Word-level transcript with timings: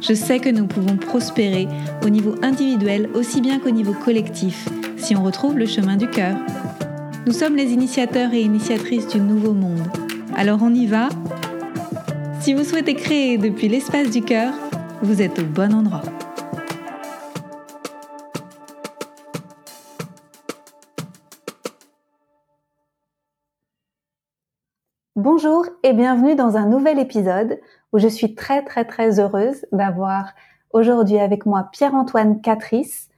Je 0.00 0.14
sais 0.14 0.38
que 0.38 0.48
nous 0.48 0.66
pouvons 0.66 0.96
prospérer 0.96 1.68
au 2.04 2.08
niveau 2.08 2.34
individuel 2.42 3.08
aussi 3.14 3.40
bien 3.40 3.58
qu'au 3.58 3.70
niveau 3.70 3.92
collectif 3.92 4.68
si 4.96 5.14
on 5.14 5.22
retrouve 5.22 5.58
le 5.58 5.66
chemin 5.66 5.96
du 5.96 6.08
cœur. 6.08 6.36
Nous 7.26 7.32
sommes 7.32 7.56
les 7.56 7.72
initiateurs 7.72 8.32
et 8.32 8.40
initiatrices 8.40 9.08
du 9.08 9.20
nouveau 9.20 9.52
monde. 9.52 9.86
Alors 10.34 10.60
on 10.62 10.74
y 10.74 10.86
va 10.86 11.08
Si 12.40 12.54
vous 12.54 12.64
souhaitez 12.64 12.94
créer 12.94 13.38
depuis 13.38 13.68
l'espace 13.68 14.10
du 14.10 14.22
cœur, 14.22 14.54
vous 15.02 15.20
êtes 15.20 15.38
au 15.38 15.44
bon 15.44 15.74
endroit. 15.74 16.02
Bonjour 25.16 25.64
et 25.82 25.92
bienvenue 25.92 26.34
dans 26.34 26.56
un 26.56 26.66
nouvel 26.66 26.98
épisode 26.98 27.58
où 27.94 27.98
je 28.00 28.08
suis 28.08 28.34
très 28.34 28.64
très 28.64 28.84
très 28.84 29.20
heureuse 29.20 29.64
d'avoir 29.70 30.32
aujourd'hui 30.72 31.20
avec 31.20 31.46
moi 31.46 31.68
Pierre-Antoine 31.72 32.40
Catrice, 32.40 33.08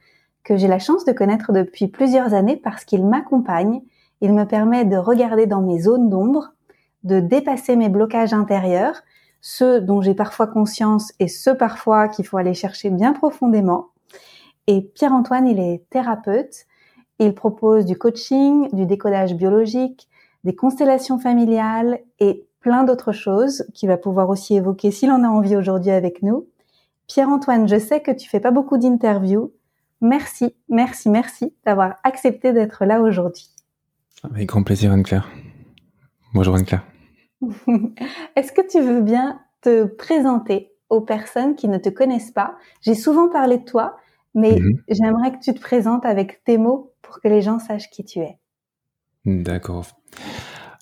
que 0.43 0.55
j'ai 0.55 0.67
la 0.67 0.77
chance 0.77 1.03
de 1.03 1.13
connaître 1.13 1.51
depuis 1.51 1.87
plusieurs 1.87 2.35
années 2.35 2.57
parce 2.57 2.85
qu'il 2.85 3.03
m'accompagne. 3.03 3.81
Il 4.21 4.33
me 4.33 4.45
permet 4.45 4.85
de 4.85 4.95
regarder 4.95 5.47
dans 5.47 5.61
mes 5.61 5.79
zones 5.79 6.09
d'ombre, 6.11 6.53
de 7.03 7.19
dépasser 7.19 7.75
mes 7.75 7.89
blocages 7.89 8.33
intérieurs, 8.33 9.01
ceux 9.41 9.81
dont 9.81 10.01
j'ai 10.01 10.13
parfois 10.13 10.45
conscience 10.45 11.11
et 11.19 11.27
ceux 11.27 11.57
parfois 11.57 12.07
qu'il 12.07 12.25
faut 12.27 12.37
aller 12.37 12.53
chercher 12.53 12.91
bien 12.91 13.13
profondément. 13.13 13.87
Et 14.67 14.81
Pierre-Antoine, 14.81 15.47
il 15.47 15.59
est 15.59 15.89
thérapeute. 15.89 16.67
Il 17.17 17.33
propose 17.33 17.85
du 17.85 17.97
coaching, 17.97 18.69
du 18.73 18.85
décodage 18.85 19.33
biologique, 19.33 20.07
des 20.43 20.55
constellations 20.55 21.17
familiales 21.17 21.99
et 22.19 22.46
plein 22.59 22.83
d'autres 22.83 23.11
choses 23.11 23.65
qu'il 23.73 23.89
va 23.89 23.97
pouvoir 23.97 24.29
aussi 24.29 24.55
évoquer 24.55 24.91
s'il 24.91 25.11
en 25.11 25.23
a 25.23 25.27
envie 25.27 25.55
aujourd'hui 25.55 25.91
avec 25.91 26.21
nous. 26.21 26.47
Pierre-Antoine, 27.07 27.67
je 27.67 27.79
sais 27.79 28.01
que 28.01 28.11
tu 28.11 28.27
fais 28.27 28.39
pas 28.39 28.51
beaucoup 28.51 28.77
d'interviews, 28.77 29.51
Merci, 30.01 30.53
merci, 30.69 31.09
merci 31.09 31.53
d'avoir 31.65 31.95
accepté 32.03 32.53
d'être 32.53 32.85
là 32.85 33.01
aujourd'hui. 33.01 33.49
Avec 34.23 34.47
grand 34.47 34.63
plaisir, 34.63 34.91
Anne-Claire. 34.91 35.27
Bonjour, 36.33 36.55
Anne-Claire. 36.55 36.85
Est-ce 38.35 38.51
que 38.51 38.67
tu 38.67 38.79
veux 38.79 39.01
bien 39.01 39.39
te 39.61 39.85
présenter 39.85 40.71
aux 40.89 41.01
personnes 41.01 41.55
qui 41.55 41.67
ne 41.67 41.77
te 41.79 41.89
connaissent 41.89 42.31
pas? 42.31 42.55
J'ai 42.81 42.93
souvent 42.93 43.29
parlé 43.29 43.57
de 43.57 43.63
toi, 43.63 43.97
mais 44.35 44.59
mhm. 44.59 44.83
j'aimerais 44.89 45.31
que 45.31 45.43
tu 45.43 45.53
te 45.53 45.59
présentes 45.59 46.05
avec 46.05 46.43
tes 46.43 46.59
mots 46.59 46.93
pour 47.01 47.19
que 47.19 47.27
les 47.27 47.41
gens 47.41 47.57
sachent 47.57 47.89
qui 47.89 48.05
tu 48.05 48.19
es. 48.19 48.37
D'accord. 49.25 49.87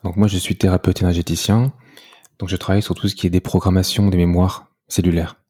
Donc 0.05 0.17
moi, 0.17 0.27
je 0.27 0.37
suis 0.37 0.55
thérapeute 0.55 1.01
énergéticien. 1.01 1.73
Donc 2.37 2.47
je 2.47 2.55
travaille 2.57 2.83
sur 2.83 2.93
tout 2.93 3.07
ce 3.07 3.15
qui 3.15 3.25
est 3.25 3.31
déprogrammation 3.31 4.07
des 4.09 4.17
mémoires 4.17 4.71
cellulaires. 4.87 5.41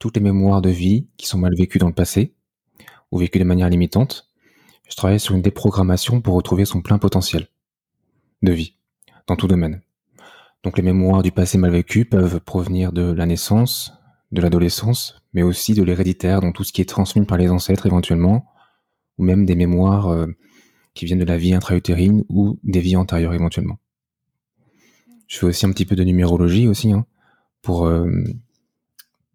Toutes 0.00 0.16
les 0.16 0.20
mémoires 0.20 0.60
de 0.60 0.68
vie 0.68 1.06
qui 1.16 1.28
sont 1.28 1.38
mal 1.38 1.54
vécues 1.56 1.78
dans 1.78 1.86
le 1.86 1.94
passé, 1.94 2.34
ou 3.12 3.18
vécu 3.18 3.38
de 3.38 3.44
manière 3.44 3.68
limitante, 3.68 4.32
je 4.90 4.96
travaille 4.96 5.20
sur 5.20 5.36
une 5.36 5.42
déprogrammation 5.42 6.20
pour 6.20 6.34
retrouver 6.34 6.64
son 6.64 6.82
plein 6.82 6.98
potentiel 6.98 7.46
de 8.42 8.50
vie, 8.50 8.74
dans 9.28 9.36
tout 9.36 9.46
domaine. 9.46 9.80
Donc 10.64 10.76
les 10.76 10.82
mémoires 10.82 11.22
du 11.22 11.30
passé 11.30 11.56
mal 11.56 11.70
vécu 11.70 12.04
peuvent 12.04 12.40
provenir 12.40 12.90
de 12.90 13.12
la 13.12 13.26
naissance, 13.26 13.92
de 14.32 14.40
l'adolescence, 14.40 15.22
mais 15.34 15.44
aussi 15.44 15.74
de 15.74 15.84
l'héréditaire, 15.84 16.40
donc 16.40 16.56
tout 16.56 16.64
ce 16.64 16.72
qui 16.72 16.80
est 16.80 16.88
transmis 16.88 17.24
par 17.24 17.38
les 17.38 17.48
ancêtres 17.48 17.86
éventuellement, 17.86 18.44
ou 19.18 19.22
même 19.22 19.46
des 19.46 19.54
mémoires 19.54 20.08
euh, 20.08 20.26
qui 20.98 21.04
viennent 21.04 21.20
de 21.20 21.24
la 21.24 21.38
vie 21.38 21.54
intra-utérine 21.54 22.24
ou 22.28 22.58
des 22.64 22.80
vies 22.80 22.96
antérieures 22.96 23.32
éventuellement. 23.32 23.78
Je 25.28 25.38
fais 25.38 25.46
aussi 25.46 25.64
un 25.64 25.70
petit 25.70 25.84
peu 25.84 25.94
de 25.94 26.02
numérologie 26.02 26.66
aussi, 26.66 26.92
hein, 26.92 27.06
pour 27.62 27.86
euh, 27.86 28.10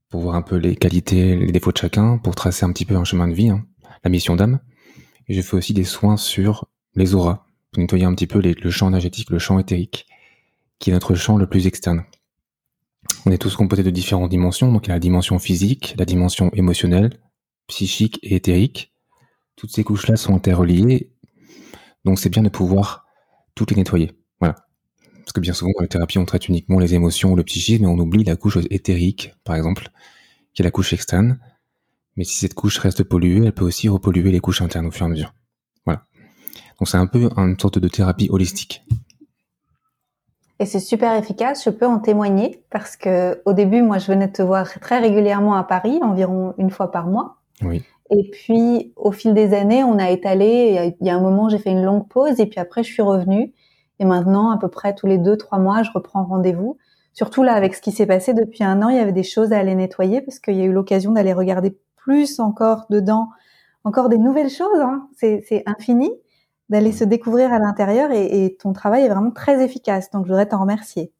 pour 0.09 0.19
voir 0.19 0.35
un 0.35 0.41
peu 0.41 0.57
les 0.57 0.75
qualités, 0.75 1.37
les 1.37 1.53
défauts 1.53 1.71
de 1.71 1.77
chacun, 1.77 2.17
pour 2.17 2.35
tracer 2.35 2.65
un 2.65 2.73
petit 2.73 2.83
peu 2.83 2.97
un 2.97 3.05
chemin 3.05 3.29
de 3.29 3.33
vie, 3.33 3.49
hein, 3.49 3.65
la 4.03 4.09
mission 4.09 4.35
d'âme. 4.35 4.59
Et 5.29 5.33
je 5.33 5.41
fais 5.41 5.55
aussi 5.55 5.73
des 5.73 5.85
soins 5.85 6.17
sur 6.17 6.67
les 6.95 7.15
auras, 7.15 7.45
pour 7.71 7.79
nettoyer 7.81 8.03
un 8.03 8.13
petit 8.13 8.27
peu 8.27 8.41
le 8.41 8.69
champ 8.69 8.89
énergétique, 8.89 9.29
le 9.29 9.39
champ 9.39 9.57
éthérique, 9.57 10.05
qui 10.79 10.89
est 10.89 10.93
notre 10.93 11.15
champ 11.15 11.37
le 11.37 11.47
plus 11.47 11.65
externe. 11.65 12.03
On 13.25 13.31
est 13.31 13.37
tous 13.37 13.55
composés 13.55 13.83
de 13.83 13.89
différentes 13.89 14.29
dimensions, 14.29 14.69
donc 14.69 14.87
il 14.87 14.89
y 14.89 14.91
a 14.91 14.95
la 14.95 14.99
dimension 14.99 15.39
physique, 15.39 15.95
la 15.97 16.03
dimension 16.03 16.49
émotionnelle, 16.51 17.21
psychique 17.67 18.19
et 18.21 18.35
éthérique. 18.35 18.93
Toutes 19.55 19.71
ces 19.71 19.85
couches-là 19.85 20.17
sont 20.17 20.35
interreliées, 20.35 21.12
donc 22.05 22.19
c'est 22.19 22.29
bien 22.29 22.43
de 22.43 22.49
pouvoir 22.49 23.05
toutes 23.55 23.71
les 23.71 23.77
nettoyer. 23.77 24.11
Voilà. 24.39 24.55
Parce 25.19 25.31
que 25.31 25.39
bien 25.39 25.53
souvent, 25.53 25.71
dans 25.75 25.81
la 25.81 25.87
thérapie, 25.87 26.17
on 26.17 26.25
traite 26.25 26.47
uniquement 26.47 26.79
les 26.79 26.93
émotions 26.95 27.31
ou 27.31 27.35
le 27.35 27.43
psychisme 27.43 27.85
et 27.85 27.87
on 27.87 27.97
oublie 27.97 28.23
la 28.23 28.35
couche 28.35 28.57
éthérique, 28.69 29.33
par 29.43 29.55
exemple, 29.55 29.89
qui 30.53 30.61
est 30.61 30.65
la 30.65 30.71
couche 30.71 30.93
externe. 30.93 31.39
Mais 32.15 32.23
si 32.23 32.37
cette 32.37 32.53
couche 32.53 32.77
reste 32.77 33.03
polluée, 33.03 33.45
elle 33.45 33.53
peut 33.53 33.65
aussi 33.65 33.89
repolluer 33.89 34.31
les 34.31 34.39
couches 34.39 34.61
internes 34.61 34.85
au 34.85 34.91
fur 34.91 35.03
et 35.03 35.05
à 35.05 35.09
mesure. 35.09 35.33
Voilà. 35.85 36.05
Donc 36.79 36.87
c'est 36.87 36.97
un 36.97 37.07
peu 37.07 37.29
une 37.37 37.57
sorte 37.59 37.79
de 37.79 37.87
thérapie 37.87 38.27
holistique. 38.29 38.83
Et 40.59 40.65
c'est 40.65 40.79
super 40.79 41.15
efficace, 41.15 41.65
je 41.65 41.69
peux 41.71 41.87
en 41.87 41.99
témoigner 41.99 42.63
parce 42.69 42.95
que 42.95 43.41
au 43.45 43.53
début, 43.53 43.81
moi, 43.81 43.97
je 43.97 44.07
venais 44.07 44.31
te 44.31 44.41
voir 44.41 44.79
très 44.79 44.99
régulièrement 44.99 45.55
à 45.55 45.63
Paris, 45.63 45.99
environ 46.01 46.53
une 46.57 46.69
fois 46.69 46.91
par 46.91 47.07
mois. 47.07 47.37
Oui. 47.61 47.83
Et 48.09 48.29
puis, 48.29 48.93
au 48.95 49.11
fil 49.11 49.33
des 49.33 49.53
années, 49.53 49.83
on 49.83 49.97
a 49.97 50.09
étalé. 50.09 50.93
Il 50.99 51.07
y 51.07 51.09
a 51.09 51.15
un 51.15 51.21
moment, 51.21 51.49
j'ai 51.49 51.57
fait 51.57 51.71
une 51.71 51.83
longue 51.83 52.07
pause 52.07 52.39
et 52.39 52.45
puis 52.45 52.59
après, 52.59 52.83
je 52.83 52.91
suis 52.91 53.01
revenue. 53.01 53.53
Et 53.99 54.05
maintenant, 54.05 54.51
à 54.51 54.57
peu 54.57 54.67
près 54.67 54.93
tous 54.95 55.07
les 55.07 55.17
deux, 55.17 55.37
trois 55.37 55.59
mois, 55.59 55.83
je 55.83 55.91
reprends 55.91 56.25
rendez-vous. 56.25 56.77
Surtout 57.13 57.43
là, 57.43 57.53
avec 57.53 57.75
ce 57.75 57.81
qui 57.81 57.91
s'est 57.91 58.07
passé 58.07 58.33
depuis 58.33 58.63
un 58.63 58.81
an, 58.81 58.89
il 58.89 58.97
y 58.97 58.99
avait 58.99 59.11
des 59.11 59.23
choses 59.23 59.53
à 59.53 59.59
aller 59.59 59.75
nettoyer 59.75 60.21
parce 60.21 60.39
qu'il 60.39 60.55
y 60.55 60.61
a 60.61 60.65
eu 60.65 60.73
l'occasion 60.73 61.11
d'aller 61.11 61.33
regarder 61.33 61.77
plus 61.95 62.39
encore 62.39 62.85
dedans, 62.89 63.29
encore 63.83 64.09
des 64.09 64.17
nouvelles 64.17 64.49
choses. 64.49 64.81
Hein. 64.81 65.07
C'est 65.15 65.63
infini 65.65 66.11
d'aller 66.69 66.91
se 66.91 67.03
découvrir 67.03 67.53
à 67.53 67.59
l'intérieur 67.59 68.11
et, 68.11 68.57
ton 68.59 68.73
travail 68.73 69.03
est 69.03 69.09
vraiment 69.09 69.31
très 69.31 69.63
efficace. 69.63 70.09
Donc, 70.09 70.25
je 70.25 70.29
voudrais 70.29 70.47
t'en 70.47 70.59
remercier. 70.59 71.11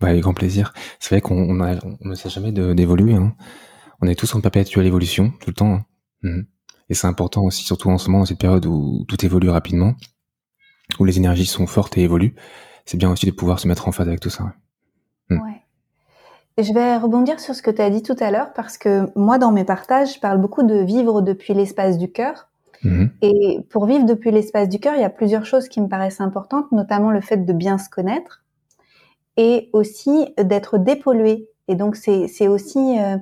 Bah, 0.00 0.08
avec 0.08 0.22
grand 0.22 0.34
plaisir. 0.34 0.72
C'est 0.98 1.14
vrai 1.14 1.20
qu'on 1.20 1.54
ne 1.54 2.14
sait 2.14 2.28
jamais 2.28 2.52
d'évoluer. 2.52 3.14
Hein. 3.14 3.34
On 4.00 4.08
est 4.08 4.14
tous 4.14 4.34
en 4.34 4.40
perpétuelle 4.40 4.86
évolution 4.86 5.32
tout 5.40 5.50
le 5.50 5.54
temps. 5.54 5.74
Hein. 5.74 5.84
Mhm. 6.22 6.46
Et 6.88 6.94
c'est 6.94 7.06
important 7.06 7.42
aussi, 7.42 7.64
surtout 7.64 7.90
en 7.90 7.98
ce 7.98 8.08
moment, 8.08 8.20
dans 8.20 8.26
cette 8.26 8.38
période 8.38 8.66
où 8.66 9.04
tout 9.08 9.24
évolue 9.24 9.48
rapidement 9.48 9.94
où 11.00 11.04
les 11.04 11.18
énergies 11.18 11.46
sont 11.46 11.66
fortes 11.66 11.98
et 11.98 12.02
évoluent, 12.02 12.34
c'est 12.84 12.96
bien 12.96 13.10
aussi 13.10 13.26
de 13.26 13.32
pouvoir 13.32 13.58
se 13.58 13.68
mettre 13.68 13.88
en 13.88 13.92
phase 13.92 14.06
avec 14.06 14.20
tout 14.20 14.30
ça. 14.30 14.52
Ouais. 15.30 15.38
Je 16.58 16.72
vais 16.72 16.96
rebondir 16.96 17.40
sur 17.40 17.54
ce 17.54 17.60
que 17.60 17.70
tu 17.70 17.82
as 17.82 17.90
dit 17.90 18.02
tout 18.02 18.16
à 18.20 18.30
l'heure 18.30 18.52
parce 18.54 18.78
que 18.78 19.10
moi, 19.18 19.38
dans 19.38 19.52
mes 19.52 19.64
partages, 19.64 20.14
je 20.14 20.20
parle 20.20 20.40
beaucoup 20.40 20.62
de 20.62 20.76
vivre 20.76 21.20
depuis 21.20 21.52
l'espace 21.52 21.98
du 21.98 22.10
cœur. 22.10 22.48
Mhm. 22.82 23.10
Et 23.22 23.58
pour 23.70 23.86
vivre 23.86 24.06
depuis 24.06 24.30
l'espace 24.30 24.68
du 24.68 24.78
cœur, 24.78 24.94
il 24.94 25.00
y 25.00 25.04
a 25.04 25.10
plusieurs 25.10 25.44
choses 25.44 25.68
qui 25.68 25.80
me 25.80 25.88
paraissent 25.88 26.20
importantes, 26.20 26.70
notamment 26.72 27.10
le 27.10 27.20
fait 27.20 27.44
de 27.44 27.52
bien 27.52 27.78
se 27.78 27.90
connaître 27.90 28.44
et 29.36 29.68
aussi 29.72 30.32
d'être 30.38 30.78
dépollué. 30.78 31.48
Et 31.68 31.74
donc, 31.74 31.96
c'est 31.96 32.48
aussi 32.48 32.98
euh, 32.98 33.16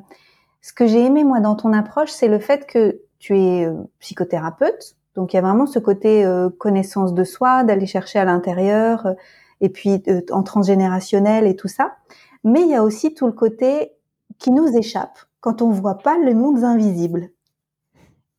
ce 0.65 0.73
que 0.73 0.87
j'ai 0.87 1.05
aimé, 1.05 1.25
moi, 1.25 1.41
dans 1.41 1.57
ton 1.57 1.75
approche, 1.75 2.09
c'est 2.11 2.27
le 2.27 2.39
fait 2.39 2.67
que 2.67 3.03
tu 3.19 3.39
es 3.39 3.67
euh, 3.67 3.75
psychothérapeute, 3.99 4.97
donc 5.15 5.35
il 5.35 5.37
y 5.37 5.39
a 5.39 5.43
vraiment 5.43 5.67
ce 5.67 5.79
côté 5.79 6.25
euh, 6.25 6.49
connaissance 6.49 7.13
de 7.13 7.23
soi, 7.23 7.65
d'aller 7.65 7.85
chercher 7.85 8.19
à 8.19 8.25
l'intérieur, 8.25 9.05
euh, 9.05 9.13
et 9.61 9.69
puis 9.69 10.03
en 10.31 10.43
transgénérationnel 10.43 11.47
et 11.47 11.55
tout 11.55 11.69
ça. 11.69 11.97
Mais 12.45 12.63
il 12.63 12.69
y 12.69 12.75
a 12.75 12.83
aussi 12.83 13.13
tout 13.13 13.27
le 13.27 13.33
côté 13.33 13.93
qui 14.39 14.53
nous 14.53 14.75
échappe 14.75 15.19
quand 15.41 15.61
on 15.61 15.69
voit 15.69 15.99
pas 15.99 16.17
les 16.17 16.33
mondes 16.33 16.65
invisibles. 16.65 17.29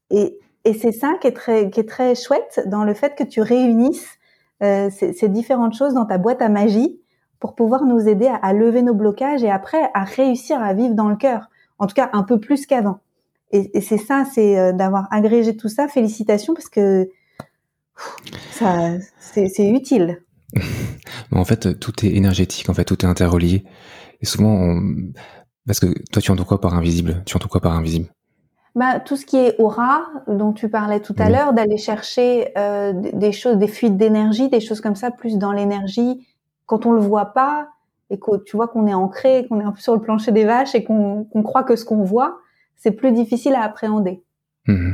Et, 0.10 0.40
c'est 0.80 0.94
ça 0.94 1.14
qui 1.22 1.28
est 1.28 1.88
très 1.88 2.16
chouette 2.16 2.64
dans 2.66 2.84
le 2.84 2.96
fait 2.96 3.14
que 3.16 3.24
tu 3.24 3.40
réunisses 3.40 4.18
ces, 4.62 5.30
différentes 5.30 5.76
choses 5.76 5.94
dans 5.94 6.08
ta 6.08 6.18
boîte 6.18 6.42
à 6.42 6.50
magie 6.50 7.00
pour 7.40 7.54
pouvoir 7.54 7.84
nous 7.84 8.08
aider 8.08 8.28
à 8.42 8.52
lever 8.52 8.82
nos 8.82 8.96
blocages 8.96 9.44
et 9.44 9.52
après 9.52 9.92
à 9.94 10.04
réussir 10.04 10.60
à 10.60 10.74
vivre 10.74 10.96
dans 10.96 11.10
le 11.10 11.18
cœur. 11.18 11.50
En 11.80 11.88
tout 11.88 11.96
cas, 11.96 12.10
un 12.14 12.24
peu 12.24 12.40
plus 12.40 12.66
qu'avant. 12.66 13.00
Et, 13.52 13.82
c'est 13.82 13.98
ça, 13.98 14.26
c'est 14.26 14.58
euh, 14.58 14.74
d'avoir 14.74 15.08
agrégé 15.12 15.56
tout 15.56 15.70
ça. 15.70 15.88
Félicitations 15.88 16.54
parce 16.54 16.70
que 16.70 17.10
ça, 18.52 18.98
c'est 19.20 19.70
utile. 19.70 20.22
en 21.32 21.46
fait, 21.46 21.80
tout 21.80 22.06
est 22.06 22.10
énergétique. 22.10 22.70
En 22.70 22.74
fait, 22.74 22.86
tout 22.86 23.06
est 23.06 23.08
interrelié. 23.08 23.64
Et 24.22 24.26
souvent, 24.26 24.80
parce 25.66 25.80
que 25.80 25.88
toi, 26.12 26.22
tu 26.22 26.32
entends 26.32 26.44
quoi 26.44 26.60
par 26.60 26.74
invisible 26.74 27.24
Tu 27.26 27.36
entends 27.36 27.48
quoi 27.48 27.62
par 27.62 27.74
invisible 27.74 28.10
bah, 28.76 29.00
tout 29.00 29.16
ce 29.16 29.26
qui 29.26 29.38
est 29.38 29.56
aura, 29.58 30.06
dont 30.28 30.52
tu 30.52 30.68
parlais 30.68 31.00
tout 31.00 31.16
à 31.18 31.30
l'heure, 31.30 31.54
d'aller 31.54 31.78
chercher 31.78 32.52
euh, 32.58 32.92
des 32.94 33.32
choses, 33.32 33.56
des 33.56 33.70
fuites 33.70 33.96
d'énergie, 33.96 34.50
des 34.50 34.60
choses 34.60 34.82
comme 34.82 34.96
ça, 34.96 35.12
plus 35.12 35.38
dans 35.38 35.54
l'énergie, 35.54 36.28
quand 36.66 36.86
on 36.86 36.92
le 36.92 37.00
voit 37.00 37.28
pas 37.28 37.70
et 38.10 38.20
que 38.20 38.44
tu 38.44 38.56
vois 38.56 38.68
qu'on 38.68 38.88
est 38.88 38.94
ancré, 38.94 39.46
qu'on 39.48 39.60
est 39.60 39.64
un 39.64 39.72
peu 39.72 39.82
sur 39.82 39.94
le 39.96 40.02
plancher 40.02 40.32
des 40.32 40.46
vaches 40.46 40.76
et 40.76 40.84
qu'on 40.84 41.26
croit 41.44 41.64
que 41.64 41.76
ce 41.76 41.86
qu'on 41.86 42.04
voit, 42.04 42.40
c'est 42.76 42.92
plus 42.92 43.12
difficile 43.12 43.56
à 43.56 43.64
appréhender. 43.64 44.24
Mmh 44.68 44.94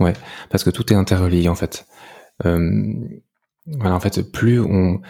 ouais, 0.00 0.12
parce 0.50 0.64
que 0.64 0.70
tout 0.70 0.92
est 0.92 0.96
interrelié 0.96 1.48
en 1.48 1.54
fait. 1.54 1.86
Euh, 2.44 2.92
voilà, 3.66 3.94
en 3.94 4.00
fait, 4.00 4.22
plus 4.30 4.60
on, 4.60 5.00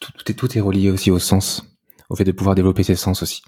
tout, 0.00 0.12
est, 0.28 0.34
tout 0.34 0.56
est 0.56 0.60
relié 0.60 0.90
aussi 0.90 1.10
au 1.10 1.18
sens, 1.18 1.76
au 2.08 2.16
fait 2.16 2.24
de 2.24 2.32
pouvoir 2.32 2.54
développer 2.54 2.82
ses 2.82 2.94
sens 2.94 3.22
aussi. 3.22 3.42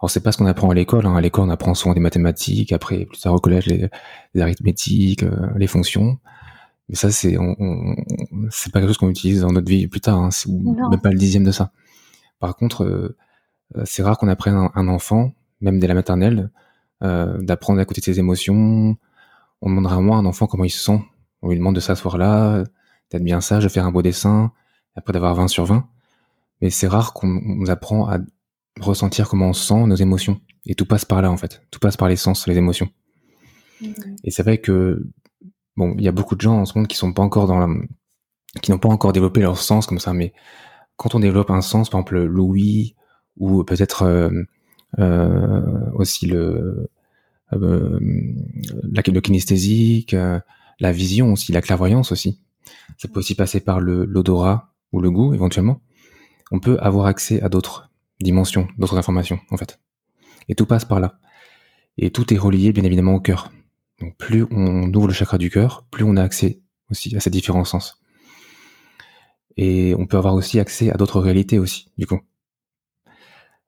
Alors 0.00 0.10
c'est 0.10 0.20
pas 0.20 0.30
ce 0.30 0.38
qu'on 0.38 0.46
apprend 0.46 0.70
à 0.70 0.74
l'école. 0.74 1.06
Hein. 1.06 1.16
À 1.16 1.20
l'école, 1.20 1.44
on 1.46 1.50
apprend 1.50 1.74
souvent 1.74 1.94
des 1.94 2.00
mathématiques, 2.00 2.72
après 2.72 3.04
plus 3.04 3.18
tard 3.18 3.34
au 3.34 3.38
collège 3.38 3.66
les, 3.66 3.88
arithmétiques, 4.40 5.24
euh, 5.24 5.48
les 5.56 5.66
fonctions. 5.66 6.18
Mais 6.88 6.94
ça, 6.94 7.10
c'est 7.10 7.36
on, 7.36 7.96
c'est 8.50 8.72
pas 8.72 8.80
quelque 8.80 8.88
chose 8.88 8.98
qu'on 8.98 9.10
utilise 9.10 9.42
dans 9.42 9.52
notre 9.52 9.68
vie 9.68 9.88
plus 9.88 10.00
tard. 10.00 10.18
Hein. 10.18 10.30
C'est 10.30 10.50
même 10.50 11.00
pas 11.02 11.10
le 11.10 11.18
dixième 11.18 11.44
de 11.44 11.50
ça. 11.50 11.72
Par 12.38 12.56
contre, 12.56 12.84
euh, 12.84 13.16
euh, 13.76 13.82
c'est 13.84 14.02
rare 14.02 14.18
qu'on 14.18 14.28
apprenne 14.28 14.68
un, 14.74 14.88
enfant, 14.88 15.32
même 15.60 15.78
dès 15.78 15.86
la 15.86 15.94
maternelle, 15.94 16.50
d'apprendre 17.00 17.78
à 17.78 17.82
écouter 17.82 18.00
ses 18.00 18.18
émotions. 18.18 18.96
On 19.62 19.70
demandera 19.70 20.00
moins 20.00 20.16
à 20.16 20.20
un 20.20 20.26
enfant 20.26 20.48
comment 20.48 20.64
il 20.64 20.70
se 20.70 20.82
sent. 20.82 21.00
On 21.42 21.50
lui 21.50 21.56
demande 21.56 21.76
de 21.76 21.80
s'asseoir 21.80 22.18
là, 22.18 22.64
d'être 23.10 23.22
bien 23.22 23.40
sage, 23.40 23.62
de 23.62 23.68
faire 23.68 23.86
un 23.86 23.92
beau 23.92 24.02
dessin, 24.02 24.52
après 24.96 25.12
d'avoir 25.12 25.34
20 25.36 25.46
sur 25.46 25.64
20. 25.64 25.88
Mais 26.60 26.70
c'est 26.70 26.88
rare 26.88 27.12
qu'on 27.12 27.28
nous 27.28 27.70
apprend 27.70 28.08
à 28.08 28.18
ressentir 28.80 29.28
comment 29.28 29.50
on 29.50 29.52
sent 29.52 29.86
nos 29.86 29.94
émotions. 29.94 30.40
Et 30.66 30.74
tout 30.74 30.86
passe 30.86 31.04
par 31.04 31.22
là, 31.22 31.30
en 31.30 31.36
fait. 31.36 31.62
Tout 31.70 31.78
passe 31.78 31.96
par 31.96 32.08
les 32.08 32.16
sens, 32.16 32.48
les 32.48 32.56
émotions. 32.56 32.88
Mm-hmm. 33.80 34.16
Et 34.24 34.30
c'est 34.32 34.42
vrai 34.42 34.58
que, 34.58 35.06
bon, 35.76 35.94
il 35.98 36.04
y 36.04 36.08
a 36.08 36.12
beaucoup 36.12 36.34
de 36.34 36.40
gens 36.40 36.58
en 36.58 36.64
ce 36.64 36.76
monde 36.76 36.88
qui 36.88 36.96
sont 36.96 37.12
pas 37.12 37.22
encore 37.22 37.46
dans 37.46 37.60
la, 37.60 37.68
qui 38.62 38.70
n'ont 38.70 38.78
pas 38.78 38.88
encore 38.88 39.12
développé 39.12 39.40
leur 39.40 39.58
sens 39.58 39.86
comme 39.86 39.98
ça, 39.98 40.12
mais 40.12 40.32
quand 40.98 41.14
on 41.14 41.20
développe 41.20 41.50
un 41.50 41.62
sens, 41.62 41.88
par 41.88 42.00
exemple 42.00 42.20
l'ouïe, 42.24 42.94
ou 43.38 43.64
peut-être 43.64 44.02
euh, 44.02 44.30
euh, 44.98 45.90
aussi 45.94 46.26
le, 46.26 46.90
euh, 47.54 48.00
la, 48.82 49.02
le 49.06 49.20
kinesthésique, 49.20 50.14
la 50.80 50.92
vision 50.92 51.32
aussi, 51.32 51.52
la 51.52 51.62
clairvoyance 51.62 52.12
aussi. 52.12 52.40
Ça 52.98 53.08
peut 53.08 53.20
aussi 53.20 53.36
passer 53.36 53.60
par 53.60 53.80
l'odorat 53.80 54.74
ou 54.92 55.00
le 55.00 55.10
goût 55.10 55.32
éventuellement. 55.32 55.80
On 56.50 56.58
peut 56.58 56.78
avoir 56.80 57.06
accès 57.06 57.40
à 57.42 57.48
d'autres 57.48 57.90
dimensions, 58.20 58.66
d'autres 58.76 58.98
informations, 58.98 59.38
en 59.50 59.56
fait. 59.56 59.78
Et 60.48 60.56
tout 60.56 60.66
passe 60.66 60.84
par 60.84 60.98
là. 60.98 61.20
Et 61.96 62.10
tout 62.10 62.34
est 62.34 62.38
relié, 62.38 62.72
bien 62.72 62.84
évidemment, 62.84 63.14
au 63.14 63.20
cœur. 63.20 63.52
Donc, 64.00 64.16
plus 64.16 64.46
on 64.50 64.92
ouvre 64.92 65.06
le 65.06 65.12
chakra 65.12 65.38
du 65.38 65.50
cœur, 65.50 65.86
plus 65.90 66.04
on 66.04 66.16
a 66.16 66.22
accès 66.22 66.60
aussi 66.90 67.14
à 67.16 67.20
ces 67.20 67.30
différents 67.30 67.64
sens. 67.64 68.00
Et 69.58 69.94
on 69.98 70.06
peut 70.06 70.16
avoir 70.16 70.34
aussi 70.34 70.58
accès 70.58 70.90
à 70.90 70.94
d'autres 70.94 71.20
réalités 71.20 71.58
aussi, 71.58 71.90
du 71.98 72.06
coup. 72.06 72.20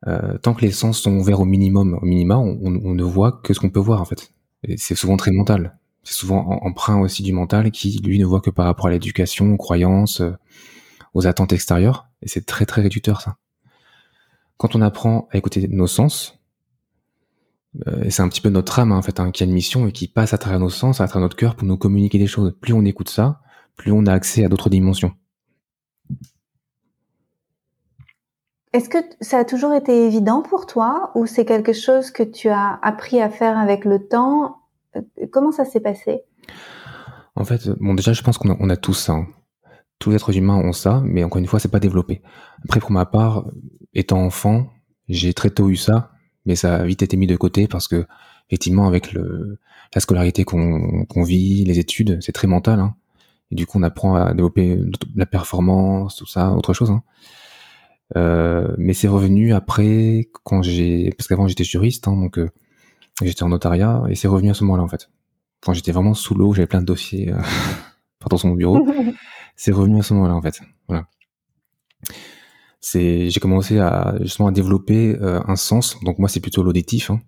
Euh, 0.06 0.38
tant 0.38 0.54
que 0.54 0.62
les 0.62 0.70
sens 0.70 0.98
sont 0.98 1.14
ouverts 1.18 1.40
au 1.40 1.44
minimum, 1.44 1.98
au 2.00 2.06
minima, 2.06 2.38
on, 2.38 2.70
ne 2.70 3.02
voit 3.02 3.32
que 3.44 3.52
ce 3.52 3.60
qu'on 3.60 3.68
peut 3.68 3.80
voir, 3.80 4.00
en 4.00 4.06
fait. 4.06 4.32
C'est 4.76 4.94
souvent 4.94 5.18
très 5.18 5.30
mental. 5.30 5.78
C'est 6.02 6.14
souvent 6.14 6.46
emprunt 6.62 7.00
aussi 7.00 7.22
du 7.22 7.34
mental 7.34 7.70
qui, 7.70 8.00
lui, 8.02 8.18
ne 8.18 8.24
voit 8.24 8.40
que 8.40 8.48
par 8.48 8.64
rapport 8.64 8.86
à 8.86 8.90
l'éducation, 8.90 9.52
aux 9.52 9.58
croyances, 9.58 10.22
euh, 10.22 10.32
aux 11.12 11.26
attentes 11.26 11.52
extérieures. 11.52 12.08
Et 12.22 12.28
c'est 12.28 12.46
très, 12.46 12.64
très 12.64 12.80
réducteur, 12.80 13.20
ça 13.20 13.36
quand 14.60 14.76
on 14.76 14.82
apprend 14.82 15.26
à 15.32 15.38
écouter 15.38 15.66
nos 15.68 15.86
sens, 15.86 16.38
euh, 17.86 18.04
c'est 18.10 18.20
un 18.20 18.28
petit 18.28 18.42
peu 18.42 18.50
notre 18.50 18.78
âme 18.78 18.92
hein, 18.92 18.98
en 18.98 19.02
fait 19.02 19.18
hein, 19.18 19.30
qui 19.30 19.42
a 19.42 19.46
une 19.46 19.54
mission 19.54 19.86
et 19.86 19.92
qui 19.92 20.06
passe 20.06 20.34
à 20.34 20.38
travers 20.38 20.60
nos 20.60 20.68
sens, 20.68 21.00
à 21.00 21.08
travers 21.08 21.22
notre 21.22 21.36
cœur 21.36 21.56
pour 21.56 21.66
nous 21.66 21.78
communiquer 21.78 22.18
des 22.18 22.26
choses. 22.26 22.54
Plus 22.60 22.74
on 22.74 22.84
écoute 22.84 23.08
ça, 23.08 23.40
plus 23.76 23.90
on 23.90 24.04
a 24.04 24.12
accès 24.12 24.44
à 24.44 24.50
d'autres 24.50 24.68
dimensions. 24.68 25.12
Est-ce 28.72 28.88
que 28.88 28.98
ça 29.20 29.38
a 29.38 29.44
toujours 29.44 29.74
été 29.74 30.06
évident 30.06 30.42
pour 30.42 30.66
toi 30.66 31.10
ou 31.16 31.26
c'est 31.26 31.44
quelque 31.44 31.72
chose 31.72 32.12
que 32.12 32.22
tu 32.22 32.48
as 32.48 32.78
appris 32.82 33.20
à 33.20 33.28
faire 33.28 33.58
avec 33.58 33.84
le 33.84 34.06
temps? 34.06 34.58
Euh, 34.96 35.00
Comment 35.32 35.50
ça 35.50 35.64
s'est 35.64 35.80
passé? 35.80 36.22
En 37.34 37.44
fait, 37.44 37.68
bon 37.80 37.94
déjà 37.94 38.12
je 38.12 38.22
pense 38.22 38.38
qu'on 38.38 38.70
a, 38.70 38.76
tous 38.76 38.94
ça. 38.94 39.12
Hein. 39.14 39.26
Tous 39.98 40.10
les 40.10 40.16
êtres 40.16 40.36
humains 40.36 40.56
ont 40.56 40.72
ça, 40.72 41.02
mais 41.04 41.24
encore 41.24 41.38
une 41.38 41.46
fois, 41.46 41.58
c'est 41.58 41.70
pas 41.70 41.80
développé. 41.80 42.22
Après, 42.64 42.80
pour 42.80 42.90
ma 42.90 43.06
part, 43.06 43.44
étant 43.92 44.24
enfant, 44.24 44.68
j'ai 45.08 45.34
très 45.34 45.50
tôt 45.50 45.68
eu 45.68 45.76
ça, 45.76 46.12
mais 46.46 46.54
ça 46.54 46.76
a 46.76 46.84
vite 46.84 47.02
été 47.02 47.16
mis 47.16 47.26
de 47.26 47.36
côté 47.36 47.68
parce 47.68 47.86
que, 47.86 48.06
effectivement, 48.48 48.86
avec 48.86 49.12
le, 49.12 49.58
la 49.94 50.00
scolarité 50.00 50.44
qu'on 50.44 51.22
vit, 51.22 51.64
les 51.64 51.78
études, 51.78 52.18
c'est 52.22 52.32
très 52.32 52.46
mental. 52.46 52.80
Hein. 52.80 52.94
Et 53.50 53.56
du 53.56 53.66
coup, 53.66 53.78
on 53.78 53.82
apprend 53.82 54.14
à 54.14 54.32
développer 54.32 54.78
la 55.16 55.26
performance, 55.26 56.16
tout 56.16 56.26
ça, 56.26 56.52
autre 56.52 56.72
chose. 56.72 56.90
Hein. 56.90 57.02
Euh, 58.16 58.74
mais 58.78 58.94
c'est 58.94 59.08
revenu 59.08 59.52
après, 59.52 60.28
quand 60.44 60.62
j'ai, 60.62 61.10
parce 61.16 61.28
qu'avant 61.28 61.46
j'étais 61.46 61.64
juriste, 61.64 62.08
hein, 62.08 62.16
donc 62.16 62.38
euh, 62.38 62.50
j'étais 63.22 63.42
en 63.42 63.48
notariat, 63.48 64.02
et 64.08 64.14
c'est 64.14 64.28
revenu 64.28 64.50
à 64.50 64.54
ce 64.54 64.64
moment-là 64.64 64.82
en 64.82 64.88
fait. 64.88 65.10
Quand 65.60 65.72
j'étais 65.72 65.92
vraiment 65.92 66.14
sous 66.14 66.34
l'eau, 66.34 66.52
j'avais 66.54 66.66
plein 66.66 66.80
de 66.80 66.86
dossiers 66.86 67.32
euh, 67.32 67.38
dans 68.30 68.36
son 68.36 68.52
bureau. 68.52 68.86
c'est 69.56 69.72
revenu 69.72 69.98
à 69.98 70.02
ce 70.02 70.14
moment-là 70.14 70.34
en 70.34 70.42
fait. 70.42 70.60
Voilà. 70.88 71.06
C'est, 72.80 73.28
j'ai 73.28 73.40
commencé 73.40 73.78
à 73.78 74.14
justement 74.22 74.48
à 74.48 74.52
développer 74.52 75.16
euh, 75.20 75.40
un 75.46 75.56
sens. 75.56 75.98
Donc 76.02 76.18
moi, 76.18 76.28
c'est 76.28 76.40
plutôt 76.40 76.62
l'auditif, 76.62 77.10
hein, 77.10 77.20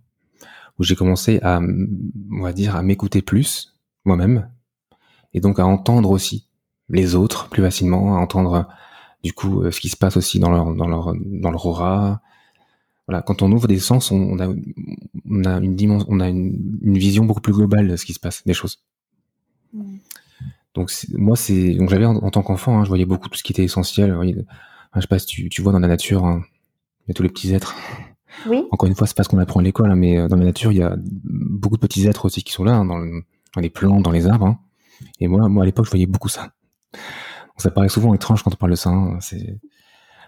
où 0.78 0.82
j'ai 0.82 0.96
commencé 0.96 1.38
à, 1.42 1.60
on 1.60 2.40
va 2.40 2.52
dire, 2.52 2.74
à 2.74 2.82
m'écouter 2.82 3.20
plus 3.20 3.78
moi-même, 4.04 4.50
et 5.34 5.40
donc 5.40 5.60
à 5.60 5.66
entendre 5.66 6.10
aussi 6.10 6.48
les 6.88 7.14
autres 7.14 7.48
plus 7.48 7.62
facilement, 7.62 8.16
à 8.16 8.18
entendre 8.18 8.68
du 9.22 9.32
coup 9.32 9.62
euh, 9.62 9.70
ce 9.70 9.80
qui 9.80 9.88
se 9.88 9.96
passe 9.96 10.16
aussi 10.16 10.38
dans 10.38 10.50
leur 10.50 10.74
dans 10.74 10.88
leur 10.88 11.14
dans 11.16 11.50
leur 11.50 11.66
aura. 11.66 12.20
Voilà, 13.08 13.20
quand 13.20 13.42
on 13.42 13.50
ouvre 13.50 13.66
des 13.66 13.80
sens, 13.80 14.12
on, 14.12 14.38
a 14.38 14.46
on 15.28 15.44
a 15.44 15.58
une 15.58 15.74
dimension, 15.74 16.06
on 16.08 16.20
a 16.20 16.28
une, 16.28 16.78
une, 16.82 16.96
vision 16.96 17.24
beaucoup 17.24 17.40
plus 17.40 17.52
globale 17.52 17.88
de 17.88 17.96
ce 17.96 18.06
qui 18.06 18.12
se 18.12 18.20
passe, 18.20 18.44
des 18.46 18.54
choses. 18.54 18.78
Mmh. 19.72 19.96
Donc 20.74 20.92
moi 21.14 21.36
c'est 21.36 21.74
donc 21.74 21.90
j'avais 21.90 22.06
en, 22.06 22.30
tant 22.30 22.42
qu'enfant, 22.42 22.78
hein, 22.78 22.84
je 22.84 22.88
voyais 22.88 23.04
beaucoup 23.04 23.28
tout 23.28 23.36
ce 23.36 23.42
qui 23.42 23.52
était 23.52 23.64
essentiel. 23.64 24.16
je 24.94 25.00
sais 25.00 25.06
pas 25.08 25.18
si 25.18 25.26
tu, 25.26 25.48
tu 25.48 25.62
vois 25.62 25.72
dans 25.72 25.80
la 25.80 25.88
nature, 25.88 26.24
hein, 26.24 26.44
il 27.04 27.08
y 27.08 27.10
a 27.10 27.14
tous 27.14 27.22
les 27.22 27.28
petits 27.28 27.52
êtres. 27.52 27.74
Oui. 28.46 28.64
Encore 28.70 28.88
une 28.88 28.94
fois, 28.94 29.06
c'est 29.06 29.16
pas 29.16 29.24
ce 29.24 29.28
qu'on 29.28 29.38
apprend 29.38 29.60
à 29.60 29.62
l'école, 29.62 29.90
hein, 29.90 29.96
mais 29.96 30.18
euh, 30.18 30.28
dans 30.28 30.36
la 30.36 30.44
nature, 30.44 30.72
il 30.72 30.78
y 30.78 30.82
a 30.82 30.96
beaucoup 30.98 31.76
de 31.76 31.80
petits 31.80 32.06
êtres 32.06 32.24
aussi 32.24 32.42
qui 32.42 32.52
sont 32.52 32.64
là, 32.64 32.72
dans, 32.72 32.86
dans, 32.86 33.60
les 33.60 33.70
plantes, 33.70 34.02
dans 34.02 34.10
les 34.10 34.26
arbres. 34.26 34.56
Et 35.20 35.28
moi, 35.28 35.48
moi 35.48 35.64
à 35.64 35.66
l'époque, 35.66 35.86
je 35.86 35.90
voyais 35.90 36.06
beaucoup 36.06 36.28
ça. 36.28 36.52
Ça 37.56 37.70
paraît 37.70 37.88
souvent 37.88 38.14
étrange 38.14 38.42
quand 38.42 38.52
on 38.52 38.56
parle 38.56 38.72
de 38.72 38.76
ça. 38.76 38.92
c'est 39.20 39.58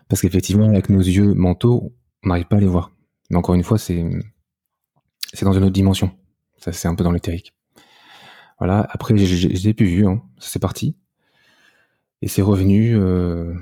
parce 0.09 0.21
qu'effectivement, 0.21 0.69
avec 0.69 0.90
nos 0.90 1.00
yeux 1.00 1.35
mentaux, 1.35 1.95
on 2.23 2.28
n'arrive 2.28 2.45
pas 2.47 2.57
à 2.57 2.61
les 2.61 2.66
voir. 2.66 2.93
Mais 3.31 3.37
encore 3.37 3.54
une 3.54 3.64
fois, 3.64 3.78
c'est 3.78 4.04
c'est 5.33 5.45
dans 5.45 5.52
une 5.52 5.64
autre 5.64 5.73
dimension. 5.73 6.11
Ça, 6.59 6.73
c'est 6.73 6.88
un 6.88 6.95
peu 6.95 7.04
dans 7.04 7.12
l'éthérique. 7.12 7.54
Voilà. 8.59 8.87
Après, 8.90 9.16
j'ai 9.16 9.75
plus 9.75 9.87
vu. 9.87 10.07
Hein. 10.07 10.23
C'est 10.38 10.61
parti. 10.61 10.97
Et 12.23 12.28
c'est 12.28 12.43
revenu. 12.43 12.97
Euh, 12.97 13.52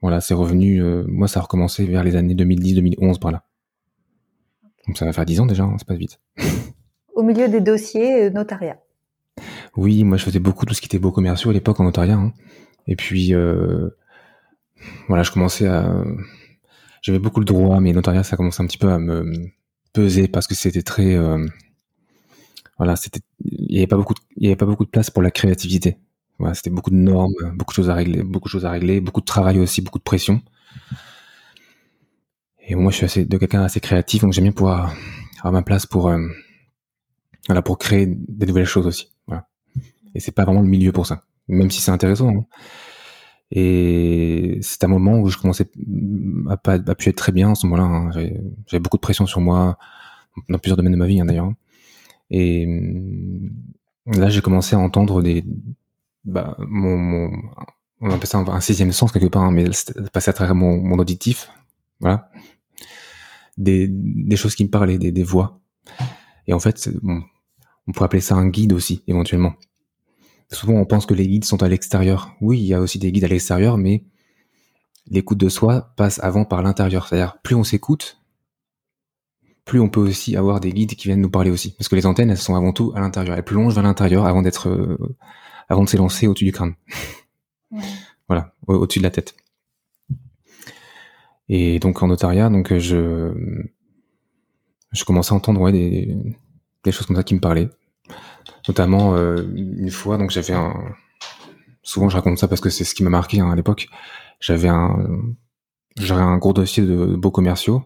voilà, 0.00 0.20
c'est 0.20 0.34
revenu. 0.34 0.82
Euh, 0.82 1.04
moi, 1.08 1.28
ça 1.28 1.40
a 1.40 1.42
recommencé 1.42 1.84
vers 1.84 2.04
les 2.04 2.16
années 2.16 2.34
2010-2011 2.34 3.18
par 3.18 3.32
là. 3.32 3.44
Donc 4.86 4.96
ça 4.96 5.04
va 5.04 5.12
faire 5.12 5.26
10 5.26 5.40
ans 5.40 5.46
déjà. 5.46 5.64
Hein, 5.64 5.76
c'est 5.78 5.88
pas 5.88 5.94
vite. 5.94 6.20
Au 7.14 7.22
milieu 7.22 7.48
des 7.48 7.60
dossiers 7.60 8.24
euh, 8.24 8.30
notariat. 8.30 8.78
Oui, 9.78 10.04
moi 10.04 10.16
je 10.16 10.24
faisais 10.24 10.40
beaucoup 10.40 10.66
tout 10.66 10.74
ce 10.74 10.80
qui 10.80 10.86
était 10.86 10.98
beaux 10.98 11.12
commerciaux 11.12 11.50
à 11.50 11.52
l'époque 11.52 11.78
en 11.80 11.84
notariat. 11.84 12.16
Hein. 12.16 12.32
Et 12.86 12.96
puis 12.96 13.32
voilà, 15.08 15.22
je 15.22 15.30
commençais 15.30 15.66
à. 15.66 16.04
J'avais 17.02 17.20
beaucoup 17.20 17.40
le 17.40 17.46
droit, 17.46 17.80
mais 17.80 17.92
notariat 17.92 18.24
ça 18.24 18.36
commençait 18.36 18.62
un 18.62 18.66
petit 18.66 18.78
peu 18.78 18.90
à 18.90 18.98
me 18.98 19.32
peser 19.92 20.28
parce 20.28 20.46
que 20.46 20.54
c'était 20.54 20.82
très 20.82 21.16
voilà, 22.78 22.94
c'était, 22.94 23.20
il 23.44 23.74
y 23.74 23.78
avait 23.78 23.88
pas 23.88 23.96
beaucoup, 23.96 24.14
de, 24.14 24.46
avait 24.46 24.56
pas 24.56 24.66
beaucoup 24.66 24.84
de 24.84 24.90
place 24.90 25.10
pour 25.10 25.22
la 25.22 25.30
créativité. 25.32 25.98
Voilà, 26.38 26.54
c'était 26.54 26.70
beaucoup 26.70 26.90
de 26.90 26.96
normes, 26.96 27.34
beaucoup 27.54 27.72
de 27.72 27.74
choses 27.74 27.90
à 27.90 27.94
régler, 27.94 28.22
beaucoup 28.22 28.48
de 28.48 28.52
choses 28.52 28.64
à 28.64 28.70
régler, 28.70 29.00
beaucoup 29.00 29.20
de 29.20 29.26
travail 29.26 29.58
aussi, 29.58 29.82
beaucoup 29.82 29.98
de 29.98 30.04
pression. 30.04 30.40
Et 32.60 32.76
moi, 32.76 32.92
je 32.92 32.98
suis 32.98 33.04
assez, 33.04 33.24
de 33.24 33.36
quelqu'un 33.36 33.62
assez 33.62 33.80
créatif, 33.80 34.22
donc 34.22 34.32
j'aime 34.32 34.44
bien 34.44 34.52
pouvoir 34.52 34.94
avoir 35.38 35.52
ma 35.52 35.62
place 35.62 35.86
pour, 35.86 36.08
euh, 36.08 36.24
voilà, 37.48 37.62
pour 37.62 37.78
créer 37.78 38.06
des 38.06 38.46
nouvelles 38.46 38.66
choses 38.66 38.86
aussi. 38.86 39.10
Et 40.18 40.20
c'est 40.20 40.32
pas 40.32 40.44
vraiment 40.44 40.62
le 40.62 40.66
milieu 40.66 40.90
pour 40.90 41.06
ça, 41.06 41.22
même 41.46 41.70
si 41.70 41.80
c'est 41.80 41.92
intéressant. 41.92 42.30
Hein. 42.30 42.44
Et 43.52 44.58
c'est 44.62 44.82
un 44.82 44.88
moment 44.88 45.20
où 45.20 45.28
je 45.28 45.38
commençais 45.38 45.70
à 46.50 46.56
pas 46.56 46.72
à 46.74 46.94
pu 46.96 47.08
être 47.08 47.16
très 47.16 47.30
bien 47.30 47.50
en 47.50 47.54
ce 47.54 47.68
moment-là. 47.68 47.84
Hein. 47.84 48.10
J'avais 48.66 48.80
beaucoup 48.80 48.96
de 48.96 49.02
pression 49.02 49.26
sur 49.26 49.40
moi 49.40 49.78
dans 50.48 50.58
plusieurs 50.58 50.76
domaines 50.76 50.94
de 50.94 50.98
ma 50.98 51.06
vie 51.06 51.20
hein, 51.20 51.24
d'ailleurs. 51.24 51.52
Et 52.30 52.66
là, 54.06 54.28
j'ai 54.28 54.40
commencé 54.40 54.74
à 54.74 54.80
entendre 54.80 55.22
des, 55.22 55.44
bah, 56.24 56.56
mon, 56.66 56.96
mon, 56.98 57.30
on 58.00 58.10
appelle 58.10 58.26
ça 58.26 58.38
un, 58.38 58.60
sixième 58.60 58.90
sens 58.90 59.12
quelque 59.12 59.28
part, 59.28 59.44
hein, 59.44 59.52
mais 59.52 59.66
passer 60.12 60.30
à 60.30 60.32
travers 60.32 60.56
mon, 60.56 60.82
mon 60.82 60.98
auditif, 60.98 61.48
voilà, 62.00 62.28
des, 63.56 63.86
des 63.88 64.36
choses 64.36 64.56
qui 64.56 64.64
me 64.64 64.68
parlaient, 64.68 64.98
des, 64.98 65.12
des 65.12 65.22
voix. 65.22 65.60
Et 66.48 66.52
en 66.52 66.58
fait, 66.58 66.90
on 67.04 67.92
pourrait 67.92 68.06
appeler 68.06 68.20
ça 68.20 68.34
un 68.34 68.48
guide 68.48 68.72
aussi, 68.72 69.04
éventuellement. 69.06 69.54
Souvent, 70.50 70.74
on 70.74 70.86
pense 70.86 71.06
que 71.06 71.14
les 71.14 71.26
guides 71.26 71.44
sont 71.44 71.62
à 71.62 71.68
l'extérieur. 71.68 72.34
Oui, 72.40 72.58
il 72.58 72.66
y 72.66 72.74
a 72.74 72.80
aussi 72.80 72.98
des 72.98 73.12
guides 73.12 73.24
à 73.24 73.28
l'extérieur, 73.28 73.76
mais 73.76 74.04
l'écoute 75.06 75.38
de 75.38 75.48
soi 75.48 75.92
passe 75.96 76.18
avant 76.22 76.44
par 76.44 76.62
l'intérieur. 76.62 77.06
C'est-à-dire, 77.06 77.38
plus 77.42 77.54
on 77.54 77.64
s'écoute, 77.64 78.18
plus 79.64 79.80
on 79.80 79.90
peut 79.90 80.00
aussi 80.00 80.36
avoir 80.36 80.60
des 80.60 80.72
guides 80.72 80.94
qui 80.94 81.08
viennent 81.08 81.20
nous 81.20 81.30
parler 81.30 81.50
aussi. 81.50 81.74
Parce 81.76 81.88
que 81.88 81.96
les 81.96 82.06
antennes, 82.06 82.30
elles 82.30 82.38
sont 82.38 82.54
avant 82.54 82.72
tout 82.72 82.92
à 82.94 83.00
l'intérieur. 83.00 83.36
Elles 83.36 83.44
plongent 83.44 83.74
vers 83.74 83.82
l'intérieur 83.82 84.24
avant 84.24 84.40
d'être, 84.40 84.70
euh, 84.70 85.16
avant 85.68 85.84
de 85.84 85.88
s'élancer 85.88 86.26
au-dessus 86.26 86.46
du 86.46 86.52
crâne. 86.52 86.74
voilà, 88.28 88.54
au-dessus 88.66 89.00
de 89.00 89.04
la 89.04 89.10
tête. 89.10 89.36
Et 91.50 91.78
donc 91.78 92.02
en 92.02 92.08
notariat, 92.08 92.50
donc 92.50 92.76
je, 92.76 93.32
je 94.92 95.04
commençais 95.04 95.32
à 95.32 95.36
entendre 95.36 95.60
ouais, 95.60 95.72
des, 95.72 96.16
des 96.84 96.92
choses 96.92 97.06
comme 97.06 97.16
ça 97.16 97.22
qui 97.22 97.34
me 97.34 97.40
parlaient. 97.40 97.70
Notamment 98.66 99.14
euh, 99.14 99.42
une 99.54 99.90
fois, 99.90 100.18
donc 100.18 100.30
j'avais 100.30 100.54
un. 100.54 100.74
Souvent, 101.82 102.08
je 102.08 102.16
raconte 102.16 102.38
ça 102.38 102.48
parce 102.48 102.60
que 102.60 102.70
c'est 102.70 102.84
ce 102.84 102.94
qui 102.94 103.02
m'a 103.02 103.10
marqué 103.10 103.40
hein, 103.40 103.50
à 103.50 103.56
l'époque. 103.56 103.88
J'avais 104.40 104.68
un, 104.68 105.08
j'avais 105.96 106.20
un 106.20 106.36
gros 106.36 106.52
dossier 106.52 106.82
de 106.82 107.16
beaux 107.16 107.30
commerciaux 107.30 107.82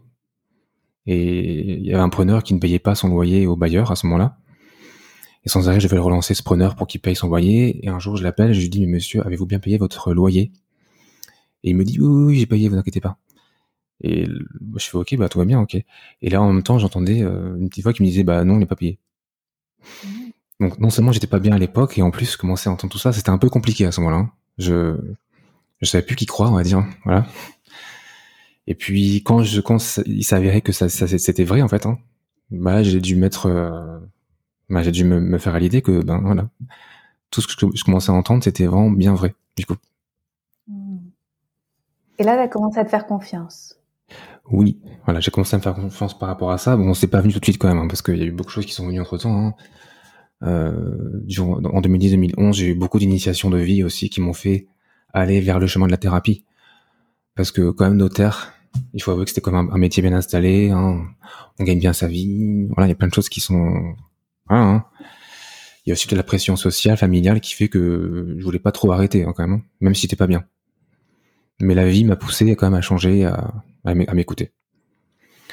et 1.06 1.74
il 1.78 1.86
y 1.86 1.92
avait 1.92 2.02
un 2.02 2.08
preneur 2.08 2.42
qui 2.42 2.54
ne 2.54 2.58
payait 2.58 2.78
pas 2.78 2.94
son 2.94 3.08
loyer 3.08 3.46
au 3.46 3.56
bailleur 3.56 3.90
à 3.90 3.96
ce 3.96 4.06
moment-là. 4.06 4.38
Et 5.44 5.48
sans 5.48 5.68
arrêt, 5.68 5.80
je 5.80 5.88
vais 5.88 5.96
le 5.96 6.02
relancer 6.02 6.34
ce 6.34 6.42
preneur 6.42 6.76
pour 6.76 6.86
qu'il 6.86 7.00
paye 7.00 7.16
son 7.16 7.28
loyer. 7.28 7.84
Et 7.84 7.88
un 7.88 7.98
jour, 7.98 8.16
je 8.16 8.22
l'appelle, 8.22 8.52
je 8.52 8.60
lui 8.60 8.68
dis, 8.68 8.80
mais 8.80 8.94
monsieur, 8.94 9.26
avez-vous 9.26 9.46
bien 9.46 9.58
payé 9.58 9.78
votre 9.78 10.12
loyer? 10.12 10.52
Et 11.64 11.70
il 11.70 11.76
me 11.76 11.84
dit, 11.84 11.98
oui, 12.00 12.24
oui, 12.26 12.38
j'ai 12.38 12.46
payé, 12.46 12.68
vous 12.68 12.76
inquiétez 12.76 13.00
pas. 13.00 13.18
Et 14.02 14.26
je 14.76 14.84
fais, 14.84 14.96
ok, 14.96 15.16
bah 15.16 15.28
tout 15.28 15.38
va 15.38 15.44
bien, 15.44 15.60
ok. 15.60 15.74
Et 15.74 16.30
là, 16.30 16.42
en 16.42 16.52
même 16.52 16.62
temps, 16.62 16.78
j'entendais 16.78 17.22
euh, 17.22 17.56
une 17.56 17.68
petite 17.68 17.84
voix 17.84 17.92
qui 17.92 18.02
me 18.02 18.08
disait, 18.08 18.24
bah 18.24 18.44
non, 18.44 18.54
on 18.54 18.58
n'est 18.58 18.66
pas 18.66 18.76
payé. 18.76 18.98
Mmh. 20.04 20.21
Donc 20.62 20.78
non 20.78 20.90
seulement 20.90 21.10
j'étais 21.10 21.26
pas 21.26 21.40
bien 21.40 21.54
à 21.54 21.58
l'époque, 21.58 21.98
et 21.98 22.02
en 22.02 22.10
plus, 22.10 22.36
commencer 22.36 22.68
à 22.68 22.72
entendre 22.72 22.92
tout 22.92 22.98
ça, 22.98 23.12
c'était 23.12 23.30
un 23.30 23.38
peu 23.38 23.48
compliqué 23.48 23.84
à 23.84 23.92
ce 23.92 24.00
moment-là. 24.00 24.18
Hein. 24.18 24.30
Je 24.58 24.96
je 25.80 25.86
savais 25.86 26.04
plus 26.04 26.14
qui 26.14 26.26
croire, 26.26 26.52
on 26.52 26.54
va 26.54 26.62
dire. 26.62 26.86
Voilà. 27.04 27.26
Et 28.68 28.76
puis 28.76 29.22
quand 29.24 29.42
je 29.42 29.60
quand 29.60 30.00
il 30.06 30.22
s'avérait 30.22 30.60
que 30.60 30.70
ça, 30.70 30.88
ça 30.88 31.06
c'était 31.08 31.42
vrai 31.42 31.62
en 31.62 31.68
fait, 31.68 31.84
hein, 31.84 31.98
bah 32.52 32.84
j'ai 32.84 33.00
dû 33.00 33.16
mettre, 33.16 33.46
euh, 33.46 33.98
bah, 34.70 34.82
j'ai 34.84 34.92
dû 34.92 35.02
me, 35.04 35.20
me, 35.20 35.38
faire 35.38 35.56
à 35.56 35.58
l'idée 35.58 35.82
que 35.82 36.00
ben 36.00 36.20
voilà, 36.20 36.48
tout 37.30 37.40
ce 37.40 37.48
que 37.48 37.54
je, 37.74 37.84
commençais 37.84 38.12
à 38.12 38.14
entendre, 38.14 38.44
c'était 38.44 38.66
vraiment 38.66 38.90
bien 38.90 39.14
vrai 39.14 39.34
du 39.56 39.66
coup. 39.66 39.74
Mmh. 40.68 40.98
Et 42.20 42.22
là, 42.22 42.36
tu 42.36 42.40
as 42.42 42.48
commencé 42.48 42.78
à 42.78 42.84
te 42.84 42.90
faire 42.90 43.06
confiance. 43.06 43.80
Oui, 44.50 44.80
voilà, 45.04 45.18
j'ai 45.18 45.32
commencé 45.32 45.56
à 45.56 45.58
me 45.58 45.62
faire 45.62 45.74
confiance 45.74 46.16
par 46.16 46.28
rapport 46.28 46.52
à 46.52 46.58
ça. 46.58 46.76
Bon, 46.76 46.94
c'est 46.94 47.08
pas 47.08 47.20
venu 47.20 47.32
tout 47.32 47.40
de 47.40 47.44
suite 47.44 47.58
quand 47.58 47.68
même, 47.68 47.78
hein, 47.78 47.88
parce 47.88 48.02
qu'il 48.02 48.16
y 48.16 48.22
a 48.22 48.26
eu 48.26 48.32
beaucoup 48.32 48.50
de 48.50 48.54
choses 48.54 48.66
qui 48.66 48.72
sont 48.72 48.86
venues 48.86 49.00
entre 49.00 49.18
temps. 49.18 49.46
Hein. 49.46 49.54
Euh, 50.42 51.20
en 51.38 51.80
2010-2011, 51.80 52.52
j'ai 52.54 52.68
eu 52.68 52.74
beaucoup 52.74 52.98
d'initiations 52.98 53.50
de 53.50 53.58
vie 53.58 53.84
aussi 53.84 54.10
qui 54.10 54.20
m'ont 54.20 54.32
fait 54.32 54.66
aller 55.12 55.40
vers 55.40 55.58
le 55.58 55.66
chemin 55.66 55.86
de 55.86 55.90
la 55.90 55.98
thérapie. 55.98 56.44
Parce 57.34 57.50
que 57.50 57.70
quand 57.70 57.84
même 57.84 57.96
notaire, 57.96 58.52
il 58.94 59.02
faut 59.02 59.10
avouer 59.10 59.24
que 59.24 59.30
c'était 59.30 59.40
comme 59.40 59.54
un, 59.54 59.78
métier 59.78 60.02
bien 60.02 60.12
installé, 60.12 60.70
hein. 60.70 61.06
on 61.58 61.64
gagne 61.64 61.78
bien 61.78 61.92
sa 61.92 62.08
vie, 62.08 62.66
voilà, 62.68 62.86
il 62.86 62.90
y 62.90 62.92
a 62.92 62.96
plein 62.96 63.08
de 63.08 63.14
choses 63.14 63.28
qui 63.28 63.40
sont... 63.40 63.94
Hein. 64.48 64.84
Il 65.84 65.90
y 65.90 65.92
a 65.92 65.94
aussi 65.94 66.06
de 66.06 66.16
la 66.16 66.22
pression 66.22 66.56
sociale, 66.56 66.96
familiale 66.96 67.40
qui 67.40 67.54
fait 67.54 67.68
que 67.68 68.36
je 68.38 68.44
voulais 68.44 68.58
pas 68.58 68.70
trop 68.70 68.92
arrêter 68.92 69.24
hein, 69.24 69.32
quand 69.34 69.46
même, 69.46 69.58
hein, 69.58 69.62
même 69.80 69.94
si 69.94 70.02
c'était 70.02 70.16
pas 70.16 70.26
bien. 70.26 70.44
Mais 71.60 71.74
la 71.74 71.88
vie 71.88 72.04
m'a 72.04 72.16
poussé 72.16 72.54
quand 72.54 72.66
même 72.66 72.78
à 72.78 72.82
changer, 72.82 73.24
à, 73.24 73.52
à 73.84 73.94
m'écouter. 73.94 74.52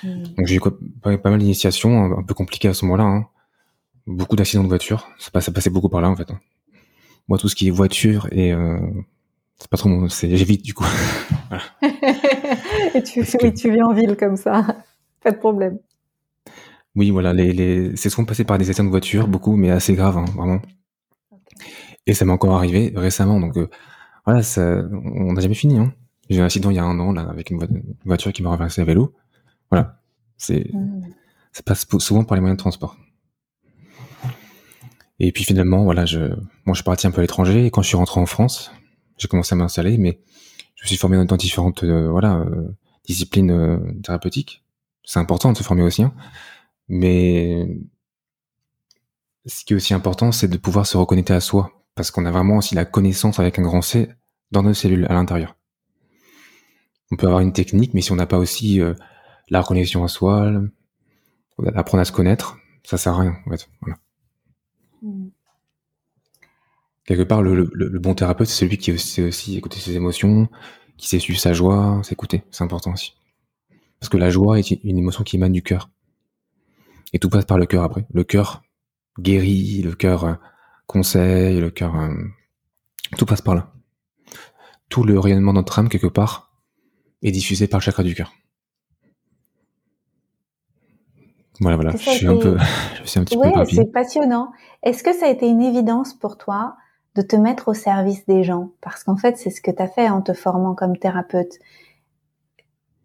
Hmm. 0.03 0.23
Donc 0.37 0.47
j'ai 0.47 0.55
eu 0.55 0.59
pas, 1.01 1.17
pas 1.17 1.29
mal 1.29 1.39
d'initiations, 1.39 2.17
un, 2.19 2.23
peu 2.23 2.33
compliquées 2.33 2.67
à 2.67 2.73
ce 2.73 2.85
moment-là. 2.85 3.27
Beaucoup 4.07 4.35
d'accidents 4.35 4.63
de 4.63 4.69
voiture, 4.69 5.07
ça, 5.17 5.31
passait 5.31 5.69
beaucoup 5.69 5.89
par 5.89 6.01
là 6.01 6.09
en 6.09 6.15
fait. 6.15 6.31
Hein. 6.31 6.39
Moi 7.27 7.37
tout 7.37 7.47
ce 7.47 7.55
qui 7.55 7.67
est 7.67 7.71
voiture 7.71 8.27
et 8.31 8.53
euh, 8.53 8.79
c'est 9.57 9.69
pas 9.69 9.77
trop 9.77 9.89
mon, 9.89 10.07
j'évite 10.07 10.63
du 10.63 10.73
coup. 10.73 10.85
et 12.95 13.03
tu, 13.03 13.23
oui, 13.43 13.53
tu 13.53 13.71
vis 13.71 13.83
en 13.83 13.93
ville 13.93 14.15
comme 14.17 14.35
ça, 14.35 14.83
pas 15.23 15.31
de 15.31 15.37
problème. 15.37 15.79
Oui, 16.95 17.11
voilà, 17.11 17.33
les, 17.33 17.53
les... 17.53 17.95
c'est 17.95 18.09
souvent 18.09 18.25
passé 18.25 18.43
par 18.43 18.57
des 18.57 18.69
accidents 18.69 18.85
de 18.85 18.89
voiture, 18.89 19.27
beaucoup, 19.27 19.55
mais 19.55 19.69
assez 19.69 19.93
grave, 19.93 20.17
hein, 20.17 20.25
vraiment. 20.35 20.59
Et 22.07 22.13
ça 22.13 22.25
m'est 22.25 22.31
encore 22.31 22.55
arrivé 22.55 22.91
récemment, 22.95 23.39
donc 23.39 23.57
euh, 23.57 23.69
voilà, 24.25 24.41
ça, 24.41 24.83
on 24.91 25.33
n'a 25.33 25.41
jamais 25.41 25.53
fini. 25.53 25.77
Hein. 25.77 25.93
J'ai 26.29 26.37
eu 26.37 26.41
un 26.41 26.45
accident 26.45 26.69
il 26.69 26.75
y 26.75 26.79
a 26.79 26.83
un 26.83 26.99
an 26.99 27.11
là 27.11 27.27
avec 27.29 27.49
une, 27.49 27.59
voiture 28.05 28.31
qui 28.33 28.43
m'a 28.43 28.49
renversé 28.49 28.81
à 28.81 28.85
vélo. 28.85 29.13
Voilà, 29.69 29.99
c'est 30.37 30.71
mmh. 30.73 31.01
ça 31.51 31.63
passe 31.63 31.87
souvent 31.99 32.23
par 32.23 32.35
les 32.35 32.41
moyens 32.41 32.57
de 32.57 32.61
transport. 32.61 32.97
Et 35.19 35.31
puis 35.31 35.43
finalement, 35.43 35.83
voilà, 35.83 36.05
je, 36.05 36.19
moi, 36.19 36.73
je 36.73 36.75
suis 36.75 36.83
parti 36.83 37.07
un 37.07 37.11
peu 37.11 37.19
à 37.19 37.21
l'étranger 37.21 37.65
et 37.65 37.71
quand 37.71 37.81
je 37.81 37.87
suis 37.87 37.97
rentré 37.97 38.19
en 38.19 38.25
France, 38.25 38.71
j'ai 39.17 39.27
commencé 39.27 39.53
à 39.53 39.57
m'installer, 39.57 39.97
mais 39.97 40.19
je 40.75 40.83
me 40.83 40.87
suis 40.87 40.97
formé 40.97 41.23
dans 41.25 41.35
différentes, 41.35 41.83
euh, 41.83 42.09
voilà, 42.09 42.37
euh, 42.37 42.75
disciplines 43.05 43.51
euh, 43.51 43.79
thérapeutiques. 44.03 44.63
C'est 45.03 45.19
important 45.19 45.51
de 45.51 45.57
se 45.57 45.63
former 45.63 45.83
aussi, 45.83 46.03
hein. 46.03 46.13
mais 46.87 47.67
ce 49.45 49.65
qui 49.65 49.73
est 49.73 49.75
aussi 49.75 49.93
important, 49.93 50.31
c'est 50.31 50.47
de 50.47 50.57
pouvoir 50.57 50.85
se 50.85 50.95
reconnecter 50.97 51.33
à 51.33 51.41
soi, 51.41 51.71
parce 51.95 52.11
qu'on 52.11 52.25
a 52.25 52.31
vraiment 52.31 52.57
aussi 52.57 52.75
la 52.75 52.85
connaissance 52.85 53.39
avec 53.39 53.59
un 53.59 53.63
grand 53.63 53.81
C 53.81 54.09
dans 54.51 54.63
nos 54.63 54.73
cellules 54.73 55.05
à 55.09 55.13
l'intérieur 55.13 55.55
on 57.11 57.15
peut 57.15 57.27
avoir 57.27 57.41
une 57.41 57.53
technique, 57.53 57.93
mais 57.93 58.01
si 58.01 58.11
on 58.11 58.15
n'a 58.15 58.25
pas 58.25 58.37
aussi 58.37 58.81
euh, 58.81 58.93
la 59.49 59.61
reconnexion 59.61 60.03
à 60.03 60.07
soi, 60.07 60.51
apprendre 61.75 62.01
à 62.01 62.05
se 62.05 62.11
connaître, 62.11 62.57
ça 62.83 62.97
sert 62.97 63.13
à 63.13 63.21
rien, 63.21 63.35
en 63.45 63.51
fait. 63.51 63.69
Mm. 65.01 65.29
Quelque 67.05 67.23
part, 67.23 67.41
le, 67.41 67.99
bon 67.99 68.13
thérapeute, 68.13 68.47
c'est 68.47 68.65
celui 68.65 68.77
qui 68.77 68.97
sait 68.99 69.23
aussi 69.23 69.57
écouter 69.57 69.79
ses 69.79 69.95
émotions, 69.95 70.47
qui 70.95 71.07
sait 71.07 71.17
suivre 71.17 71.39
sa 71.39 71.53
joie, 71.53 72.01
s'écouter. 72.03 72.43
C'est 72.51 72.63
important 72.63 72.93
aussi. 72.93 73.15
Parce 73.99 74.09
que 74.09 74.17
la 74.17 74.29
joie 74.29 74.59
est 74.59 74.69
une 74.69 74.97
émotion 74.97 75.23
qui 75.23 75.37
émane 75.37 75.51
du 75.51 75.63
cœur. 75.63 75.89
Et 77.11 77.19
tout 77.19 77.29
passe 77.29 77.45
par 77.45 77.57
le 77.57 77.65
cœur 77.65 77.83
après. 77.83 78.05
Le 78.13 78.23
cœur 78.23 78.61
guérit, 79.19 79.81
le 79.81 79.93
cœur 79.93 80.23
euh, 80.23 80.33
conseille, 80.85 81.59
le 81.59 81.71
cœur... 81.71 81.95
Euh, 81.95 82.13
tout 83.17 83.25
passe 83.25 83.41
par 83.41 83.55
là. 83.55 83.73
Tout 84.89 85.03
le 85.03 85.17
rayonnement 85.19 85.51
de 85.51 85.57
notre 85.57 85.79
âme, 85.79 85.89
quelque 85.89 86.07
part, 86.07 86.51
est 87.23 87.31
diffusé 87.31 87.67
par 87.67 87.79
le 87.79 87.83
chakra 87.83 88.03
du 88.03 88.13
cœur. 88.13 88.31
Voilà, 91.61 91.75
voilà. 91.75 91.91
Je 91.91 91.97
suis, 91.97 92.27
un 92.27 92.37
peu, 92.37 92.57
je 93.03 93.09
suis 93.09 93.19
un 93.19 93.23
petit 93.23 93.37
ouais, 93.37 93.51
c'est 93.69 93.91
passionnant. 93.91 94.51
Est-ce 94.83 95.03
que 95.03 95.13
ça 95.13 95.25
a 95.25 95.29
été 95.29 95.47
une 95.47 95.61
évidence 95.61 96.13
pour 96.13 96.37
toi 96.37 96.75
de 97.15 97.21
te 97.21 97.35
mettre 97.35 97.67
au 97.69 97.73
service 97.73 98.25
des 98.27 98.43
gens? 98.43 98.71
Parce 98.81 99.03
qu'en 99.03 99.17
fait, 99.17 99.37
c'est 99.37 99.49
ce 99.49 99.61
que 99.61 99.71
tu 99.71 99.81
as 99.81 99.87
fait 99.87 100.09
en 100.09 100.21
te 100.21 100.33
formant 100.33 100.73
comme 100.73 100.97
thérapeute. 100.97 101.59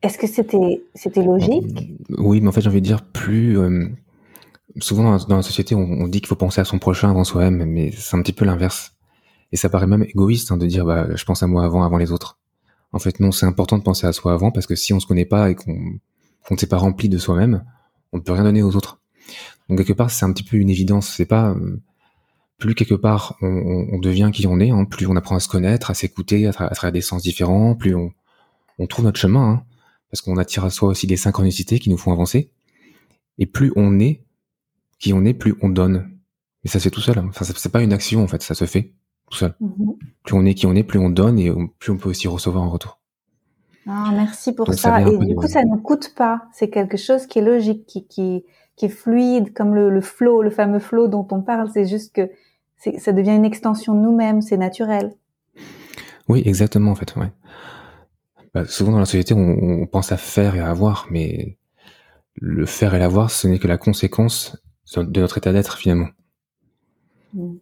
Est-ce 0.02 0.18
que 0.18 0.26
c'était 0.26 0.82
c'était 0.94 1.22
logique? 1.22 1.92
Oui, 2.18 2.40
mais 2.40 2.48
en 2.48 2.52
fait, 2.52 2.60
j'ai 2.60 2.68
envie 2.68 2.80
de 2.80 2.86
dire 2.86 3.04
plus. 3.04 3.58
Euh, 3.58 3.88
souvent 4.78 5.16
dans, 5.16 5.36
la 5.36 5.42
société, 5.42 5.74
on, 5.74 6.06
dit 6.08 6.20
qu'il 6.20 6.28
faut 6.28 6.36
penser 6.36 6.60
à 6.60 6.64
son 6.64 6.78
prochain 6.78 7.10
avant 7.10 7.24
soi-même, 7.24 7.64
mais 7.64 7.90
c'est 7.96 8.16
un 8.16 8.22
petit 8.22 8.32
peu 8.32 8.44
l'inverse. 8.44 8.92
Et 9.52 9.56
ça 9.56 9.68
paraît 9.68 9.86
même 9.86 10.02
égoïste 10.02 10.50
hein, 10.52 10.56
de 10.56 10.66
dire 10.66 10.84
bah, 10.84 11.06
je 11.14 11.24
pense 11.24 11.42
à 11.42 11.46
moi 11.46 11.64
avant, 11.64 11.84
avant 11.84 11.96
les 11.96 12.12
autres. 12.12 12.38
En 12.92 12.98
fait, 12.98 13.18
non, 13.20 13.32
c'est 13.32 13.46
important 13.46 13.78
de 13.78 13.82
penser 13.82 14.06
à 14.06 14.12
soi 14.12 14.32
avant 14.32 14.50
parce 14.50 14.66
que 14.66 14.74
si 14.74 14.92
on 14.92 15.00
se 15.00 15.06
connaît 15.06 15.24
pas 15.24 15.50
et 15.50 15.54
qu'on 15.54 15.98
ne 16.50 16.56
s'est 16.56 16.66
pas 16.66 16.76
rempli 16.76 17.08
de 17.08 17.18
soi-même, 17.18 17.64
on 18.14 18.18
ne 18.18 18.22
peut 18.22 18.32
rien 18.32 18.44
donner 18.44 18.62
aux 18.62 18.76
autres. 18.76 19.00
Donc 19.68 19.78
quelque 19.78 19.92
part, 19.92 20.10
c'est 20.10 20.24
un 20.24 20.32
petit 20.32 20.44
peu 20.44 20.56
une 20.56 20.70
évidence. 20.70 21.12
C'est 21.14 21.26
pas 21.26 21.50
euh, 21.50 21.82
plus 22.58 22.74
quelque 22.74 22.94
part 22.94 23.36
on, 23.42 23.98
devient 23.98 24.30
qui 24.32 24.46
on 24.46 24.60
est, 24.60 24.70
hein, 24.70 24.84
plus 24.84 25.06
on 25.06 25.16
apprend 25.16 25.34
à 25.36 25.40
se 25.40 25.48
connaître, 25.48 25.90
à 25.90 25.94
s'écouter, 25.94 26.46
à, 26.46 26.52
travers 26.52 26.92
des 26.92 27.00
sens 27.00 27.22
différents, 27.22 27.74
plus 27.74 27.94
on, 27.94 28.12
trouve 28.86 29.04
notre 29.04 29.18
chemin, 29.18 29.50
hein, 29.50 29.64
parce 30.10 30.22
qu'on 30.22 30.36
attire 30.36 30.64
à 30.64 30.70
soi 30.70 30.88
aussi 30.88 31.06
des 31.06 31.16
synchronicités 31.16 31.78
qui 31.80 31.90
nous 31.90 31.98
font 31.98 32.12
avancer. 32.12 32.50
Et 33.38 33.46
plus 33.46 33.72
on 33.74 33.98
est 33.98 34.22
qui 35.00 35.12
on 35.12 35.24
est, 35.24 35.34
plus 35.34 35.56
on 35.60 35.68
donne. 35.68 36.08
Et 36.62 36.68
ça 36.68 36.78
c'est 36.78 36.90
tout 36.90 37.00
seul. 37.00 37.18
Hein. 37.18 37.26
Enfin, 37.28 37.44
c'est 37.44 37.72
pas 37.72 37.82
une 37.82 37.92
action 37.92 38.22
en 38.22 38.28
fait, 38.28 38.42
ça 38.42 38.54
se 38.54 38.64
fait 38.64 38.92
tout 39.28 39.38
seul. 39.38 39.54
Mhm. 39.60 39.96
Plus 40.22 40.34
on 40.34 40.44
est 40.44 40.54
qui 40.54 40.66
on 40.66 40.74
est, 40.76 40.84
plus 40.84 41.00
on 41.00 41.10
donne 41.10 41.38
et 41.40 41.52
plus 41.80 41.90
on 41.90 41.96
peut 41.96 42.10
aussi 42.10 42.28
recevoir 42.28 42.62
en 42.62 42.70
retour. 42.70 43.00
Ah, 43.86 44.10
merci 44.14 44.54
pour 44.54 44.72
ça. 44.72 45.00
Et 45.02 45.18
du 45.18 45.34
coup, 45.34 45.48
ça 45.48 45.62
ne 45.64 45.76
coûte 45.76 46.14
pas. 46.14 46.42
C'est 46.52 46.70
quelque 46.70 46.96
chose 46.96 47.26
qui 47.26 47.38
est 47.38 47.42
logique, 47.42 47.86
qui, 47.86 48.06
qui, 48.06 48.44
qui 48.76 48.86
est 48.86 48.90
fluide, 48.90 49.52
comme 49.52 49.74
le, 49.74 49.90
le 49.90 50.00
flow, 50.00 50.42
le 50.42 50.50
fameux 50.50 50.78
flow 50.78 51.08
dont 51.08 51.26
on 51.30 51.42
parle. 51.42 51.70
C'est 51.72 51.86
juste 51.86 52.14
que 52.14 52.30
ça 52.98 53.12
devient 53.12 53.34
une 53.34 53.44
extension 53.44 53.94
de 53.94 54.00
nous-mêmes, 54.00 54.42
c'est 54.42 54.56
naturel. 54.56 55.14
Oui, 56.28 56.42
exactement, 56.44 56.92
en 56.92 56.94
fait. 56.94 57.14
Ouais. 57.16 57.30
Bah, 58.54 58.64
souvent 58.66 58.92
dans 58.92 58.98
la 58.98 59.06
société, 59.06 59.34
on, 59.34 59.82
on, 59.82 59.86
pense 59.86 60.12
à 60.12 60.16
faire 60.16 60.54
et 60.54 60.60
à 60.60 60.70
avoir, 60.70 61.06
mais 61.10 61.58
le 62.36 62.66
faire 62.66 62.94
et 62.94 62.98
l'avoir, 62.98 63.30
ce 63.30 63.48
n'est 63.48 63.58
que 63.58 63.68
la 63.68 63.78
conséquence 63.78 64.56
de 64.96 65.20
notre 65.20 65.38
état 65.38 65.52
d'être 65.52 65.76
finalement. 65.76 66.08
Mm 67.34 67.56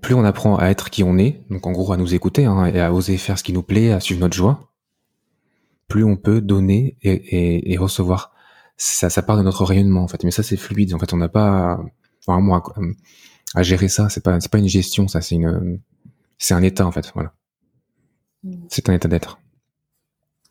plus 0.00 0.14
on 0.14 0.24
apprend 0.24 0.56
à 0.56 0.66
être 0.66 0.90
qui 0.90 1.02
on 1.02 1.18
est, 1.18 1.40
donc 1.50 1.66
en 1.66 1.72
gros 1.72 1.92
à 1.92 1.96
nous 1.96 2.14
écouter 2.14 2.44
hein, 2.44 2.66
et 2.66 2.80
à 2.80 2.92
oser 2.92 3.16
faire 3.16 3.38
ce 3.38 3.44
qui 3.44 3.52
nous 3.52 3.62
plaît, 3.62 3.92
à 3.92 4.00
suivre 4.00 4.20
notre 4.20 4.34
joie, 4.34 4.69
plus 5.90 6.04
on 6.04 6.16
peut 6.16 6.40
donner 6.40 6.96
et, 7.02 7.76
recevoir 7.76 8.32
ça, 8.78 9.10
ça 9.10 9.22
part 9.22 9.36
de 9.36 9.42
notre 9.42 9.64
rayonnement 9.64 10.02
en 10.02 10.08
fait. 10.08 10.24
Mais 10.24 10.30
ça 10.30 10.42
c'est 10.42 10.56
fluide. 10.56 10.94
En 10.94 10.98
fait, 10.98 11.12
on 11.12 11.18
n'a 11.18 11.28
pas 11.28 11.78
vraiment 12.26 12.54
à, 12.54 12.62
à, 13.56 13.62
gérer 13.62 13.88
ça. 13.88 14.08
C'est 14.08 14.22
pas 14.22 14.40
c'est 14.40 14.50
pas 14.50 14.58
une 14.58 14.68
gestion. 14.68 15.08
Ça 15.08 15.20
c'est 15.20 15.34
une 15.34 15.80
c'est 16.38 16.54
un 16.54 16.62
état 16.62 16.86
en 16.86 16.92
fait. 16.92 17.10
Voilà. 17.14 17.32
Mm. 18.44 18.54
C'est 18.68 18.88
un 18.88 18.94
état 18.94 19.08
d'être. 19.08 19.38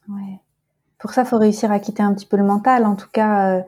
Ouais. 0.10 0.40
Pour 1.00 1.12
ça, 1.12 1.24
faut 1.24 1.38
réussir 1.38 1.72
à 1.72 1.80
quitter 1.80 2.04
un 2.04 2.14
petit 2.14 2.26
peu 2.26 2.36
le 2.36 2.44
mental. 2.44 2.86
En 2.86 2.96
tout 2.96 3.08
cas, 3.12 3.58
euh, 3.58 3.62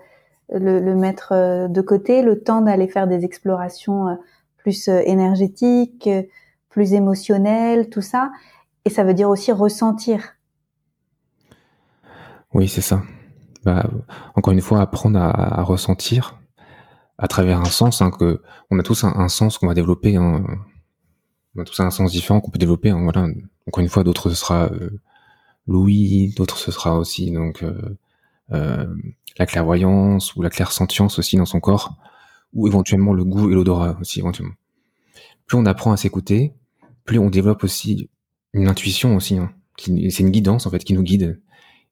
le, 0.54 0.80
le, 0.82 0.96
mettre 0.96 1.32
euh, 1.32 1.68
de 1.70 1.82
côté, 1.82 2.22
le 2.22 2.44
temps 2.44 2.62
d'aller 2.62 2.90
faire 2.90 3.08
des 3.08 3.24
explorations 3.24 4.10
euh, 4.10 4.16
plus 4.58 4.90
énergétiques, 4.90 6.10
plus 6.70 6.94
émotionnelles, 6.94 7.90
tout 7.90 8.01
ça. 8.01 8.32
Et 8.86 8.90
ça 8.90 9.04
veut 9.04 9.13
dire 9.13 9.30
aussi 9.30 9.51
ressentir. 9.51 10.36
Oui, 12.53 12.67
c'est 12.67 12.81
ça. 12.81 13.03
Bah, 13.63 13.89
encore 14.36 14.53
une 14.53 14.62
fois, 14.62 14.81
apprendre 14.81 15.20
à, 15.20 15.63
ressentir 15.63 16.39
à 17.17 17.27
travers 17.27 17.60
un 17.60 17.65
sens, 17.65 18.01
hein, 18.01 18.12
que 18.12 18.41
on 18.72 18.79
a 18.79 18.84
tous 18.84 19.03
un, 19.03 19.27
sens 19.29 19.58
qu'on 19.58 19.67
va 19.67 19.74
développer. 19.74 20.15
Hein, 20.15 20.43
on 21.55 21.62
a 21.62 21.63
tous 21.63 21.79
un 21.79 21.91
sens 21.91 22.12
différent 22.12 22.41
qu'on 22.41 22.51
peut 22.51 22.60
développer. 22.60 22.89
Hein, 22.89 23.03
voilà. 23.03 23.27
Encore 23.67 23.81
une 23.81 23.89
fois, 23.89 24.03
d'autres 24.03 24.29
ce 24.29 24.36
sera 24.36 24.72
euh, 24.72 24.89
l'ouïe, 25.67 26.34
d'autres 26.36 26.58
ce 26.58 26.72
sera 26.72 26.98
aussi 26.98 27.31
donc 27.31 27.63
euh, 27.63 27.98
euh, 28.51 28.88
la 29.38 29.46
clairvoyance 29.46 30.36
ou 30.36 30.41
la 30.41 30.50
clairsentience 30.50 31.20
aussi 31.20 31.38
dans 31.38 31.46
son 31.46 31.60
corps, 31.60 31.96
ou 32.53 32.67
éventuellement 32.67 33.13
le 33.13 33.24
goût 33.24 33.50
et 33.50 33.53
l'odorat 33.53 33.98
aussi 34.01 34.20
éventuellement. 34.20 34.55
Plus 35.46 35.58
on 35.58 35.65
apprend 35.65 35.91
à 35.91 35.98
s'écouter, 35.98 36.53
plus 37.05 37.20
on 37.20 37.29
développe 37.29 37.63
aussi 37.63 38.10
une 38.53 38.67
intuition 38.67 39.15
aussi. 39.15 39.38
Hein, 39.38 39.51
c'est 39.77 40.20
une 40.20 40.31
guidance 40.31 40.65
en 40.65 40.70
fait 40.70 40.84
qui 40.84 40.93
nous 40.93 41.03
guide, 41.03 41.39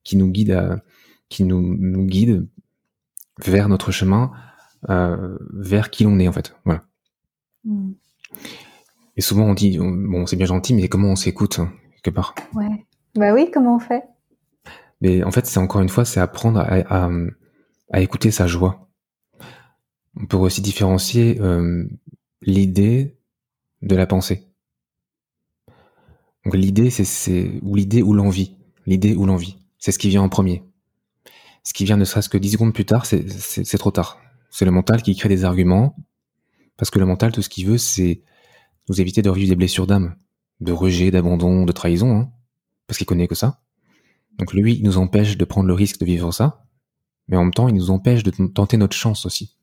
qui 0.04 0.18
nous 0.18 0.30
guide 0.30 0.52
à, 0.52 0.82
qui 1.30 1.44
nous, 1.44 1.76
nous 1.78 2.06
guide 2.06 2.48
vers 3.40 3.70
notre 3.70 3.92
chemin, 3.92 4.32
euh, 4.90 5.38
vers 5.54 5.90
qui 5.90 6.04
l'on 6.04 6.20
est 6.20 6.28
en 6.28 6.34
fait. 6.34 6.56
Voilà. 6.66 6.84
Mm. 7.64 7.92
Et 9.16 9.22
souvent 9.22 9.46
on 9.46 9.54
dit 9.54 9.78
bon 9.78 10.26
c'est 10.26 10.36
bien 10.36 10.46
gentil 10.46 10.74
mais 10.74 10.88
comment 10.88 11.10
on 11.10 11.16
s'écoute 11.16 11.60
hein, 11.60 11.72
quelque 11.96 12.14
part? 12.16 12.36
Ouais. 12.54 12.86
Bah 13.16 13.34
oui 13.34 13.50
comment 13.54 13.76
on 13.76 13.80
fait? 13.80 14.04
Mais 15.02 15.24
en 15.24 15.32
fait 15.32 15.46
c'est 15.46 15.60
encore 15.60 15.82
une 15.82 15.90
fois 15.90 16.06
c'est 16.06 16.20
apprendre 16.20 16.60
à, 16.60 17.06
à, 17.06 17.10
à, 17.92 18.02
écouter 18.02 18.32
sa 18.32 18.48
joie. 18.48 18.90
On 20.16 20.26
peut 20.26 20.38
aussi 20.38 20.62
différencier 20.62 21.40
euh, 21.42 21.86
l'idée 22.42 23.18
de 23.82 23.96
la 23.96 24.08
pensée. 24.08 24.48
Donc 26.46 26.56
l'idée 26.56 26.90
c'est 26.90 27.60
ou 27.62 27.76
l'idée 27.76 28.02
ou 28.02 28.14
l'envie, 28.14 28.58
l'idée 28.86 29.16
ou 29.16 29.26
l'envie, 29.26 29.59
c'est 29.80 29.92
ce 29.92 30.00
qui 30.00 30.10
vient 30.10 30.22
en 30.22 30.30
premier. 30.30 30.64
Ce 31.64 31.74
qui 31.74 31.86
vient 31.86 31.98
ne 31.98 32.06
serait-ce 32.06 32.30
que 32.30 32.38
10 32.38 32.52
secondes 32.52 32.74
plus 32.74 32.86
tard, 32.86 33.06
c'est 33.06 33.78
trop 33.78 33.92
tard. 33.92 34.20
C'est 34.50 34.66
le 34.66 34.72
mental 34.72 35.02
qui 35.02 35.16
crée 35.16 35.30
des 35.30 35.46
arguments, 35.46 35.96
parce 36.78 36.90
que 36.90 37.00
le 37.00 37.06
mental, 37.06 37.32
tout 37.32 37.42
ce 37.42 37.50
qu'il 37.50 37.68
veut, 37.68 37.78
c'est 37.78 38.22
nous 38.88 39.00
éviter 39.02 39.22
de 39.22 39.30
revivre 39.30 39.50
des 39.50 39.56
blessures 39.56 39.88
d'âme, 39.88 40.16
de 40.62 40.72
rejet, 40.72 41.12
d'abandon, 41.12 41.66
de 41.66 41.72
trahison, 41.72 42.18
hein, 42.18 42.32
parce 42.88 42.98
qu'il 42.98 43.08
connaît 43.08 43.28
que 43.28 43.36
ça. 43.36 43.62
Donc 44.38 44.54
lui, 44.54 44.76
il 44.76 44.84
nous 44.84 44.98
empêche 44.98 45.38
de 45.38 45.46
prendre 45.46 45.68
le 45.68 45.74
risque 45.74 46.00
de 46.00 46.06
vivre 46.06 46.32
ça, 46.32 46.66
mais 47.28 47.38
en 47.38 47.44
même 47.44 47.54
temps, 47.54 47.68
il 47.68 47.76
nous 47.76 47.92
empêche 47.92 48.24
de 48.24 48.32
tenter 48.48 48.78
notre 48.78 48.96
chance 48.96 49.26
aussi, 49.26 49.58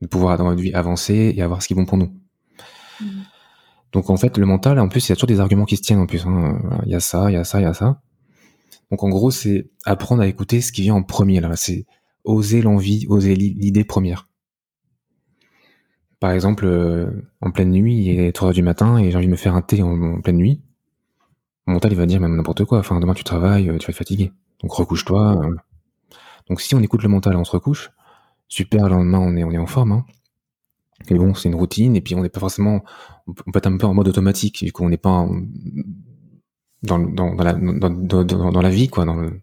de 0.00 0.06
pouvoir 0.06 0.38
dans 0.38 0.44
notre 0.44 0.62
vie 0.62 0.72
avancer 0.72 1.34
et 1.36 1.42
avoir 1.42 1.62
ce 1.62 1.68
qui 1.68 1.74
est 1.74 1.76
bon 1.76 1.84
pour 1.84 1.98
nous. 1.98 2.14
Mmh. 3.00 3.06
Donc 3.92 4.10
en 4.10 4.16
fait, 4.16 4.38
le 4.38 4.46
mental, 4.46 4.78
en 4.80 4.88
plus, 4.88 5.06
il 5.06 5.10
y 5.10 5.12
a 5.12 5.16
toujours 5.16 5.28
des 5.28 5.40
arguments 5.40 5.66
qui 5.66 5.76
se 5.76 5.82
tiennent 5.82 6.00
en 6.00 6.06
plus. 6.06 6.24
Hein. 6.26 6.58
Il 6.86 6.92
y 6.92 6.94
a 6.94 7.00
ça, 7.00 7.30
il 7.30 7.34
y 7.34 7.36
a 7.36 7.44
ça, 7.44 7.60
il 7.60 7.64
y 7.64 7.66
a 7.66 7.74
ça. 7.74 8.00
Donc 8.90 9.02
en 9.02 9.08
gros, 9.08 9.30
c'est 9.30 9.70
apprendre 9.84 10.22
à 10.22 10.26
écouter 10.26 10.60
ce 10.60 10.72
qui 10.72 10.82
vient 10.82 10.94
en 10.94 11.02
premier. 11.02 11.40
C'est 11.56 11.86
oser 12.24 12.62
l'envie, 12.62 13.06
oser 13.08 13.34
l'idée 13.34 13.84
première. 13.84 14.28
Par 16.20 16.30
exemple, 16.30 16.64
euh, 16.64 17.10
en 17.40 17.50
pleine 17.50 17.70
nuit, 17.70 18.06
il 18.06 18.20
est 18.20 18.32
3 18.32 18.48
heures 18.48 18.54
du 18.54 18.62
matin 18.62 18.96
et 18.98 19.10
j'ai 19.10 19.16
envie 19.16 19.26
de 19.26 19.30
me 19.30 19.36
faire 19.36 19.54
un 19.54 19.62
thé 19.62 19.82
en, 19.82 20.20
pleine 20.20 20.36
nuit. 20.36 20.62
Mon 21.66 21.74
mental, 21.74 21.92
il 21.92 21.98
va 21.98 22.06
dire 22.06 22.20
même 22.20 22.36
n'importe 22.36 22.64
quoi. 22.64 22.78
Enfin, 22.78 22.98
demain 23.00 23.14
tu 23.14 23.24
travailles, 23.24 23.68
euh, 23.68 23.78
tu 23.78 23.86
vas 23.86 23.90
être 23.90 23.96
fatigué. 23.96 24.32
Donc 24.62 24.72
recouche-toi. 24.72 25.44
Euh. 25.44 25.54
Donc 26.48 26.60
si 26.60 26.74
on 26.74 26.80
écoute 26.80 27.02
le 27.02 27.08
mental, 27.08 27.36
on 27.36 27.44
se 27.44 27.50
recouche. 27.50 27.90
Super, 28.48 28.88
le 28.88 28.96
lendemain, 28.96 29.18
on 29.18 29.36
est, 29.36 29.44
on 29.44 29.50
est 29.50 29.58
en 29.58 29.66
forme. 29.66 29.92
Hein. 29.92 30.04
Et 31.08 31.14
bon, 31.14 31.34
c'est 31.34 31.48
une 31.48 31.54
routine, 31.54 31.96
et 31.96 32.00
puis 32.00 32.14
on 32.14 32.22
n'est 32.22 32.28
pas 32.28 32.40
forcément, 32.40 32.82
on 33.26 33.32
peut 33.32 33.58
être 33.58 33.66
un 33.66 33.76
peu 33.76 33.86
en 33.86 33.94
mode 33.94 34.08
automatique, 34.08 34.62
vu 34.64 34.72
qu'on 34.72 34.88
n'est 34.88 34.96
pas 34.96 35.28
dans, 36.84 36.98
la, 38.60 38.70
vie, 38.70 38.88
quoi. 38.88 39.04
Dans 39.04 39.14
le, 39.14 39.40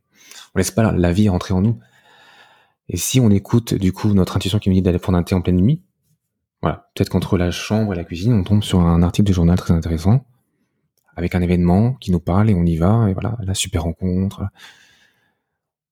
on 0.53 0.57
laisse 0.57 0.71
pas 0.71 0.91
la, 0.91 1.11
vie 1.11 1.29
rentrer 1.29 1.53
en 1.53 1.61
nous. 1.61 1.79
Et 2.89 2.97
si 2.97 3.19
on 3.19 3.29
écoute, 3.29 3.73
du 3.73 3.93
coup, 3.93 4.13
notre 4.13 4.37
intuition 4.37 4.59
qui 4.59 4.69
nous 4.69 4.75
dit 4.75 4.81
d'aller 4.81 4.99
prendre 4.99 5.17
un 5.17 5.23
thé 5.23 5.35
en 5.35 5.41
pleine 5.41 5.57
nuit, 5.57 5.81
voilà, 6.61 6.89
peut-être 6.93 7.09
qu'entre 7.09 7.37
la 7.37 7.51
chambre 7.51 7.93
et 7.93 7.95
la 7.95 8.03
cuisine, 8.03 8.33
on 8.33 8.43
tombe 8.43 8.63
sur 8.63 8.79
un 8.81 9.01
article 9.01 9.27
de 9.27 9.33
journal 9.33 9.57
très 9.57 9.73
intéressant, 9.73 10.25
avec 11.15 11.35
un 11.35 11.41
événement 11.41 11.93
qui 11.93 12.11
nous 12.11 12.19
parle, 12.19 12.49
et 12.49 12.53
on 12.53 12.65
y 12.65 12.77
va, 12.77 13.09
et 13.09 13.13
voilà, 13.13 13.37
la 13.41 13.53
super 13.53 13.83
rencontre, 13.83 14.43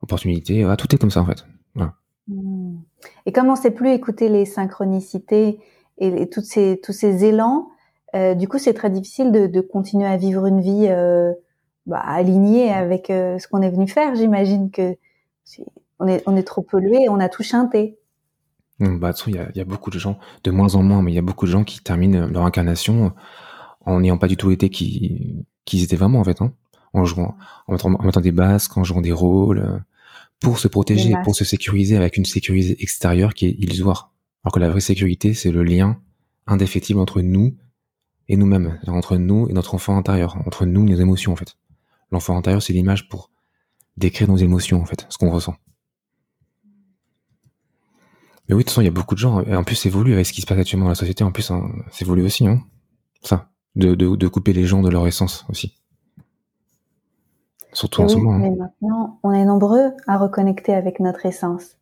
opportunité, 0.01 0.67
tout 0.77 0.93
est 0.93 0.97
comme 0.97 1.11
ça, 1.11 1.21
en 1.21 1.25
fait. 1.25 1.45
Mmh. 2.27 2.81
Et 3.25 3.31
comme 3.31 3.49
on 3.49 3.55
sait 3.55 3.71
plus 3.71 3.89
écouter 3.89 4.29
les 4.29 4.45
synchronicités 4.45 5.59
et, 5.97 6.29
tous 6.29 6.41
ces 6.43 7.25
élans, 7.25 7.69
euh, 8.15 8.33
du 8.33 8.47
coup, 8.47 8.57
c'est 8.57 8.73
très 8.73 8.89
difficile 8.89 9.31
de, 9.31 9.47
de, 9.47 9.61
continuer 9.61 10.07
à 10.07 10.17
vivre 10.17 10.45
une 10.45 10.61
vie 10.61 10.87
euh, 10.89 11.31
bah, 11.85 11.99
alignée 11.99 12.71
avec 12.71 13.09
euh, 13.09 13.37
ce 13.37 13.47
qu'on 13.47 13.61
est 13.61 13.69
venu 13.69 13.87
faire. 13.87 14.15
J'imagine 14.15 14.71
que 14.71 14.95
on 15.99 16.07
est, 16.07 16.23
on 16.25 16.35
est 16.35 16.43
trop 16.43 16.61
pollué, 16.61 17.09
on 17.09 17.19
a 17.19 17.29
tout 17.29 17.43
chanté. 17.43 17.97
Bah, 18.79 19.11
il 19.27 19.35
y 19.35 19.37
a, 19.37 19.49
y 19.53 19.59
a, 19.59 19.65
beaucoup 19.65 19.89
de 19.89 19.99
gens, 19.99 20.17
de 20.43 20.51
moins 20.51 20.75
en 20.75 20.83
moins, 20.83 21.01
mais 21.01 21.11
il 21.11 21.15
y 21.15 21.19
a 21.19 21.23
beaucoup 21.23 21.45
de 21.45 21.51
gens 21.51 21.65
qui 21.65 21.83
terminent 21.83 22.27
leur 22.27 22.45
incarnation 22.45 23.11
en 23.85 23.99
n'ayant 23.99 24.17
pas 24.17 24.27
du 24.27 24.37
tout 24.37 24.51
été 24.51 24.69
qui, 24.69 25.45
qui 25.65 25.83
étaient 25.83 25.97
vraiment 25.97 26.19
en 26.19 26.23
fait, 26.23 26.41
hein, 26.41 26.53
en 26.93 27.03
jouant, 27.03 27.35
en 27.67 27.73
mettant, 27.73 27.93
en 27.93 28.03
mettant 28.03 28.21
des 28.21 28.31
basques, 28.31 28.77
en 28.77 28.85
jouant 28.85 29.01
des 29.01 29.11
rôles 29.11 29.83
pour 30.39 30.59
se 30.59 30.69
protéger, 30.69 31.13
pour 31.25 31.35
se 31.35 31.43
sécuriser 31.43 31.97
avec 31.97 32.15
une 32.15 32.23
sécurité 32.23 32.81
extérieure 32.81 33.33
qui 33.33 33.47
est 33.47 33.55
illusoire. 33.59 34.13
Alors 34.43 34.53
que 34.53 34.59
la 34.59 34.69
vraie 34.69 34.79
sécurité, 34.79 35.33
c'est 35.33 35.51
le 35.51 35.63
lien 35.63 35.99
indéfectible 36.47 37.01
entre 37.01 37.21
nous 37.21 37.55
et 38.29 38.37
nous-mêmes, 38.37 38.79
entre 38.87 39.17
nous 39.17 39.49
et 39.49 39.53
notre 39.53 39.75
enfant 39.75 39.97
intérieur, 39.97 40.37
entre 40.45 40.65
nous 40.65 40.87
et 40.87 40.91
nos 40.91 40.97
émotions 40.97 41.33
en 41.33 41.35
fait. 41.35 41.57
L'enfant 42.11 42.37
intérieur, 42.37 42.61
c'est 42.61 42.73
l'image 42.73 43.09
pour 43.09 43.31
décrire 43.97 44.29
nos 44.29 44.37
émotions 44.37 44.81
en 44.81 44.85
fait, 44.85 45.05
ce 45.09 45.17
qu'on 45.17 45.31
ressent. 45.31 45.55
Mais 48.47 48.55
oui, 48.55 48.59
de 48.59 48.63
toute 48.63 48.69
façon, 48.69 48.81
il 48.81 48.85
y 48.85 48.87
a 48.87 48.91
beaucoup 48.91 49.13
de 49.13 49.19
gens, 49.19 49.41
et 49.41 49.55
en 49.55 49.63
plus, 49.63 49.75
c'est 49.75 49.89
voulu 49.89 50.13
avec 50.13 50.25
ce 50.25 50.33
qui 50.33 50.41
se 50.41 50.47
passe 50.47 50.57
actuellement 50.57 50.85
dans 50.85 50.89
la 50.91 50.95
société, 50.95 51.23
en 51.23 51.31
plus, 51.31 51.51
hein, 51.51 51.69
c'est 51.91 52.03
voulu 52.03 52.23
aussi, 52.23 52.47
hein, 52.47 52.61
ça, 53.21 53.51
de, 53.75 53.93
de, 53.93 54.15
de 54.15 54.27
couper 54.27 54.53
les 54.53 54.65
gens 54.65 54.81
de 54.81 54.89
leur 54.89 55.05
essence 55.05 55.45
aussi. 55.49 55.75
Surtout 57.73 58.01
en 58.01 58.07
ce 58.07 58.15
moment. 58.15 58.33
Hein. 58.33 58.39
Mais 58.39 58.49
maintenant, 58.49 59.19
on 59.21 59.31
est 59.33 59.45
nombreux 59.45 59.91
à 60.07 60.17
reconnecter 60.17 60.73
avec 60.73 60.99
notre 60.99 61.27
essence. 61.27 61.77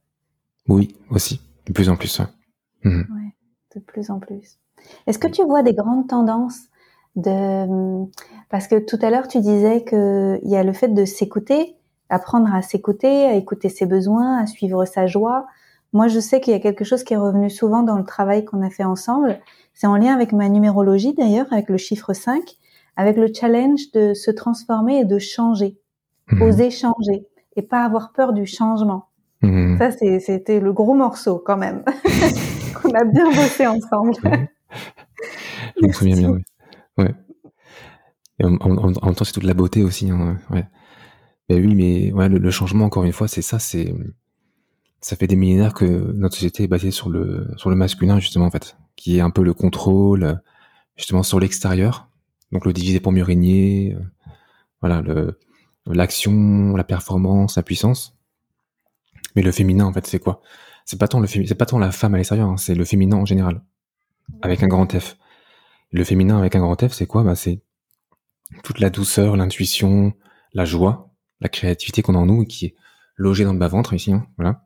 Oui, 0.68 0.96
aussi. 1.10 1.40
De 1.66 1.72
plus 1.72 1.88
en 1.88 1.96
plus. 1.96 2.22
Mhm. 2.84 3.06
Ouais. 3.16 3.34
de 3.76 3.80
plus 3.80 4.12
en 4.12 4.20
plus. 4.20 4.60
Est-ce 5.06 5.20
que 5.20 5.28
tu 5.28 5.44
vois 5.44 5.64
des 5.64 5.74
grandes 5.74 6.08
tendances 6.08 6.60
de 7.16 8.06
parce 8.50 8.68
que 8.68 8.78
tout 8.80 9.00
à 9.02 9.10
l'heure 9.10 9.28
tu 9.28 9.40
disais 9.40 9.84
que 9.84 10.40
il 10.44 10.50
y 10.50 10.56
a 10.56 10.64
le 10.64 10.74
fait 10.74 10.90
de 10.90 11.06
s'écouter, 11.06 11.76
apprendre 12.10 12.54
à 12.54 12.62
s'écouter, 12.62 13.26
à 13.26 13.34
écouter 13.34 13.70
ses 13.70 13.86
besoins, 13.86 14.38
à 14.38 14.46
suivre 14.46 14.86
sa 14.86 15.08
joie. 15.08 15.48
Moi, 15.94 16.10
je 16.10 16.20
sais 16.20 16.42
qu'il 16.42 16.54
y 16.54 16.56
a 16.56 16.60
quelque 16.60 16.84
chose 16.84 17.04
qui 17.04 17.14
est 17.14 17.18
revenu 17.18 17.50
souvent 17.50 17.82
dans 17.82 17.98
le 17.98 18.04
travail 18.04 18.46
qu'on 18.46 18.62
a 18.62 18.70
fait 18.70 18.84
ensemble. 18.84 19.40
C'est 19.74 19.88
en 19.88 19.96
lien 19.96 20.14
avec 20.14 20.34
ma 20.34 20.50
numérologie 20.50 21.14
d'ailleurs, 21.14 21.48
avec 21.52 21.70
le 21.70 21.78
chiffre 21.78 22.14
5 22.14 22.58
avec 22.98 23.16
le 23.16 23.28
challenge 23.34 23.92
de 23.94 24.14
se 24.14 24.32
transformer 24.32 25.00
et 25.00 25.06
de 25.06 25.20
changer, 25.20 25.78
mmh. 26.32 26.42
oser 26.42 26.72
changer 26.72 27.28
et 27.56 27.62
pas 27.62 27.86
avoir 27.86 28.12
peur 28.12 28.34
du 28.34 28.46
changement. 28.46 29.06
Mmh. 29.44 29.78
Ça, 29.78 29.92
c'était 29.92 30.60
le 30.60 30.74
gros 30.74 30.96
morceau 30.96 31.38
quand 31.38 31.58
même 31.58 31.84
qu'on 32.82 32.92
a 32.92 33.06
bien 33.06 33.28
bossé 33.28 33.68
ensemble. 33.68 34.16
Je 35.82 35.88
me 35.88 35.92
souviens 35.92 36.16
bien. 36.16 36.38
Ouais. 36.98 37.14
En, 38.44 38.50
même 38.50 39.16
temps, 39.16 39.26
c'est 39.26 39.34
toute 39.34 39.44
la 39.44 39.54
beauté 39.54 39.84
aussi. 39.84 40.10
Hein, 40.10 40.38
ouais. 40.50 40.66
Ben 41.50 41.66
oui, 41.66 41.76
mais 41.76 42.28
le, 42.28 42.52
changement, 42.52 42.86
encore 42.86 43.04
une 43.04 43.14
fois, 43.14 43.28
c'est 43.28 43.42
ça. 43.42 43.60
C'est 43.60 43.94
ça 45.00 45.16
fait 45.16 45.28
des 45.28 45.36
millénaires 45.36 45.74
que 45.74 45.86
notre 45.86 46.36
société 46.36 46.64
est 46.64 46.68
basée 46.68 46.92
sur 46.92 47.10
le 47.10 47.48
sur 47.56 47.70
le 47.70 47.76
masculin 47.76 48.20
justement 48.20 48.46
en 48.46 48.52
fait, 48.52 48.78
qui 48.96 49.18
est 49.18 49.22
un 49.22 49.30
peu 49.30 49.44
le 49.44 49.54
contrôle 49.54 50.42
justement 50.96 51.22
sur 51.22 51.40
l'extérieur 51.40 52.08
donc 52.52 52.66
le 52.66 52.74
diviser 52.74 53.00
pour 53.00 53.12
mieux 53.12 53.24
régner, 53.24 53.96
euh, 53.96 54.00
voilà, 54.82 55.04
l'action, 55.86 56.76
la 56.76 56.84
performance, 56.84 57.56
la 57.58 57.64
puissance. 57.64 58.18
Mais 59.36 59.42
le 59.42 59.52
féminin, 59.52 59.86
en 59.86 59.94
fait, 59.94 60.08
c'est 60.08 60.20
quoi? 60.20 60.42
C'est 60.86 61.00
pas 61.00 61.08
tant 61.08 61.22
pas 61.22 61.66
tant 61.66 61.80
la 61.80 61.92
femme 61.92 62.14
à 62.14 62.18
l'extérieur, 62.18 62.50
hein, 62.50 62.58
c'est 62.58 62.76
le 62.76 62.86
féminin 62.86 63.18
en 63.18 63.26
général, 63.26 63.62
avec 64.42 64.64
un 64.64 64.68
grand 64.68 64.92
F. 64.98 65.18
Le 65.92 66.04
féminin 66.04 66.38
avec 66.38 66.56
un 66.56 66.60
grand 66.60 66.82
F, 66.88 66.94
c'est 66.94 67.08
quoi? 67.08 67.24
Bah 67.24 67.36
c'est 67.36 67.62
toute 68.64 68.80
la 68.80 68.90
douceur, 68.90 69.36
l'intuition, 69.36 70.14
la 70.54 70.66
joie, 70.66 71.14
la 71.42 71.50
créativité 71.50 72.02
qu'on 72.02 72.16
a 72.16 72.20
en 72.20 72.26
nous, 72.26 72.46
qui 72.46 72.68
est 72.68 72.76
logée 73.16 73.44
dans 73.44 73.54
le 73.54 73.60
bas 73.60 73.68
ventre 73.68 73.94
ici, 73.94 74.14
hein, 74.14 74.28
voilà. 74.38 74.64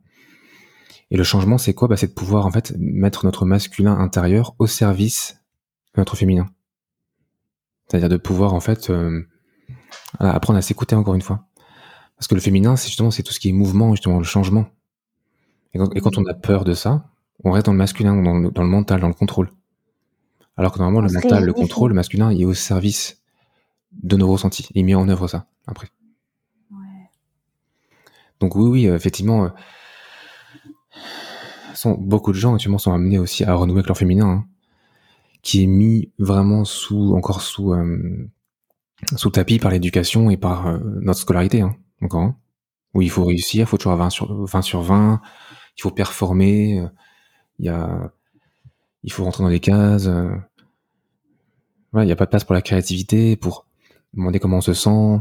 Et 1.10 1.17
le 1.17 1.24
changement, 1.24 1.58
c'est 1.58 1.74
quoi? 1.74 1.88
Bah, 1.89 1.97
C'est 1.97 2.08
de 2.08 2.13
pouvoir 2.13 2.45
en 2.45 2.52
fait 2.52 2.74
mettre 2.78 3.26
notre 3.26 3.45
masculin 3.45 3.97
intérieur 3.97 4.56
au 4.60 4.67
service 4.67 5.41
de 5.93 6.00
notre 6.00 6.15
féminin. 6.15 6.47
C'est-à-dire 7.88 8.08
de 8.08 8.17
pouvoir 8.17 8.54
en 8.54 8.62
fait 8.62 8.89
euh, 8.89 9.28
apprendre 10.19 10.58
à 10.58 10.62
s'écouter 10.62 10.95
encore 10.95 11.15
une 11.15 11.21
fois. 11.21 11.47
Parce 12.15 12.28
que 12.28 12.36
le 12.36 12.41
féminin, 12.41 12.78
c'est 12.78 12.88
justement 12.88 13.12
c'est 13.12 13.24
tout 13.24 13.34
ce 13.34 13.39
qui 13.41 13.50
est 13.50 13.54
mouvement, 13.54 13.91
justement 13.91 14.19
le 14.19 14.24
changement. 14.24 14.67
Et 15.74 15.80
quand, 15.80 16.17
on 16.17 16.26
a 16.26 16.34
peur 16.34 16.63
de 16.63 16.74
ça, 16.74 17.11
on 17.44 17.52
reste 17.52 17.66
dans 17.66 17.72
le 17.72 17.78
masculin, 17.78 18.22
dans 18.22 18.34
le, 18.34 18.70
mental, 18.70 19.02
dans 19.02 19.08
le 19.08 19.14
contrôle. 19.14 19.52
Alors 20.58 20.74
que 20.74 20.80
normalement, 20.80 21.02
le 21.02 21.12
mental, 21.12 21.44
le 21.44 21.54
contrôle, 21.54 21.90
le 21.90 21.96
masculin, 21.96 22.32
il 22.32 22.42
est 22.42 22.46
au 22.46 22.54
service 22.54 23.22
de 24.04 24.16
nos 24.16 24.28
ressentis. 24.28 24.68
Il 24.76 24.86
met 24.86 24.96
en 24.96 25.08
œuvre 25.10 25.28
ça 25.28 25.48
après. 25.68 25.90
Donc 28.40 28.56
oui, 28.56 28.68
oui, 28.68 28.86
effectivement, 28.88 29.52
sont, 31.82 31.98
beaucoup 32.00 32.32
de 32.32 32.38
gens 32.38 32.54
actuellement 32.56 32.78
sont 32.78 32.94
amenés 32.94 33.18
aussi 33.18 33.44
à 33.44 33.54
renouer 33.54 33.80
avec 33.80 33.88
leur 33.88 33.98
féminin, 33.98 34.28
hein, 34.28 34.46
qui 35.42 35.64
est 35.64 35.68
mis 35.68 36.12
vraiment 36.20 36.64
sous, 36.64 37.14
encore 37.16 37.42
sous, 37.42 37.74
euh, 37.74 38.30
sous 39.16 39.32
tapis 39.32 39.60
par 39.60 39.72
l'éducation 39.72 40.30
et 40.30 40.38
par 40.38 40.68
euh, 40.68 40.80
notre 41.02 41.20
scolarité, 41.20 41.62
hein, 41.62 41.76
encore. 42.02 42.22
Hein, 42.22 42.36
où 42.94 43.02
il 43.02 43.10
faut 43.10 43.24
réussir, 43.24 43.62
il 43.62 43.66
faut 43.68 43.78
toujours 43.78 43.94
avoir 43.94 44.08
20 44.08 44.10
sur, 44.10 44.46
20 44.46 44.62
sur 44.62 44.82
20, 44.82 45.22
il 45.78 45.82
faut 45.82 45.92
performer, 45.92 46.80
euh, 46.80 46.88
il 47.62 49.12
faut 49.12 49.24
rentrer 49.24 49.43
dans 49.43 49.50
les 49.50 49.60
cases. 49.60 50.10
il 51.93 52.02
n'y 52.02 52.12
a 52.12 52.15
pas 52.15 52.26
de 52.26 52.30
place 52.30 52.43
pour 52.43 52.54
la 52.54 52.62
créativité, 52.62 53.36
pour 53.36 53.65
demander 54.13 54.39
comment 54.39 54.58
on 54.58 54.62
se 54.62 54.74
sent. 54.74 55.19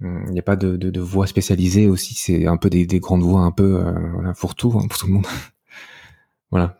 Il 0.00 0.32
n'y 0.32 0.40
a 0.40 0.42
pas 0.42 0.56
de, 0.56 1.00
voix 1.00 1.26
spécialisée 1.26 1.88
aussi. 1.88 2.14
C'est 2.14 2.46
un 2.46 2.56
peu 2.56 2.70
des, 2.70 2.86
des, 2.86 3.00
grandes 3.00 3.22
voix 3.22 3.42
un 3.42 3.52
peu 3.52 3.82
voilà, 4.14 4.32
pour 4.34 4.54
tout, 4.54 4.70
pour 4.70 4.98
tout 4.98 5.06
le 5.06 5.12
monde. 5.12 5.26
Voilà. 6.50 6.76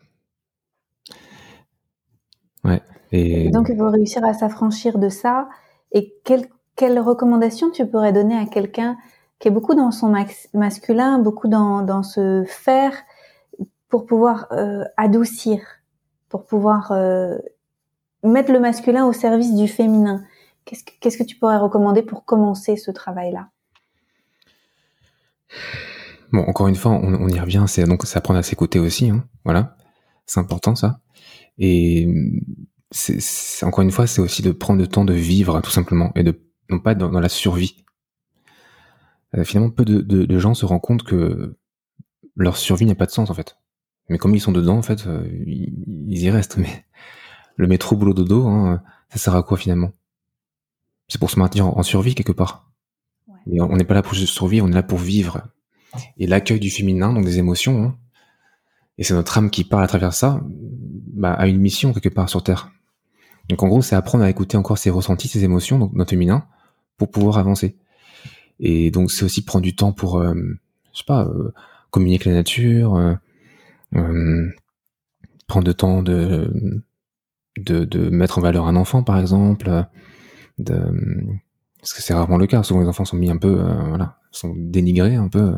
Donc, 3.52 3.68
il 3.68 3.76
faut 3.76 3.90
réussir 3.90 4.24
à 4.24 4.32
s'affranchir 4.32 4.98
de 4.98 5.08
ça. 5.08 5.48
Et 5.92 6.14
quelle, 6.24 6.46
quelle 6.76 6.98
recommandation 6.98 7.70
tu 7.70 7.86
pourrais 7.86 8.12
donner 8.12 8.36
à 8.36 8.46
quelqu'un 8.46 8.96
qui 9.38 9.48
est 9.48 9.50
beaucoup 9.50 9.74
dans 9.74 9.90
son 9.90 10.14
masculin, 10.54 11.18
beaucoup 11.18 11.48
dans, 11.48 11.82
dans 11.82 12.02
ce 12.02 12.44
faire, 12.46 12.92
pour 13.92 14.06
pouvoir 14.06 14.46
euh, 14.52 14.84
adoucir, 14.96 15.60
pour 16.30 16.46
pouvoir 16.46 16.92
euh, 16.92 17.36
mettre 18.24 18.50
le 18.50 18.58
masculin 18.58 19.04
au 19.04 19.12
service 19.12 19.54
du 19.54 19.68
féminin 19.68 20.24
Qu'est-ce 20.64 21.18
que, 21.18 21.24
tu 21.24 21.36
pourrais 21.36 21.58
recommander 21.58 22.02
pour 22.02 22.24
commencer 22.24 22.76
ce 22.76 22.90
travail-là? 22.90 23.50
Bon, 26.32 26.40
encore 26.44 26.68
une 26.68 26.74
fois, 26.74 26.92
on, 26.92 27.28
y 27.28 27.38
revient, 27.38 27.64
c'est 27.66 27.84
donc 27.84 28.06
c'est 28.06 28.16
apprendre 28.16 28.38
à 28.38 28.42
s'écouter 28.42 28.78
aussi, 28.78 29.10
hein, 29.10 29.24
voilà, 29.44 29.76
c'est 30.24 30.40
important 30.40 30.74
ça. 30.74 31.00
Et 31.58 32.08
encore 33.62 33.82
une 33.82 33.90
fois, 33.90 34.06
c'est 34.06 34.22
aussi 34.22 34.40
de 34.40 34.52
prendre 34.52 34.80
le 34.80 34.86
temps 34.86 35.04
de 35.04 35.12
vivre 35.12 35.60
tout 35.60 35.70
simplement 35.70 36.12
et 36.14 36.22
de 36.22 36.40
non 36.70 36.78
pas 36.78 36.94
dans, 36.94 37.10
dans 37.10 37.20
la 37.20 37.28
survie. 37.28 37.84
Euh, 39.36 39.44
finalement, 39.44 39.70
peu 39.70 39.84
de, 39.84 40.00
de, 40.00 40.38
gens 40.38 40.54
se 40.54 40.64
rendent 40.64 40.80
compte 40.80 41.02
que 41.02 41.58
leur 42.36 42.56
survie 42.56 42.86
n'a 42.86 42.94
pas 42.94 43.06
de 43.06 43.10
sens 43.10 43.28
en 43.28 43.34
fait. 43.34 43.56
Mais 44.08 44.18
comme 44.18 44.34
ils 44.34 44.40
sont 44.40 44.52
dedans, 44.52 44.76
en 44.76 44.82
fait, 44.82 45.06
euh, 45.06 45.26
ils, 45.46 46.22
y 46.22 46.30
restent. 46.30 46.56
Mais 46.56 46.84
le 47.56 47.66
métro 47.66 47.96
boulot 47.96 48.14
dodo, 48.14 48.46
hein, 48.46 48.82
ça 49.10 49.18
sert 49.18 49.34
à 49.34 49.42
quoi 49.42 49.56
finalement? 49.56 49.92
C'est 51.08 51.18
pour 51.18 51.30
se 51.30 51.38
maintenir 51.38 51.66
en, 51.66 51.82
survie 51.82 52.14
quelque 52.14 52.32
part. 52.32 52.70
Mais 53.46 53.60
on 53.60 53.76
n'est 53.76 53.84
pas 53.84 53.94
là 53.94 54.02
pour 54.02 54.14
juste 54.14 54.32
survivre, 54.34 54.66
on 54.66 54.70
est 54.70 54.74
là 54.74 54.82
pour 54.82 54.98
vivre 54.98 55.42
et 56.16 56.26
l'accueil 56.26 56.60
du 56.60 56.70
féminin, 56.70 57.12
donc 57.12 57.24
des 57.24 57.38
émotions, 57.38 57.84
hein. 57.84 57.96
et 58.98 59.04
c'est 59.04 59.14
notre 59.14 59.36
âme 59.36 59.50
qui 59.50 59.64
parle 59.64 59.84
à 59.84 59.86
travers 59.86 60.14
ça, 60.14 60.40
bah, 60.42 61.32
a 61.34 61.46
une 61.46 61.58
mission 61.58 61.92
quelque 61.92 62.08
part 62.08 62.28
sur 62.28 62.42
Terre. 62.42 62.70
Donc 63.48 63.62
en 63.62 63.68
gros, 63.68 63.82
c'est 63.82 63.96
apprendre 63.96 64.24
à 64.24 64.30
écouter 64.30 64.56
encore 64.56 64.78
ses 64.78 64.90
ressentis, 64.90 65.28
ses 65.28 65.44
émotions, 65.44 65.78
donc 65.78 65.92
notre 65.92 66.10
féminin, 66.10 66.46
pour 66.96 67.10
pouvoir 67.10 67.38
avancer. 67.38 67.76
Et 68.60 68.90
donc 68.90 69.10
c'est 69.10 69.24
aussi 69.24 69.44
prendre 69.44 69.64
du 69.64 69.74
temps 69.74 69.92
pour, 69.92 70.18
euh, 70.18 70.34
je 70.92 70.98
sais 70.98 71.04
pas, 71.06 71.24
euh, 71.24 71.52
communiquer 71.90 72.22
avec 72.22 72.26
la 72.26 72.32
nature, 72.34 72.94
euh, 72.94 73.10
euh, 73.10 73.16
prendre 73.92 75.66
le 75.66 75.74
temps 75.74 76.02
de, 76.02 76.82
de, 77.58 77.84
de 77.84 78.10
mettre 78.10 78.38
en 78.38 78.40
valeur 78.40 78.66
un 78.66 78.76
enfant, 78.76 79.02
par 79.02 79.18
exemple, 79.18 79.84
de, 80.58 80.74
parce 81.78 81.92
que 81.92 82.02
c'est 82.02 82.14
rarement 82.14 82.38
le 82.38 82.46
cas. 82.46 82.62
Souvent 82.62 82.80
les 82.80 82.88
enfants 82.88 83.04
sont 83.04 83.16
mis 83.16 83.30
un 83.30 83.36
peu, 83.36 83.62
voilà, 83.88 84.18
sont 84.30 84.54
dénigrés 84.56 85.16
un 85.16 85.28
peu, 85.28 85.54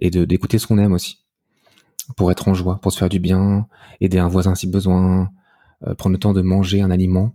et 0.00 0.10
d'écouter 0.10 0.58
ce 0.58 0.66
qu'on 0.66 0.78
aime 0.78 0.92
aussi, 0.92 1.24
pour 2.16 2.30
être 2.30 2.48
en 2.48 2.54
joie, 2.54 2.80
pour 2.80 2.92
se 2.92 2.98
faire 2.98 3.08
du 3.08 3.20
bien, 3.20 3.66
aider 4.00 4.18
un 4.18 4.28
voisin 4.28 4.54
si 4.54 4.66
besoin, 4.66 5.30
euh, 5.86 5.94
prendre 5.94 6.14
le 6.14 6.18
temps 6.18 6.32
de 6.32 6.42
manger 6.42 6.80
un 6.80 6.90
aliment, 6.90 7.34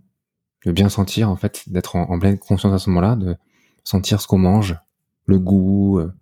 de 0.66 0.72
bien 0.72 0.90
sentir 0.90 1.30
en 1.30 1.36
fait, 1.36 1.64
d'être 1.68 1.96
en, 1.96 2.20
pleine 2.20 2.38
conscience 2.38 2.74
à 2.74 2.80
ce 2.80 2.90
moment-là, 2.90 3.16
de 3.16 3.36
sentir 3.84 4.22
ce 4.22 4.28
qu'on 4.28 4.38
mange, 4.38 4.78
le 5.26 5.40
goût, 5.40 6.00
euh, 6.00 6.14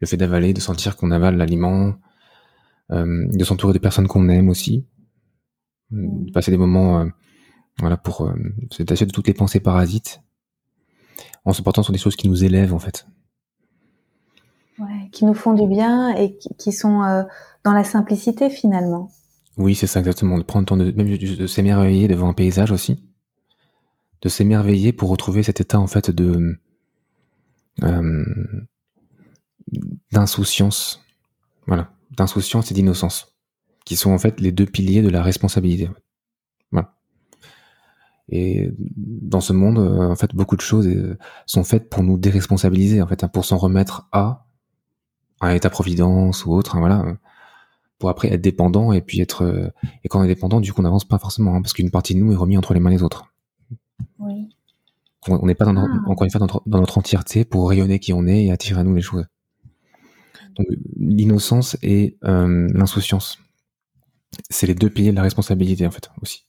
le 0.00 0.06
fait 0.06 0.16
d'avaler, 0.16 0.52
de 0.52 0.60
sentir 0.60 0.96
qu'on 0.96 1.10
avale 1.10 1.36
l'aliment, 1.36 1.88
euh, 1.88 1.92
de 2.92 3.44
s'entourer 3.44 3.72
de 3.72 3.78
personnes 3.78 4.06
qu'on 4.06 4.28
aime 4.28 4.48
aussi, 4.48 4.86
de 5.90 6.30
passer 6.32 6.50
des 6.50 6.58
moments, 6.58 7.08
voilà, 7.78 7.96
pour 7.96 8.30
se 8.70 8.78
détacher 8.78 9.06
de 9.06 9.12
toutes 9.12 9.26
les 9.26 9.34
pensées 9.34 9.60
parasites, 9.60 10.20
en 11.44 11.52
se 11.52 11.62
portant 11.62 11.82
sur 11.82 11.92
des 11.92 11.98
choses 11.98 12.16
qui 12.16 12.28
nous 12.28 12.44
élèvent 12.44 12.74
en 12.74 12.78
fait, 12.78 13.06
qui 15.10 15.24
nous 15.24 15.34
font 15.34 15.54
du 15.54 15.66
bien 15.66 16.14
et 16.16 16.36
qui, 16.58 16.72
sont 16.72 17.02
euh, 17.02 17.22
dans 17.64 17.72
la 17.72 17.84
simplicité 17.84 18.50
finalement. 18.50 19.10
Oui, 19.56 19.74
c'est 19.74 19.86
ça 19.86 20.00
exactement. 20.00 20.38
De 20.38 20.42
prendre 20.42 20.62
le 20.62 20.66
temps 20.66 20.76
de, 20.76 20.90
même 20.92 21.16
de 21.16 21.46
s'émerveiller 21.46 22.08
devant 22.08 22.28
un 22.28 22.32
paysage 22.32 22.72
aussi, 22.72 23.04
de 24.22 24.28
s'émerveiller 24.28 24.92
pour 24.92 25.10
retrouver 25.10 25.42
cet 25.42 25.60
état 25.60 25.78
en 25.78 25.86
fait 25.86 26.10
de 26.10 26.58
euh, 27.82 28.24
d'insouciance, 30.10 31.02
voilà, 31.66 31.91
d'insouciance 32.16 32.70
et 32.70 32.74
d'innocence, 32.74 33.36
qui 33.84 33.96
sont 33.96 34.10
en 34.10 34.18
fait 34.18 34.40
les 34.40 34.52
deux 34.52 34.66
piliers 34.66 35.02
de 35.02 35.08
la 35.08 35.22
responsabilité. 35.22 35.90
Voilà. 36.70 36.94
Et 38.28 38.72
dans 38.96 39.40
ce 39.40 39.52
monde, 39.52 39.78
euh, 39.78 40.10
en 40.10 40.16
fait, 40.16 40.34
beaucoup 40.34 40.56
de 40.56 40.60
choses 40.60 40.88
sont 41.46 41.64
faites 41.64 41.88
pour 41.90 42.02
nous 42.02 42.18
déresponsabiliser, 42.18 43.02
en 43.02 43.06
fait, 43.06 43.24
hein, 43.24 43.28
pour 43.28 43.44
s'en 43.44 43.56
remettre 43.56 44.08
à 44.12 44.46
un 45.40 45.50
état-providence 45.54 46.46
ou 46.46 46.52
autre, 46.52 46.76
hein, 46.76 46.80
voilà, 46.80 47.16
pour 48.02 48.10
après 48.10 48.32
être 48.32 48.40
dépendant 48.40 48.92
et 48.92 49.00
puis 49.00 49.20
être 49.20 49.44
euh, 49.44 49.70
et 50.02 50.08
quand 50.08 50.18
on 50.18 50.24
est 50.24 50.28
dépendant, 50.28 50.60
du 50.60 50.72
coup, 50.72 50.80
on 50.80 50.82
n'avance 50.82 51.04
pas 51.04 51.18
forcément 51.18 51.54
hein, 51.54 51.62
parce 51.62 51.72
qu'une 51.72 51.92
partie 51.92 52.16
de 52.16 52.18
nous 52.18 52.32
est 52.32 52.36
remise 52.36 52.58
entre 52.58 52.74
les 52.74 52.80
mains 52.80 52.90
des 52.90 53.04
autres. 53.04 53.32
Oui. 54.18 54.48
On 55.28 55.46
n'est 55.46 55.54
pas 55.54 55.64
dans 55.64 55.76
ah. 55.76 56.02
encore 56.08 56.24
une 56.24 56.30
fois 56.32 56.40
dans 56.40 56.80
notre, 56.80 56.98
entièreté 56.98 57.44
pour 57.44 57.68
rayonner 57.68 58.00
qui 58.00 58.12
on 58.12 58.26
est 58.26 58.46
et 58.46 58.50
attirer 58.50 58.80
à 58.80 58.82
nous 58.82 58.96
les 58.96 59.02
choses. 59.02 59.24
Donc 60.54 60.66
l'innocence 60.96 61.76
et 61.82 62.16
euh, 62.24 62.68
l'insouciance, 62.72 63.38
c'est 64.50 64.66
les 64.66 64.74
deux 64.74 64.90
piliers 64.90 65.10
de 65.10 65.16
la 65.16 65.22
responsabilité 65.22 65.86
en 65.86 65.90
fait 65.90 66.10
aussi. 66.20 66.46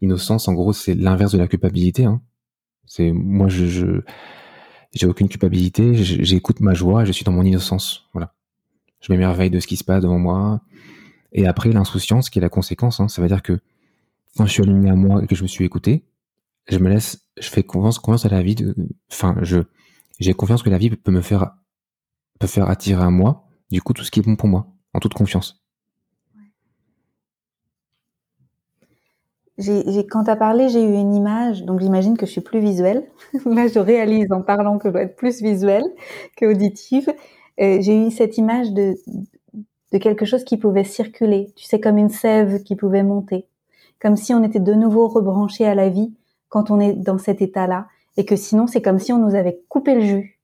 L'innocence, 0.00 0.48
en 0.48 0.54
gros, 0.54 0.72
c'est 0.72 0.94
l'inverse 0.94 1.32
de 1.32 1.38
la 1.38 1.48
culpabilité. 1.48 2.04
Hein. 2.04 2.22
C'est 2.86 3.12
moi, 3.12 3.48
je, 3.48 3.66
je 3.66 4.02
j'ai 4.94 5.06
aucune 5.06 5.28
culpabilité, 5.28 5.94
j'écoute 5.94 6.60
ma 6.60 6.74
joie, 6.74 7.04
je 7.04 7.12
suis 7.12 7.24
dans 7.24 7.32
mon 7.32 7.44
innocence. 7.44 8.08
Voilà. 8.12 8.32
Je 9.00 9.12
m'émerveille 9.12 9.50
de 9.50 9.60
ce 9.60 9.66
qui 9.66 9.76
se 9.76 9.84
passe 9.84 10.02
devant 10.02 10.18
moi. 10.18 10.62
Et 11.32 11.46
après, 11.46 11.70
l'insouciance, 11.70 12.30
qui 12.30 12.38
est 12.38 12.42
la 12.42 12.48
conséquence, 12.48 13.00
hein, 13.00 13.08
ça 13.08 13.20
veut 13.20 13.28
dire 13.28 13.42
que 13.42 13.60
quand 14.36 14.46
je 14.46 14.52
suis 14.52 14.62
aligné 14.62 14.90
à 14.90 14.94
moi 14.94 15.22
et 15.22 15.26
que 15.26 15.34
je 15.34 15.42
me 15.42 15.48
suis 15.48 15.64
écouté, 15.64 16.04
je 16.68 16.78
me 16.78 16.88
laisse, 16.88 17.26
je 17.38 17.48
fais 17.48 17.62
confiance, 17.62 18.24
à 18.24 18.28
la 18.28 18.42
vie. 18.42 18.54
De, 18.54 18.74
enfin, 19.10 19.36
je, 19.42 19.58
j'ai 20.18 20.32
confiance 20.34 20.62
que 20.62 20.70
la 20.70 20.78
vie 20.78 20.90
peut 20.90 21.12
me 21.12 21.20
faire, 21.20 21.52
peut 22.38 22.46
faire 22.46 22.70
attirer 22.70 23.02
à 23.02 23.10
moi, 23.10 23.44
du 23.70 23.82
coup, 23.82 23.92
tout 23.92 24.04
ce 24.04 24.10
qui 24.10 24.20
est 24.20 24.22
bon 24.22 24.36
pour 24.36 24.48
moi, 24.48 24.66
en 24.94 25.00
toute 25.00 25.14
confiance. 25.14 25.62
Quand 29.58 30.24
tu 30.24 30.30
as 30.30 30.36
parlé, 30.36 30.68
j'ai 30.68 30.82
eu 30.82 30.94
une 30.94 31.14
image, 31.14 31.64
donc 31.64 31.80
j'imagine 31.80 32.16
que 32.16 32.26
je 32.26 32.30
suis 32.30 32.40
plus 32.40 32.60
visuelle. 32.60 33.08
Là, 33.44 33.66
je 33.66 33.80
réalise 33.80 34.30
en 34.30 34.42
parlant 34.42 34.78
que 34.78 34.88
je 34.88 34.92
dois 34.92 35.02
être 35.02 35.16
plus 35.16 35.42
visuelle 35.42 35.84
qu'auditive. 36.36 37.12
Euh, 37.60 37.78
j'ai 37.80 38.06
eu 38.06 38.10
cette 38.12 38.38
image 38.38 38.70
de 38.72 38.94
quelque 39.98 40.24
chose 40.24 40.44
qui 40.44 40.58
pouvait 40.58 40.84
circuler, 40.84 41.52
tu 41.56 41.64
sais, 41.64 41.80
comme 41.80 41.98
une 41.98 42.08
sève 42.08 42.62
qui 42.62 42.76
pouvait 42.76 43.02
monter, 43.02 43.46
comme 44.00 44.16
si 44.16 44.32
on 44.32 44.44
était 44.44 44.60
de 44.60 44.74
nouveau 44.74 45.08
rebranché 45.08 45.66
à 45.66 45.74
la 45.74 45.88
vie 45.88 46.14
quand 46.48 46.70
on 46.70 46.78
est 46.78 46.92
dans 46.92 47.18
cet 47.18 47.42
état-là, 47.42 47.88
et 48.16 48.24
que 48.24 48.36
sinon 48.36 48.66
c'est 48.66 48.80
comme 48.80 48.98
si 48.98 49.12
on 49.12 49.18
nous 49.18 49.34
avait 49.34 49.60
coupé 49.68 49.94
le 49.94 50.00
jus, 50.02 50.37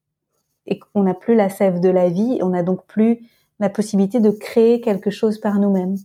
et 0.66 0.78
qu'on 0.78 1.02
n'a 1.02 1.14
plus 1.14 1.34
la 1.34 1.48
sève 1.48 1.80
de 1.80 1.88
la 1.88 2.08
vie, 2.08 2.38
on 2.42 2.50
n'a 2.50 2.62
donc 2.62 2.86
plus 2.86 3.20
la 3.60 3.68
possibilité 3.68 4.20
de 4.20 4.30
créer 4.30 4.80
quelque 4.80 5.10
chose 5.10 5.38
par 5.38 5.58
nous-mêmes. 5.58 5.96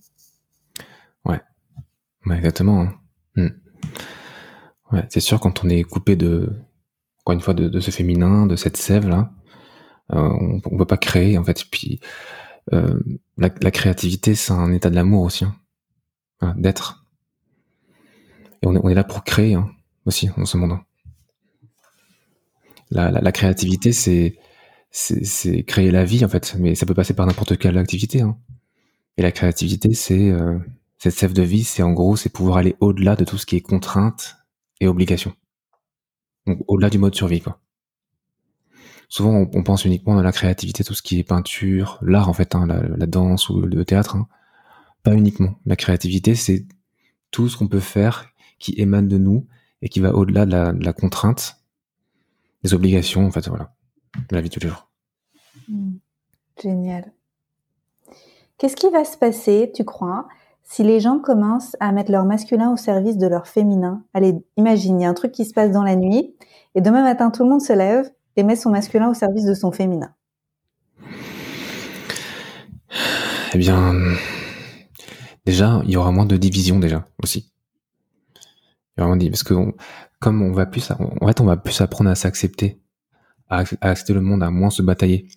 Ouais, 2.25 2.37
exactement. 2.37 2.81
Hein. 2.81 2.93
Hmm. 4.91 5.01
C'est 5.09 5.19
sûr 5.19 5.39
quand 5.39 5.63
on 5.63 5.69
est 5.69 5.83
coupé 5.83 6.15
de, 6.15 6.51
encore 7.21 7.33
une 7.33 7.41
fois, 7.41 7.53
de, 7.53 7.79
ce 7.79 7.91
féminin, 7.91 8.45
de 8.45 8.55
cette 8.55 8.77
sève 8.77 9.07
là, 9.07 9.31
euh, 10.13 10.17
on, 10.19 10.61
on 10.65 10.77
peut 10.77 10.85
pas 10.85 10.97
créer 10.97 11.37
en 11.37 11.43
fait. 11.43 11.63
Euh, 12.73 12.99
la, 13.37 13.49
créativité, 13.49 14.35
c'est 14.35 14.51
un 14.51 14.71
état 14.73 14.89
de 14.89 14.95
l'amour 14.95 15.23
aussi, 15.23 15.45
hein. 16.41 16.55
d'être. 16.57 17.05
Et 18.61 18.67
on 18.67 18.89
est, 18.89 18.93
là 18.93 19.03
pour 19.03 19.23
créer 19.23 19.53
hein, 19.53 19.69
aussi 20.05 20.29
dans 20.35 20.45
ce. 20.45 20.57
Hein. 20.57 20.83
La, 22.91 23.31
créativité, 23.31 23.93
c'est 23.93 24.37
c'est 24.91 25.63
créer 25.63 25.91
la 25.91 26.05
vie 26.05 26.23
en 26.25 26.29
fait, 26.29 26.55
mais 26.59 26.75
ça 26.75 26.85
peut 26.85 26.93
passer 26.93 27.13
par 27.13 27.25
n'importe 27.27 27.57
quelle 27.57 27.77
activité. 27.77 28.23
Et 29.17 29.21
la 29.21 29.31
créativité, 29.31 29.93
c'est 29.93 30.29
euh, 30.29 30.57
cette 30.97 31.13
sève 31.13 31.33
de 31.33 31.43
vie, 31.43 31.63
c'est 31.63 31.83
en 31.83 31.91
gros, 31.91 32.15
c'est 32.15 32.29
pouvoir 32.29 32.57
aller 32.57 32.75
au-delà 32.79 33.15
de 33.15 33.25
tout 33.25 33.37
ce 33.37 33.45
qui 33.45 33.55
est 33.55 33.61
contrainte 33.61 34.37
et 34.79 34.87
obligation. 34.87 35.33
Au-delà 36.67 36.89
du 36.89 36.97
mode 36.97 37.15
survie, 37.15 37.41
quoi 37.41 37.59
souvent 39.09 39.49
on, 39.51 39.63
pense 39.63 39.85
uniquement 39.85 40.17
à 40.17 40.23
la 40.23 40.31
créativité, 40.31 40.83
tout 40.83 40.93
ce 40.93 41.01
qui 41.01 41.19
est 41.19 41.23
peinture, 41.23 41.97
l'art 42.01 42.29
en 42.29 42.33
fait, 42.33 42.55
hein, 42.55 42.65
la, 42.67 43.07
danse 43.07 43.49
ou 43.49 43.59
le 43.59 43.83
théâtre. 43.83 44.15
Hein. 44.15 44.27
Pas 45.03 45.15
uniquement. 45.15 45.55
La 45.65 45.75
créativité, 45.75 46.35
c'est 46.35 46.65
tout 47.31 47.49
ce 47.49 47.57
qu'on 47.57 47.67
peut 47.67 47.79
faire 47.79 48.29
qui 48.59 48.73
émane 48.77 49.07
de 49.07 49.17
nous 49.17 49.47
et 49.81 49.89
qui 49.89 49.99
va 49.99 50.13
au-delà 50.13 50.45
de 50.45 50.83
la, 50.83 50.93
contrainte, 50.93 51.57
des 52.63 52.73
obligations, 52.73 53.25
en 53.25 53.31
fait, 53.31 53.47
voilà, 53.47 53.73
de 54.29 54.35
la 54.35 54.41
vie 54.41 54.49
de 54.49 54.53
tous 54.53 54.61
les 54.61 54.69
jours. 54.69 54.89
Hmm. 55.67 55.97
Génial. 56.61 57.11
Qu'est-ce 58.57 58.75
qui 58.75 58.89
va 58.89 59.05
se 59.05 59.17
passer, 59.17 59.71
tu 59.73 59.85
crois, 59.85 60.27
si 60.63 60.83
les 60.83 60.99
gens 60.99 61.19
commencent 61.19 61.77
à 61.79 61.91
mettre 61.91 62.11
leur 62.11 62.25
masculin 62.25 62.71
au 62.71 62.77
service 62.77 63.17
de 63.17 63.27
leur 63.27 63.47
féminin? 63.47 64.03
Allez, 64.13 64.35
imagine, 64.57 64.99
il 64.99 65.03
y 65.03 65.05
a 65.05 65.09
un 65.09 65.13
truc 65.13 65.31
qui 65.31 65.45
se 65.45 65.53
passe 65.53 65.71
dans 65.71 65.83
la 65.83 65.95
nuit, 65.95 66.35
et 66.75 66.81
demain 66.81 67.01
matin, 67.01 67.31
tout 67.31 67.43
le 67.43 67.49
monde 67.49 67.61
se 67.61 67.73
lève, 67.73 68.11
et 68.35 68.43
met 68.43 68.55
son 68.55 68.69
masculin 68.69 69.09
au 69.09 69.13
service 69.13 69.45
de 69.45 69.53
son 69.53 69.71
féminin 69.71 70.13
Eh 73.53 73.57
bien, 73.57 73.95
déjà, 75.45 75.81
il 75.85 75.91
y 75.91 75.97
aura 75.97 76.11
moins 76.11 76.25
de 76.25 76.37
division 76.37 76.79
déjà 76.79 77.07
aussi. 77.23 77.51
Il 78.35 78.99
y 78.99 79.01
aura 79.01 79.07
moins 79.07 79.17
de, 79.17 79.27
parce 79.29 79.43
que 79.43 79.53
comme 80.19 80.41
on 80.41 80.51
va 80.51 80.65
plus, 80.65 80.91
en 80.91 81.27
fait, 81.27 81.41
on 81.41 81.45
va 81.45 81.57
plus 81.57 81.79
apprendre 81.79 82.09
à 82.09 82.15
s'accepter, 82.15 82.81
à, 83.49 83.63
accepter 83.81 84.13
le 84.13 84.21
monde, 84.21 84.43
à 84.43 84.51
moins 84.51 84.69
se 84.69 84.81
batailler. 84.81 85.27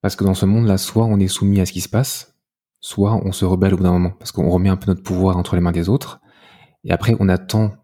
Parce 0.00 0.16
que 0.16 0.24
dans 0.24 0.34
ce 0.34 0.46
monde-là, 0.46 0.78
soit 0.78 1.04
on 1.04 1.18
est 1.18 1.28
soumis 1.28 1.60
à 1.60 1.66
ce 1.66 1.72
qui 1.72 1.80
se 1.80 1.88
passe, 1.88 2.34
soit 2.80 3.14
on 3.14 3.32
se 3.32 3.44
rebelle 3.44 3.74
au 3.74 3.76
bout 3.76 3.82
d'un 3.82 3.92
moment, 3.92 4.10
parce 4.10 4.32
qu'on 4.32 4.48
remet 4.48 4.70
un 4.70 4.76
peu 4.76 4.90
notre 4.90 5.02
pouvoir 5.02 5.36
entre 5.36 5.54
les 5.54 5.60
mains 5.60 5.72
des 5.72 5.88
autres, 5.88 6.20
et 6.84 6.92
après 6.92 7.14
on 7.20 7.28
attend 7.28 7.74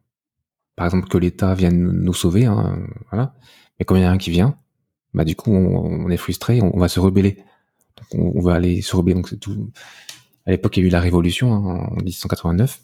par 0.75 0.87
exemple 0.87 1.09
que 1.09 1.19
l'État 1.19 1.55
vienne 1.55 1.79
nous 1.79 2.15
sauver, 2.15 2.47
hein, 2.47 2.79
voilà. 3.11 3.35
Mais 3.79 3.85
quand 3.85 3.97
il 3.97 4.03
y 4.03 4.05
a 4.05 4.11
rien 4.11 4.19
qui 4.19 4.31
vient, 4.31 4.59
bah 5.15 5.25
du 5.25 5.37
coup 5.37 5.51
on, 5.53 6.09
est 6.11 6.17
frustré, 6.17 6.61
on, 6.63 6.79
va 6.79 6.89
se 6.89 7.01
rebeller. 7.01 7.43
On, 8.13 8.41
va 8.41 8.55
aller 8.55 8.83
se 8.83 8.95
rebeller. 8.97 9.15
Donc. 9.15 9.35
À 10.47 10.51
l'époque 10.51 10.77
il 10.77 10.81
y 10.81 10.83
a 10.85 10.87
eu 10.87 10.91
la 10.91 11.01
révolution 11.01 11.53
hein, 11.55 11.89
en 11.91 11.97
1889, 11.97 12.81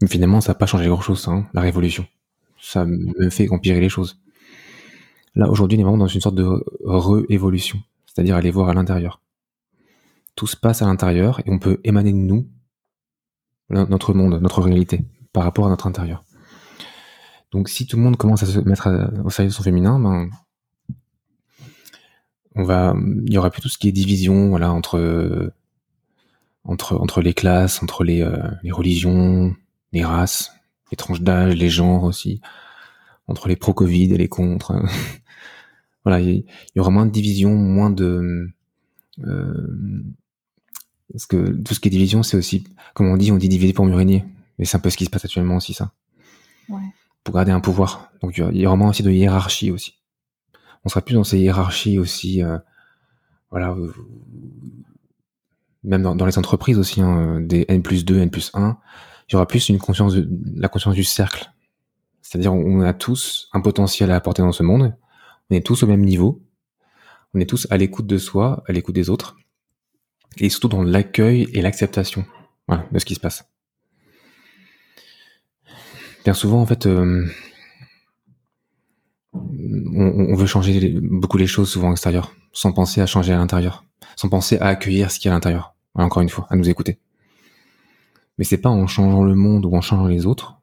mais 0.00 0.08
finalement 0.08 0.40
ça 0.40 0.52
n'a 0.52 0.54
pas 0.54 0.66
changé 0.66 0.88
grand 0.88 1.00
chose, 1.00 1.28
hein, 1.28 1.46
la 1.54 1.60
révolution. 1.60 2.06
Ça 2.60 2.84
me 2.86 3.30
fait 3.30 3.50
empirer 3.50 3.80
les 3.80 3.90
choses. 3.90 4.18
Là 5.36 5.48
aujourd'hui 5.50 5.78
on 5.78 5.80
est 5.82 5.84
vraiment 5.84 5.98
dans 5.98 6.06
une 6.06 6.20
sorte 6.20 6.34
de 6.34 6.64
re-évolution, 6.84 7.78
c'est-à-dire 8.06 8.36
aller 8.36 8.50
voir 8.50 8.68
à 8.70 8.74
l'intérieur. 8.74 9.20
Tout 10.34 10.46
se 10.46 10.56
passe 10.56 10.82
à 10.82 10.86
l'intérieur 10.86 11.40
et 11.40 11.50
on 11.50 11.58
peut 11.58 11.80
émaner 11.84 12.12
de 12.12 12.18
nous 12.18 12.48
notre 13.70 14.14
monde, 14.14 14.40
notre 14.40 14.62
réalité 14.62 15.04
par 15.32 15.44
rapport 15.44 15.66
à 15.66 15.68
notre 15.68 15.86
intérieur. 15.86 16.24
Donc 17.52 17.68
si 17.68 17.86
tout 17.86 17.96
le 17.96 18.02
monde 18.02 18.16
commence 18.16 18.42
à 18.42 18.46
se 18.46 18.58
mettre 18.60 18.88
au 19.24 19.30
service 19.30 19.52
de 19.52 19.56
son 19.56 19.62
féminin, 19.62 20.00
ben 20.00 20.30
il 23.26 23.32
y 23.32 23.38
aura 23.38 23.50
plus 23.50 23.60
tout 23.60 23.68
ce 23.68 23.76
qui 23.78 23.88
est 23.88 23.92
division, 23.92 24.48
voilà, 24.48 24.72
entre 24.72 25.52
entre 26.64 27.20
les 27.20 27.34
classes, 27.34 27.82
entre 27.82 28.04
euh, 28.04 28.50
les 28.62 28.72
religions, 28.72 29.54
les 29.92 30.04
races, 30.04 30.52
les 30.90 30.96
tranches 30.96 31.20
d'âge, 31.20 31.54
les 31.54 31.70
genres 31.70 32.04
aussi, 32.04 32.40
entre 33.28 33.48
les 33.48 33.56
pro-Covid 33.56 34.12
et 34.12 34.18
les 34.18 34.28
contre. 34.28 34.74
Voilà, 36.06 36.20
il 36.20 36.46
y, 36.74 36.80
aura 36.80 36.90
moins 36.90 37.04
de 37.04 37.10
division, 37.10 37.54
moins 37.54 37.90
de 37.90 38.48
euh, 39.26 40.02
parce 41.12 41.26
que 41.26 41.52
tout 41.62 41.74
ce 41.74 41.80
qui 41.80 41.88
est 41.88 41.90
division, 41.90 42.22
c'est 42.22 42.38
aussi, 42.38 42.64
comme 42.94 43.08
on 43.08 43.18
dit, 43.18 43.30
on 43.30 43.36
dit 43.36 43.48
diviser 43.48 43.74
pour 43.74 43.84
mieux 43.84 43.94
régner. 43.94 44.24
Mais 44.58 44.64
c'est 44.64 44.78
un 44.78 44.80
peu 44.80 44.88
ce 44.88 44.96
qui 44.96 45.04
se 45.04 45.10
passe 45.10 45.24
actuellement 45.24 45.56
aussi, 45.56 45.74
ça. 45.74 45.92
Ouais 46.70 46.80
pour 47.26 47.34
garder 47.34 47.50
un 47.50 47.60
pouvoir. 47.60 48.08
Donc 48.22 48.38
il 48.38 48.56
y 48.56 48.64
a 48.64 48.68
vraiment 48.68 48.88
aussi 48.88 49.02
de 49.02 49.10
hiérarchie 49.10 49.70
aussi. 49.70 49.98
On 50.84 50.88
sera 50.88 51.02
plus 51.02 51.14
dans 51.14 51.24
ces 51.24 51.38
hiérarchies 51.38 51.98
aussi, 51.98 52.42
euh, 52.42 52.56
voilà, 53.50 53.72
euh, 53.72 53.92
même 55.82 56.02
dans, 56.02 56.24
les 56.24 56.38
entreprises 56.38 56.78
aussi, 56.78 57.02
hein, 57.02 57.40
des 57.40 57.64
N 57.68 57.82
plus 57.82 58.04
2, 58.04 58.18
N 58.18 58.30
plus 58.30 58.52
1, 58.54 58.78
il 59.28 59.32
y 59.32 59.36
aura 59.36 59.46
plus 59.46 59.68
une 59.68 59.78
conscience 59.78 60.14
de, 60.14 60.28
la 60.54 60.68
conscience 60.68 60.94
du 60.94 61.02
cercle. 61.02 61.52
C'est-à-dire 62.22 62.54
on 62.54 62.80
a 62.80 62.94
tous 62.94 63.48
un 63.52 63.60
potentiel 63.60 64.12
à 64.12 64.16
apporter 64.16 64.42
dans 64.42 64.52
ce 64.52 64.62
monde, 64.62 64.94
on 65.50 65.54
est 65.54 65.64
tous 65.64 65.82
au 65.82 65.86
même 65.86 66.04
niveau, 66.04 66.42
on 67.34 67.40
est 67.40 67.48
tous 67.48 67.66
à 67.70 67.76
l'écoute 67.76 68.06
de 68.06 68.18
soi, 68.18 68.62
à 68.66 68.72
l'écoute 68.72 68.94
des 68.94 69.10
autres, 69.10 69.36
et 70.38 70.48
surtout 70.48 70.68
dans 70.68 70.82
l'accueil 70.82 71.48
et 71.52 71.62
l'acceptation 71.62 72.24
voilà, 72.68 72.86
de 72.92 72.98
ce 72.98 73.04
qui 73.04 73.14
se 73.14 73.20
passe 73.20 73.44
souvent, 76.34 76.60
en 76.60 76.66
fait, 76.66 76.86
euh, 76.86 77.26
on, 79.32 80.34
veut 80.34 80.46
changer 80.46 80.94
beaucoup 81.00 81.38
les 81.38 81.46
choses 81.46 81.70
souvent 81.70 81.88
à 81.88 81.90
l'extérieur, 81.90 82.34
sans 82.52 82.72
penser 82.72 83.00
à 83.00 83.06
changer 83.06 83.32
à 83.32 83.36
l'intérieur, 83.36 83.84
sans 84.16 84.28
penser 84.28 84.58
à 84.58 84.66
accueillir 84.66 85.10
ce 85.10 85.18
qui 85.18 85.28
est 85.28 85.30
à 85.30 85.34
l'intérieur. 85.34 85.74
encore 85.94 86.22
une 86.22 86.28
fois, 86.28 86.46
à 86.50 86.56
nous 86.56 86.68
écouter. 86.68 86.98
Mais 88.38 88.44
c'est 88.44 88.58
pas 88.58 88.68
en 88.68 88.86
changeant 88.86 89.24
le 89.24 89.34
monde 89.34 89.64
ou 89.66 89.74
en 89.74 89.80
changeant 89.80 90.06
les 90.06 90.26
autres 90.26 90.60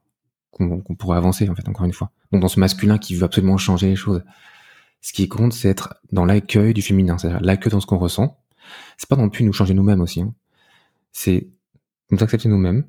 qu'on 0.50 0.94
pourrait 0.96 1.16
avancer, 1.16 1.48
en 1.48 1.54
fait, 1.56 1.68
encore 1.68 1.84
une 1.84 1.92
fois. 1.92 2.12
Donc 2.30 2.40
dans 2.40 2.48
ce 2.48 2.60
masculin 2.60 2.96
qui 2.96 3.16
veut 3.16 3.24
absolument 3.24 3.56
changer 3.56 3.88
les 3.88 3.96
choses, 3.96 4.22
ce 5.04 5.12
qui 5.12 5.28
compte, 5.28 5.52
c'est 5.52 5.68
être 5.68 5.96
dans 6.12 6.24
l'accueil 6.24 6.72
du 6.72 6.80
féminin, 6.80 7.18
c'est-à-dire 7.18 7.42
l'accueil 7.42 7.70
dans 7.70 7.80
ce 7.80 7.84
qu'on 7.84 7.98
ressent. 7.98 8.38
C'est 8.96 9.06
pas 9.06 9.16
non 9.16 9.28
plus 9.28 9.44
nous 9.44 9.52
changer 9.52 9.74
nous-mêmes 9.74 10.00
aussi. 10.00 10.22
Hein. 10.22 10.32
C'est 11.12 11.50
nous 12.10 12.22
accepter 12.22 12.48
nous-mêmes 12.48 12.86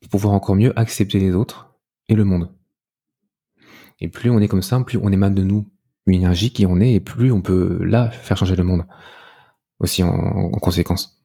pour 0.00 0.08
pouvoir 0.08 0.34
encore 0.34 0.54
mieux 0.54 0.72
accepter 0.78 1.18
les 1.18 1.34
autres 1.34 1.74
et 2.08 2.14
le 2.14 2.22
monde. 2.22 2.52
Et 3.98 4.06
plus 4.06 4.30
on 4.30 4.38
est 4.38 4.46
comme 4.46 4.62
ça, 4.62 4.78
plus 4.82 5.00
on 5.02 5.10
émane 5.10 5.34
de 5.34 5.42
nous 5.42 5.68
une 6.06 6.14
énergie 6.14 6.52
qui 6.52 6.64
on 6.64 6.80
est, 6.80 6.92
et 6.92 7.00
plus 7.00 7.32
on 7.32 7.42
peut 7.42 7.82
là 7.82 8.08
faire 8.12 8.36
changer 8.36 8.54
le 8.54 8.62
monde 8.62 8.86
aussi 9.80 10.04
en, 10.04 10.48
conséquence. 10.50 11.20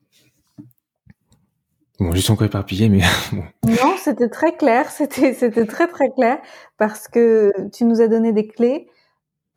Bon, 2.00 2.12
je 2.12 2.20
suis 2.20 2.32
encore 2.32 2.48
éparpillé, 2.48 2.90
mais 2.90 3.02
bon. 3.32 3.44
Non, 3.68 3.96
c'était 4.04 4.30
très 4.30 4.58
clair, 4.58 4.90
c'était 4.90 5.66
très 5.68 5.88
très 5.88 6.10
clair 6.10 6.40
parce 6.80 7.08
que 7.08 7.54
tu 7.72 7.86
nous 7.86 8.02
as 8.02 8.08
donné 8.08 8.34
des 8.34 8.48
clés. 8.48 8.88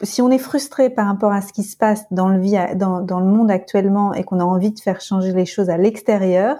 Si 0.03 0.23
on 0.23 0.31
est 0.31 0.39
frustré 0.39 0.89
par 0.89 1.07
rapport 1.07 1.33
à 1.33 1.43
ce 1.43 1.53
qui 1.53 1.63
se 1.63 1.77
passe 1.77 2.05
dans 2.11 2.29
le 2.29 2.41
vie, 2.41 2.57
dans, 2.77 3.01
dans 3.01 3.21
le 3.21 3.27
monde 3.27 3.51
actuellement 3.51 4.15
et 4.15 4.25
qu'on 4.25 4.41
a 4.41 4.45
envie 4.45 4.73
de 4.73 4.81
faire 4.81 5.01
changer 5.01 5.33
les 5.33 5.47
choses 5.47 5.69
à 5.69 5.77
l'extérieur, 5.77 6.57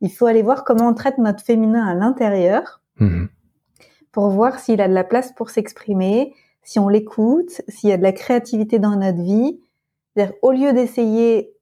il 0.00 0.10
faut 0.10 0.26
aller 0.26 0.42
voir 0.42 0.64
comment 0.64 0.88
on 0.88 0.94
traite 0.94 1.18
notre 1.18 1.44
féminin 1.44 1.86
à 1.86 1.94
l'intérieur. 1.94 2.80
Mmh 2.98 3.26
pour 4.12 4.28
voir 4.30 4.58
s'il 4.58 4.80
a 4.80 4.88
de 4.88 4.94
la 4.94 5.04
place 5.04 5.32
pour 5.32 5.50
s'exprimer, 5.50 6.34
si 6.62 6.78
on 6.78 6.88
l'écoute, 6.88 7.62
s'il 7.68 7.90
y 7.90 7.92
a 7.92 7.96
de 7.96 8.02
la 8.02 8.12
créativité 8.12 8.78
dans 8.78 8.96
notre 8.96 9.22
vie. 9.22 9.60
Au 10.42 10.52
lieu 10.52 10.72
d'essayer 10.72 11.54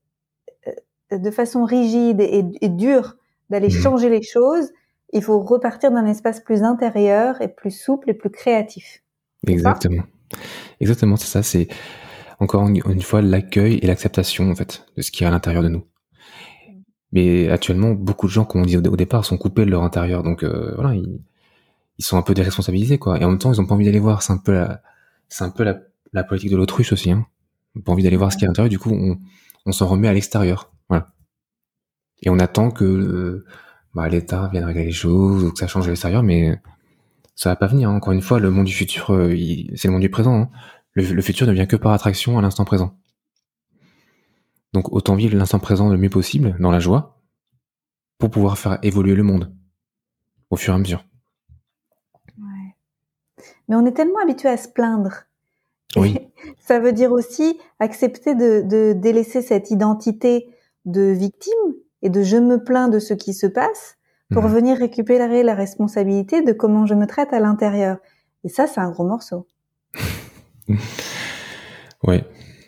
euh, 1.13 1.19
de 1.19 1.31
façon 1.31 1.65
rigide 1.65 2.21
et, 2.21 2.69
dure 2.69 3.17
d'aller 3.51 3.69
mmh. 3.69 3.83
changer 3.83 4.09
les 4.09 4.23
choses, 4.23 4.73
il 5.13 5.23
faut 5.23 5.41
repartir 5.41 5.91
d'un 5.91 6.07
espace 6.07 6.41
plus 6.41 6.63
intérieur 6.63 7.41
et 7.41 7.49
plus 7.49 7.71
souple 7.71 8.11
et 8.11 8.15
plus 8.15 8.31
créatif. 8.31 9.03
Exactement. 9.47 10.03
Exactement, 10.81 11.17
c'est 11.17 11.27
ça. 11.27 11.43
C'est 11.43 11.69
encore 12.41 12.69
une 12.69 13.03
fois 13.03 13.23
l'accueil 13.23 13.79
et 13.83 13.87
l'acceptation 13.87 14.51
en 14.51 14.55
fait 14.55 14.87
de 14.97 15.03
ce 15.03 15.11
qui 15.11 15.25
est 15.25 15.27
à 15.27 15.31
l'intérieur 15.31 15.63
de 15.63 15.69
nous. 15.69 15.85
Mais 17.13 17.49
actuellement, 17.49 17.93
beaucoup 17.93 18.27
de 18.27 18.33
gens, 18.33 18.45
comme 18.45 18.63
on 18.63 18.67
dit 18.67 18.77
au, 18.77 18.97
départ, 18.97 19.25
sont 19.25 19.39
coupés 19.39 19.65
de 19.65 19.71
leur 19.71 19.83
intérieur. 19.83 20.23
Donc 20.23 20.43
euh, 20.43 20.75
voilà, 20.75 20.95
ils, 20.95 22.05
sont 22.05 22.17
un 22.17 22.23
peu 22.23 22.35
déresponsabilisés 22.35 22.99
quoi. 22.99 23.21
Et 23.21 23.25
en 23.25 23.31
même 23.31 23.39
temps, 23.39 23.53
ils 23.53 23.61
ont 23.61 23.67
pas 23.67 23.75
envie 23.75 23.87
d'aller 23.87 23.99
voir. 23.99 24.23
C'est 24.23 24.33
un 24.33 24.39
peu 24.39 24.53
la, 24.53 24.83
c'est 25.29 25.45
un 25.45 25.51
peu 25.51 25.65
la, 26.13 26.25
politique 26.25 26.51
de 26.51 26.57
l'autruche 26.57 26.93
aussi. 26.93 27.11
Hein. 27.11 27.27
Ils 27.75 27.81
ont 27.81 27.83
pas 27.83 27.93
envie 27.93 28.03
d'aller 28.03 28.17
voir 28.17 28.33
ce 28.33 28.37
qu'il 28.37 28.45
y 28.45 28.47
a 28.47 28.49
à 28.49 28.51
l'intérieur. 28.51 28.69
Du 28.69 28.79
coup, 28.79 28.93
on, 28.93 29.19
on 29.67 29.73
s'en 29.73 29.87
remet 29.87 30.09
à 30.09 30.13
l'extérieur. 30.13 30.73
Voilà. 30.89 31.07
Et 32.23 32.31
on 32.31 32.39
attend 32.39 32.71
que 32.71 32.85
euh, 32.85 33.45
bah, 33.95 34.09
l'État 34.09 34.49
vienne 34.53 34.65
régler 34.65 34.85
les 34.85 34.93
choses 34.93 35.45
ou 35.45 35.53
que 35.53 35.59
ça 35.59 35.67
change 35.67 35.87
à 35.87 35.89
l'extérieur, 35.89 36.23
mais 36.23 36.61
ça 37.39 37.51
va 37.51 37.57
pas 37.57 37.69
venir. 37.69 37.89
Hein. 37.89 37.95
Encore 37.95 38.13
une 38.13 38.21
fois, 38.21 38.41
le 38.41 38.51
monde 38.51 38.67
du 38.67 38.75
futur, 38.75 39.13
euh, 39.15 39.33
c'est 39.77 39.87
le 39.87 39.93
monde 39.93 40.03
du 40.03 40.11
présent. 40.11 40.35
Hein. 40.35 40.51
Le, 40.93 41.05
le, 41.05 41.23
futur 41.23 41.47
ne 41.47 41.53
vient 41.53 41.67
que 41.67 41.77
par 41.77 41.93
attraction 41.93 42.37
à 42.37 42.43
l'instant 42.43 42.65
présent. 42.65 42.99
Donc 44.73 44.93
autant 44.93 45.15
vivre 45.15 45.37
l'instant 45.37 45.61
présent 45.61 45.89
le 45.89 45.97
mieux 45.97 46.11
possible, 46.11 46.57
dans 46.59 46.73
la 46.73 46.81
joie, 46.81 47.23
pour 48.19 48.31
pouvoir 48.31 48.59
faire 48.59 48.81
évoluer 48.83 49.15
le 49.15 49.23
monde 49.23 49.55
au 50.51 50.57
fur 50.57 50.73
et 50.73 50.77
à 50.77 50.79
mesure. 50.79 51.05
Mais 53.69 53.77
on 53.77 53.87
est 53.87 53.93
tellement 53.93 54.21
habitué 54.21 54.49
à 54.49 54.57
se 54.57 54.69
plaindre 54.69 55.25
Oui. 55.97 56.19
ça 56.59 56.81
veut 56.81 56.93
dire 56.93 57.13
aussi 57.13 57.61
accepter 57.79 58.35
de, 58.35 58.95
délaisser 58.95 59.43
cette 59.43 59.71
identité 59.71 60.49
de 60.87 61.03
victime 61.03 61.55
et 62.03 62.11
de 62.11 62.23
je 62.23 62.37
me 62.37 62.65
plains 62.65 62.89
de 62.89 62.99
ce 62.99 63.15
qui 63.15 63.33
se 63.33 63.47
passe 63.47 63.98
pour 64.31 64.45
mhm. 64.45 64.53
venir 64.53 64.79
récupérer 64.79 65.43
la 65.43 65.55
responsabilité 65.55 66.43
de 66.43 66.53
comment 66.53 66.87
je 66.87 66.95
me 66.95 67.07
traite 67.07 67.33
à 67.33 67.41
l'intérieur. 67.41 67.99
Et 68.45 68.49
ça, 68.49 68.67
c'est 68.67 68.81
un 68.81 68.91
gros 68.91 69.07
morceau. 69.07 69.47
ouais, 72.05 72.25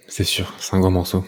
c'est 0.09 0.25
sûr, 0.25 0.55
c'est 0.59 0.75
un 0.75 0.81
gros 0.81 0.90
morceau. 0.90 1.25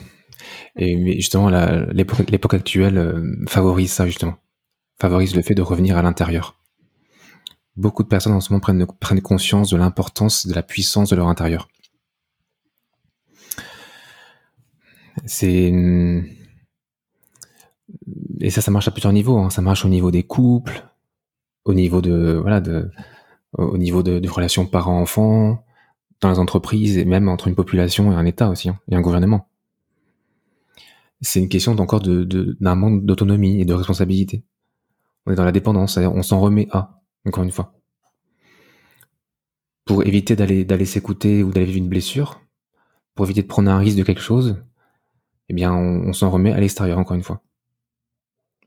Et 0.77 1.15
justement, 1.17 1.51
l'époque 1.93 2.55
actuelle 2.55 2.99
euh, 2.99 3.45
favorise 3.49 3.93
ça, 3.93 4.07
justement. 4.07 4.35
Favorise 5.01 5.37
le 5.37 5.43
fait 5.43 5.55
de 5.55 5.63
revenir 5.63 5.99
à 5.99 6.03
l'intérieur. 6.03 6.57
Beaucoup 7.77 8.03
de 8.03 8.09
personnes 8.09 8.33
en 8.33 8.41
ce 8.41 8.53
moment 8.53 8.61
prennent, 8.61 8.87
prennent 9.01 9.21
conscience 9.21 9.71
de 9.71 9.77
l'importance, 9.77 10.47
de 10.47 10.55
la 10.55 10.63
puissance 10.63 11.11
de 11.11 11.17
leur 11.17 11.29
intérieur. 11.29 11.69
C'est 15.27 15.71
et 18.41 18.51
ça, 18.51 18.61
ça 18.61 18.71
marche 18.71 18.89
à 18.89 18.91
plusieurs 18.91 19.13
niveaux. 19.13 19.39
Hein. 19.39 19.51
Ça 19.51 19.63
marche 19.63 19.85
au 19.85 19.89
niveau 19.89 20.11
des 20.11 20.23
couples, 20.23 20.85
au 21.65 21.75
niveau 21.75 22.01
de 22.01 22.39
voilà 22.41 22.61
de 22.61 22.91
au 23.59 23.77
niveau 23.77 24.03
de, 24.03 24.27
relations 24.29 24.67
parents-enfants, 24.67 25.63
dans 26.21 26.31
les 26.31 26.39
entreprises 26.39 26.97
et 26.97 27.05
même 27.05 27.29
entre 27.29 27.49
une 27.49 27.55
population 27.55 28.11
et 28.11 28.15
un 28.15 28.25
État 28.25 28.49
aussi 28.49 28.71
hein, 28.71 28.79
et 28.91 28.95
un 28.95 29.03
gouvernement. 29.03 29.49
C'est 31.21 31.39
une 31.39 31.49
question 31.49 31.73
encore 31.73 32.01
de 32.01 32.25
d'un 32.61 32.75
manque 32.75 33.05
d'autonomie 33.05 33.61
et 33.61 33.65
de 33.65 33.75
responsabilité. 33.75 34.45
On 35.27 35.33
est 35.33 35.37
dans 35.37 35.45
la 35.45 35.53
dépendance, 35.53 35.99
on 35.99 36.23
s'en 36.23 36.41
remet 36.41 36.69
à 36.73 37.03
encore 37.27 37.45
une 37.45 37.53
fois. 37.53 37.75
Pour 39.85 40.05
éviter 40.05 40.35
d'aller 40.37 40.65
d'aller 40.65 40.87
s'écouter 40.87 41.43
ou 41.43 41.53
d'aller 41.53 41.67
vivre 41.67 41.79
une 41.79 41.89
blessure, 41.89 42.41
pour 43.15 43.27
éviter 43.27 43.43
de 43.43 43.47
prendre 43.47 43.71
un 43.71 43.79
risque 43.79 43.99
de 43.99 44.03
quelque 44.03 44.23
chose, 44.23 44.57
eh 45.49 45.55
bien, 45.55 45.73
on, 45.75 46.13
s'en 46.13 46.31
remet 46.31 46.53
à 46.53 46.61
l'extérieur, 46.61 46.99
encore 46.99 47.17
une 47.17 47.23
fois. 47.23 47.43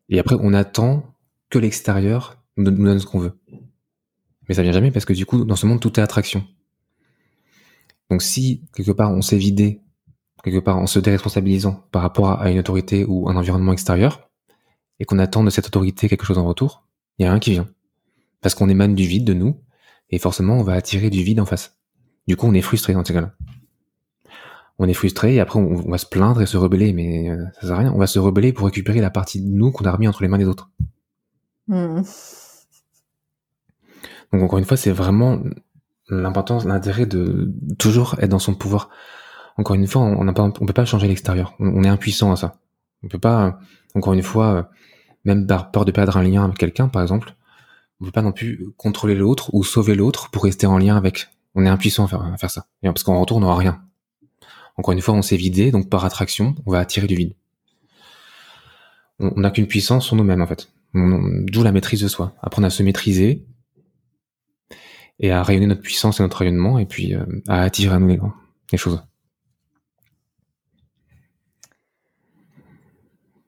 Et 0.10 0.20
après, 0.20 0.36
on 0.40 0.54
attend 0.54 1.16
que 1.50 1.60
l'extérieur 1.60 2.44
nous, 2.58 2.70
donne 2.70 3.00
ce 3.00 3.06
qu'on 3.06 3.20
veut. 3.20 3.38
Mais 4.48 4.56
ça 4.56 4.62
vient 4.62 4.72
jamais 4.72 4.92
parce 4.92 5.06
que 5.06 5.14
du 5.14 5.26
coup, 5.26 5.44
dans 5.44 5.56
ce 5.56 5.66
monde, 5.66 5.80
tout 5.80 6.00
est 6.00 6.04
attraction. 6.04 6.46
Donc 8.10 8.22
si, 8.22 8.64
quelque 8.76 8.92
part, 8.92 9.12
on 9.12 9.22
s'est 9.22 9.38
vidé, 9.38 9.82
quelque 10.44 10.60
part, 10.60 10.78
en 10.78 10.88
se 10.88 11.00
déresponsabilisant 11.00 11.88
par 11.92 12.02
rapport 12.02 12.40
à 12.42 12.52
une 12.52 12.60
autorité 12.60 13.04
ou 13.06 13.28
un 13.30 13.36
environnement 13.36 13.74
extérieur, 13.74 14.30
et 15.00 15.06
qu'on 15.06 15.20
attend 15.20 15.44
de 15.44 15.50
cette 15.50 15.68
autorité 15.68 16.08
quelque 16.08 16.26
chose 16.26 16.38
en 16.38 16.46
retour, 16.46 16.88
il 17.18 17.24
y 17.24 17.26
a 17.26 17.32
rien 17.32 17.40
qui 17.40 17.52
vient. 17.52 17.68
Parce 18.42 18.56
qu'on 18.56 18.70
émane 18.70 18.96
du 18.96 19.06
vide 19.06 19.26
de 19.26 19.34
nous, 19.34 19.60
et 20.10 20.20
forcément, 20.20 20.58
on 20.58 20.64
va 20.64 20.74
attirer 20.74 21.10
du 21.10 21.24
vide 21.24 21.40
en 21.40 21.46
face. 21.46 21.78
Du 22.28 22.36
coup, 22.36 22.48
on 22.48 22.54
est 22.54 22.62
frustré 22.62 22.94
dans 22.94 23.04
ces 23.04 23.14
cas-là 23.14 23.36
on 24.78 24.88
est 24.88 24.94
frustré 24.94 25.36
et 25.36 25.40
après 25.40 25.60
on, 25.60 25.90
va 25.90 25.98
se 25.98 26.06
plaindre 26.06 26.42
et 26.42 26.46
se 26.46 26.58
rebeller, 26.58 26.94
mais 26.94 27.30
euh, 27.30 27.46
ça 27.56 27.68
sert 27.68 27.76
à 27.76 27.80
rien. 27.80 27.94
On 27.94 27.98
va 27.98 28.08
se 28.08 28.20
rebeller 28.20 28.54
pour 28.54 28.66
récupérer 28.66 29.02
la 29.02 29.10
partie 29.10 29.42
de 29.42 29.48
nous 29.48 29.72
qu'on 29.72 29.86
a 29.86 29.92
remis 29.92 30.08
entre 30.08 30.22
les 30.22 30.28
mains 30.28 30.38
des 30.38 30.48
autres. 30.48 30.70
Hmm. 31.68 32.02
Donc 34.34 34.44
encore 34.44 34.60
une 34.60 34.66
fois, 34.66 34.78
c'est 34.78 34.92
vraiment 34.92 35.42
l'importance, 36.10 36.66
l'intérêt 36.66 37.06
de 37.06 37.54
toujours 37.80 38.16
être 38.20 38.30
dans 38.30 38.40
son 38.40 38.54
pouvoir. 38.54 38.90
Encore 39.58 39.76
une 39.76 39.88
fois, 39.88 40.02
on 40.02 40.28
on 40.28 40.52
peut 40.66 40.74
pas 40.74 40.86
changer 40.86 41.08
l'extérieur. 41.08 41.56
On, 41.60 41.84
est 41.84 41.88
impuissant 41.90 42.32
à 42.32 42.36
ça. 42.36 42.60
On 43.04 43.08
peut 43.08 43.20
pas, 43.20 43.60
encore 43.94 44.14
une 44.14 44.22
fois, 44.22 44.70
même 45.24 45.48
par 45.48 45.72
peur 45.72 45.86
de 45.86 45.92
perdre 45.92 46.18
un 46.18 46.24
lien 46.24 46.44
avec 46.44 46.58
quelqu'un, 46.58 46.90
par 46.90 47.02
exemple, 47.02 47.36
on 48.02 48.06
peut 48.06 48.12
pas 48.12 48.22
non 48.22 48.34
plus 48.34 48.66
contrôler 48.76 49.16
l'autre 49.16 49.54
ou 49.54 49.64
sauver 49.64 49.96
l'autre 49.96 50.30
pour 50.30 50.44
rester 50.44 50.68
en 50.68 50.78
lien 50.78 50.98
avec. 50.98 51.30
On 51.56 51.66
est 51.66 51.70
impuissant 51.70 52.04
à 52.04 52.08
faire, 52.08 52.22
à 52.22 52.38
faire 52.38 52.50
ça. 52.52 52.66
Parce 52.84 53.04
qu'en 53.04 53.22
retour, 53.22 53.38
on 53.38 53.40
n'aura 53.40 53.56
rien. 53.56 53.85
Encore 54.78 54.94
une 54.94 55.02
fois, 55.02 55.14
on 55.14 55.22
s'est 55.22 55.38
vidé, 55.38 55.72
donc 55.72 55.90
par 55.90 56.04
attraction, 56.06 56.56
on 56.66 56.72
va 56.72 56.80
attirer 56.80 57.08
du 57.08 57.16
vide. 57.16 57.34
On 59.20 59.40
n'a 59.40 59.52
qu'une 59.52 59.68
puissance 59.68 60.06
sur 60.06 60.16
nous-mêmes, 60.16 60.42
en 60.42 60.48
fait. 60.48 60.70
D'où 60.94 61.64
la 61.64 61.72
maîtrise 61.72 62.02
de 62.02 62.08
soi. 62.08 62.34
Apprendre 62.42 62.68
à 62.68 62.70
se 62.70 62.84
maîtriser 62.84 63.46
et 65.20 65.32
à 65.32 65.44
rayonner 65.44 65.68
notre 65.68 65.82
puissance 65.82 66.20
et 66.20 66.24
notre 66.24 66.38
rayonnement, 66.38 66.78
et 66.78 66.86
puis 66.86 67.16
euh, 67.16 67.26
à 67.48 67.62
attirer 67.62 67.96
à 67.96 68.00
nous 68.00 68.08
les, 68.72 68.78
choses. 68.78 69.02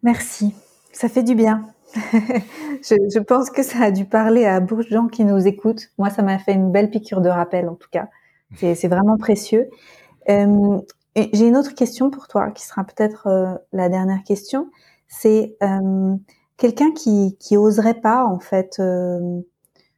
Merci. 0.03 0.53
Ça 0.93 1.09
fait 1.09 1.23
du 1.23 1.35
bien. 1.35 1.65
je, 1.95 3.19
pense 3.19 3.49
que 3.49 3.63
ça 3.63 3.83
a 3.83 3.91
dû 3.91 4.05
parler 4.05 4.45
à 4.45 4.59
beaucoup 4.59 4.83
de 4.83 4.89
gens 4.89 5.07
qui 5.07 5.25
nous 5.25 5.45
écoutent. 5.45 5.89
Moi, 5.97 6.09
ça 6.09 6.21
m'a 6.21 6.39
fait 6.39 6.53
une 6.53 6.71
belle 6.71 6.89
piqûre 6.89 7.21
de 7.21 7.29
rappel, 7.29 7.67
en 7.67 7.75
tout 7.75 7.89
cas. 7.91 8.07
C'est 8.55 8.87
vraiment 8.87 9.17
précieux. 9.17 9.69
Euh, 10.29 10.79
j'ai 11.33 11.47
une 11.47 11.57
autre 11.57 11.73
question 11.73 12.09
pour 12.09 12.27
toi, 12.27 12.51
qui 12.51 12.65
sera 12.65 12.83
peut-être 12.83 13.27
euh, 13.27 13.55
la 13.73 13.89
dernière 13.89 14.23
question. 14.23 14.69
C'est 15.07 15.57
euh, 15.63 16.15
quelqu'un 16.57 16.91
qui 16.91 17.37
qui 17.39 17.57
oserait 17.57 17.99
pas 18.01 18.25
en 18.25 18.39
fait 18.39 18.77
euh, 18.79 19.41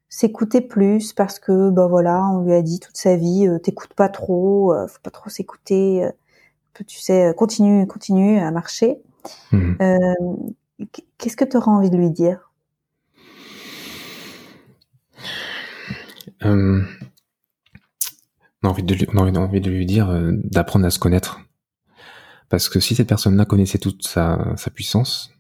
s'écouter 0.07 0.61
plus 0.61 1.13
parce 1.13 1.39
que 1.39 1.69
bah 1.71 1.87
voilà, 1.87 2.23
on 2.31 2.41
lui 2.43 2.53
a 2.53 2.61
dit 2.61 2.79
toute 2.79 2.97
sa 2.97 3.15
vie, 3.15 3.47
t'écoutes 3.63 3.93
pas 3.93 4.09
trop, 4.09 4.73
faut 4.87 5.01
pas 5.03 5.11
trop 5.11 5.29
s'écouter, 5.29 6.07
tu 6.87 6.99
sais, 6.99 7.33
continue, 7.37 7.85
continue 7.85 8.39
à 8.39 8.51
marcher. 8.51 9.01
Mmh. 9.51 9.73
Qu'est-ce 11.17 11.35
que 11.35 11.45
tu 11.45 11.57
auras 11.57 11.71
envie 11.71 11.89
de 11.89 11.97
lui 11.97 12.11
dire? 12.11 12.51
On 18.63 18.67
a 18.67 18.71
envie 18.71 18.83
de 18.83 18.93
lui, 18.93 19.07
on 19.13 19.35
a 19.35 19.39
envie 19.39 19.61
de 19.61 19.71
lui 19.71 19.85
dire 19.85 20.09
euh, 20.09 20.31
d'apprendre 20.43 20.85
à 20.85 20.89
se 20.89 20.99
connaître. 20.99 21.39
Parce 22.49 22.67
que 22.67 22.79
si 22.79 22.95
cette 22.95 23.07
personne-là 23.07 23.45
connaissait 23.45 23.77
toute 23.77 24.07
sa, 24.07 24.55
sa, 24.57 24.71
puissance, 24.71 25.31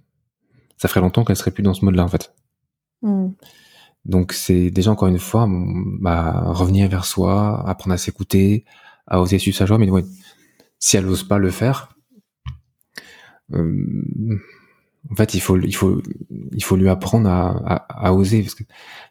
ça 0.77 0.87
ferait 0.87 1.01
longtemps 1.01 1.25
qu'elle 1.25 1.35
serait 1.35 1.51
plus 1.51 1.63
dans 1.63 1.73
ce 1.73 1.83
mode-là, 1.83 2.03
en 2.03 2.07
fait. 2.07 2.33
Hmm. 3.01 3.29
Donc 4.05 4.33
c'est 4.33 4.71
déjà 4.71 4.91
encore 4.91 5.07
une 5.07 5.19
fois, 5.19 5.47
bah, 5.49 6.43
revenir 6.45 6.87
vers 6.87 7.05
soi, 7.05 7.67
apprendre 7.67 7.93
à 7.93 7.97
s'écouter, 7.97 8.65
à 9.07 9.21
oser 9.21 9.39
suivre 9.39 9.57
sa 9.57 9.65
joie. 9.65 9.77
Mais 9.77 9.89
ouais, 9.89 10.05
si 10.79 10.97
elle 10.97 11.05
n'ose 11.05 11.23
pas 11.23 11.37
le 11.37 11.51
faire, 11.51 11.95
euh, 13.53 14.39
en 15.11 15.15
fait, 15.15 15.33
il 15.33 15.39
faut, 15.39 15.57
il 15.57 15.75
faut, 15.75 16.01
il 16.51 16.63
faut 16.63 16.75
lui 16.75 16.89
apprendre 16.89 17.29
à, 17.29 17.49
à, 17.65 18.07
à 18.07 18.13
oser. 18.13 18.41
Parce 18.43 18.55
que, 18.55 18.63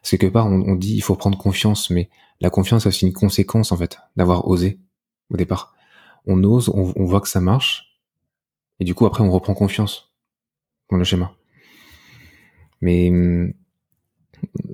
quelque 0.03 0.31
part, 0.31 0.47
on, 0.47 0.61
on, 0.61 0.75
dit 0.75 0.95
il 0.95 1.01
faut 1.01 1.15
prendre 1.15 1.37
confiance, 1.37 1.89
mais 1.89 2.09
la 2.41 2.49
confiance, 2.49 2.83
c'est 2.83 2.89
aussi 2.89 3.07
une 3.07 3.13
conséquence, 3.13 3.71
en 3.71 3.77
fait, 3.77 3.99
d'avoir 4.15 4.47
osé 4.47 4.79
au 5.29 5.37
départ. 5.37 5.73
On 6.25 6.43
ose, 6.43 6.69
on, 6.69 7.05
voit 7.05 7.21
que 7.21 7.27
ça 7.27 7.41
marche, 7.41 7.99
et 8.79 8.85
du 8.85 8.93
coup, 8.93 9.05
après, 9.05 9.23
on 9.23 9.31
reprend 9.31 9.53
confiance 9.53 10.13
dans 10.91 10.97
le 10.97 11.03
schéma. 11.03 11.33
Mais 12.81 13.09
hum, 13.09 13.53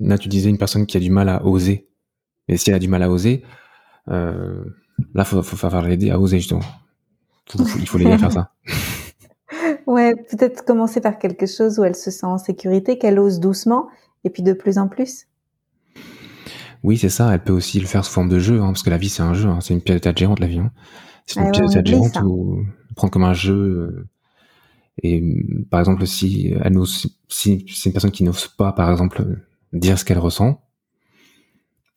là, 0.00 0.18
tu 0.18 0.28
disais 0.28 0.50
une 0.50 0.58
personne 0.58 0.86
qui 0.86 0.96
a 0.96 1.00
du 1.00 1.10
mal 1.10 1.28
à 1.28 1.44
oser. 1.44 1.88
Et 2.48 2.56
si 2.56 2.70
elle 2.70 2.76
a 2.76 2.80
du 2.80 2.88
mal 2.88 3.02
à 3.02 3.10
oser, 3.10 3.42
euh, 4.08 4.64
là, 5.14 5.24
faut, 5.24 5.42
faut 5.42 5.56
faire 5.56 5.82
l'aider 5.82 6.10
à 6.10 6.20
oser, 6.20 6.38
justement. 6.38 6.62
il 7.58 7.88
faut 7.88 7.98
l'aider 7.98 8.12
à 8.12 8.18
faire 8.18 8.32
ça. 8.32 8.52
Ouais, 9.86 10.14
peut-être 10.16 10.64
commencer 10.64 11.00
par 11.00 11.18
quelque 11.18 11.46
chose 11.46 11.78
où 11.78 11.84
elle 11.84 11.94
se 11.94 12.10
sent 12.10 12.26
en 12.26 12.38
sécurité, 12.38 12.98
qu'elle 12.98 13.18
ose 13.18 13.38
doucement, 13.38 13.88
et 14.24 14.30
puis 14.30 14.42
de 14.42 14.52
plus 14.52 14.78
en 14.78 14.88
plus. 14.88 15.26
Oui, 16.82 16.98
c'est 16.98 17.08
ça. 17.08 17.32
Elle 17.32 17.42
peut 17.42 17.52
aussi 17.52 17.80
le 17.80 17.86
faire 17.86 18.04
sous 18.04 18.12
forme 18.12 18.28
de 18.28 18.38
jeu, 18.38 18.60
hein, 18.60 18.66
parce 18.68 18.82
que 18.82 18.90
la 18.90 18.98
vie, 18.98 19.08
c'est 19.08 19.22
un 19.22 19.34
jeu. 19.34 19.48
Hein, 19.48 19.60
c'est 19.60 19.74
une 19.74 19.80
pièce 19.80 20.00
géante, 20.16 20.40
la 20.40 20.46
vie. 20.46 20.58
Hein. 20.58 20.72
C'est 21.24 21.40
une 21.40 21.50
pièce 21.50 21.70
de 21.70 21.72
théâtre 21.72 21.88
géante 21.88 22.18
où 22.24 22.64
prendre 22.96 23.12
comme 23.12 23.24
un 23.24 23.34
jeu. 23.34 23.54
Euh, 23.54 24.08
et 25.02 25.22
par 25.70 25.80
exemple, 25.80 26.06
si 26.06 26.54
elle 26.62 26.72
n'ose, 26.72 27.18
si 27.28 27.66
c'est 27.68 27.90
une 27.90 27.92
personne 27.92 28.10
qui 28.10 28.24
n'ose 28.24 28.48
pas, 28.48 28.72
par 28.72 28.90
exemple, 28.90 29.24
dire 29.72 29.98
ce 29.98 30.04
qu'elle 30.04 30.18
ressent, 30.18 30.62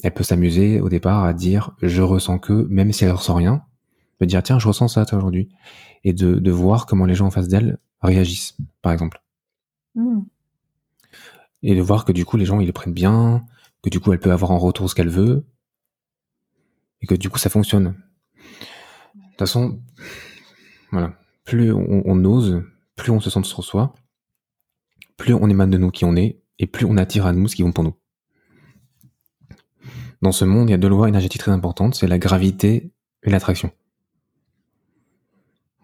elle 0.04 0.14
peut 0.14 0.24
s'amuser 0.24 0.82
au 0.82 0.90
départ 0.90 1.24
à 1.24 1.34
dire 1.34 1.76
je 1.82 2.02
ressens 2.02 2.40
que, 2.40 2.68
même 2.70 2.92
si 2.92 3.06
elle 3.06 3.12
ressent 3.12 3.36
rien, 3.36 3.64
peut 4.20 4.26
dire 4.26 4.44
tiens, 4.44 4.60
je 4.60 4.68
ressens 4.68 4.90
ça 4.90 5.06
aujourd'hui, 5.14 5.50
et 6.04 6.14
de, 6.14 6.36
de 6.36 6.52
voir 6.52 6.86
comment 6.86 7.06
les 7.06 7.16
gens 7.16 7.28
en 7.28 7.32
face 7.32 7.48
d'elle 7.48 7.80
réagissent, 8.02 8.58
par 8.82 8.92
exemple. 8.92 9.22
Mmh. 9.96 10.22
Et 11.64 11.76
de 11.76 11.82
voir 11.82 12.06
que 12.06 12.12
du 12.12 12.26
coup 12.26 12.38
les 12.38 12.46
gens 12.46 12.60
ils 12.60 12.68
le 12.68 12.74
prennent 12.74 12.94
bien, 12.94 13.46
que 13.82 13.90
du 13.90 14.00
coup 14.00 14.14
elle 14.14 14.20
peut 14.20 14.32
avoir 14.32 14.52
en 14.52 14.60
retour 14.60 14.90
ce 14.90 14.96
qu'elle 14.96 15.10
veut, 15.10 15.46
et 17.02 17.08
que 17.08 17.16
du 17.16 17.30
coup 17.30 17.40
ça 17.40 17.50
fonctionne. 17.50 17.96
De 19.16 19.22
toute 19.30 19.40
façon, 19.40 19.80
voilà, 20.92 21.14
plus 21.46 21.72
on, 21.72 22.26
ose, 22.26 22.62
plus 22.96 23.12
on 23.12 23.22
se 23.22 23.30
sent 23.30 23.44
sur 23.44 23.64
soi, 23.64 23.94
plus 25.18 25.34
on 25.34 25.50
émane 25.50 25.70
de 25.70 25.78
nous 25.78 25.92
qui 25.92 26.04
on 26.04 26.16
est, 26.16 26.42
et 26.60 26.68
plus 26.68 26.86
on 26.86 26.98
attire 26.98 27.26
à 27.26 27.32
nous 27.32 27.48
ce 27.48 27.56
qui 27.56 27.64
vont 27.64 27.72
pour 27.72 27.86
nous. 27.86 27.96
Dans 30.22 30.34
ce 30.34 30.44
monde, 30.44 30.70
il 30.70 30.72
y 30.72 30.76
a 30.76 30.78
deux 30.78 30.90
lois 30.90 31.08
énergétiques 31.08 31.40
très 31.40 31.52
importantes, 31.52 31.96
c'est 31.96 32.08
la 32.08 32.20
gravité 32.20 32.92
et 33.24 33.30
l'attraction. 33.30 33.72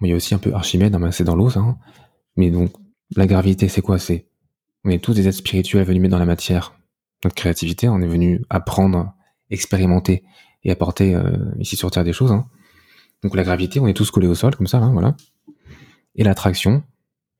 Il 0.01 0.09
y 0.09 0.13
a 0.13 0.15
aussi 0.15 0.35
un 0.35 0.39
peu 0.39 0.53
Archimède, 0.53 0.93
hein, 0.95 1.11
c'est 1.11 1.23
dans 1.23 1.35
l'eau, 1.35 1.49
ça. 1.49 1.61
Hein. 1.61 1.77
Mais 2.35 2.51
donc, 2.51 2.71
la 3.15 3.27
gravité, 3.27 3.67
c'est 3.69 3.81
quoi? 3.81 3.99
C'est 3.99 4.27
on 4.83 4.89
est 4.89 5.03
tous 5.03 5.13
des 5.13 5.27
êtres 5.27 5.37
spirituels 5.37 5.85
venus 5.85 6.01
mettre 6.01 6.11
dans 6.11 6.19
la 6.19 6.25
matière 6.25 6.77
notre 7.23 7.35
créativité. 7.35 7.89
On 7.89 8.01
est 8.01 8.07
venu 8.07 8.43
apprendre, 8.49 9.13
expérimenter 9.49 10.23
et 10.63 10.71
apporter 10.71 11.15
euh, 11.15 11.37
ici 11.59 11.75
sur 11.75 11.89
Terre 11.89 12.03
des 12.03 12.13
choses. 12.13 12.31
Hein. 12.31 12.47
Donc 13.23 13.35
la 13.35 13.43
gravité, 13.43 13.79
on 13.79 13.87
est 13.87 13.93
tous 13.93 14.11
collés 14.11 14.27
au 14.27 14.35
sol, 14.35 14.55
comme 14.55 14.67
ça, 14.67 14.79
voilà. 14.79 15.15
Et 16.13 16.23
l'attraction, 16.23 16.83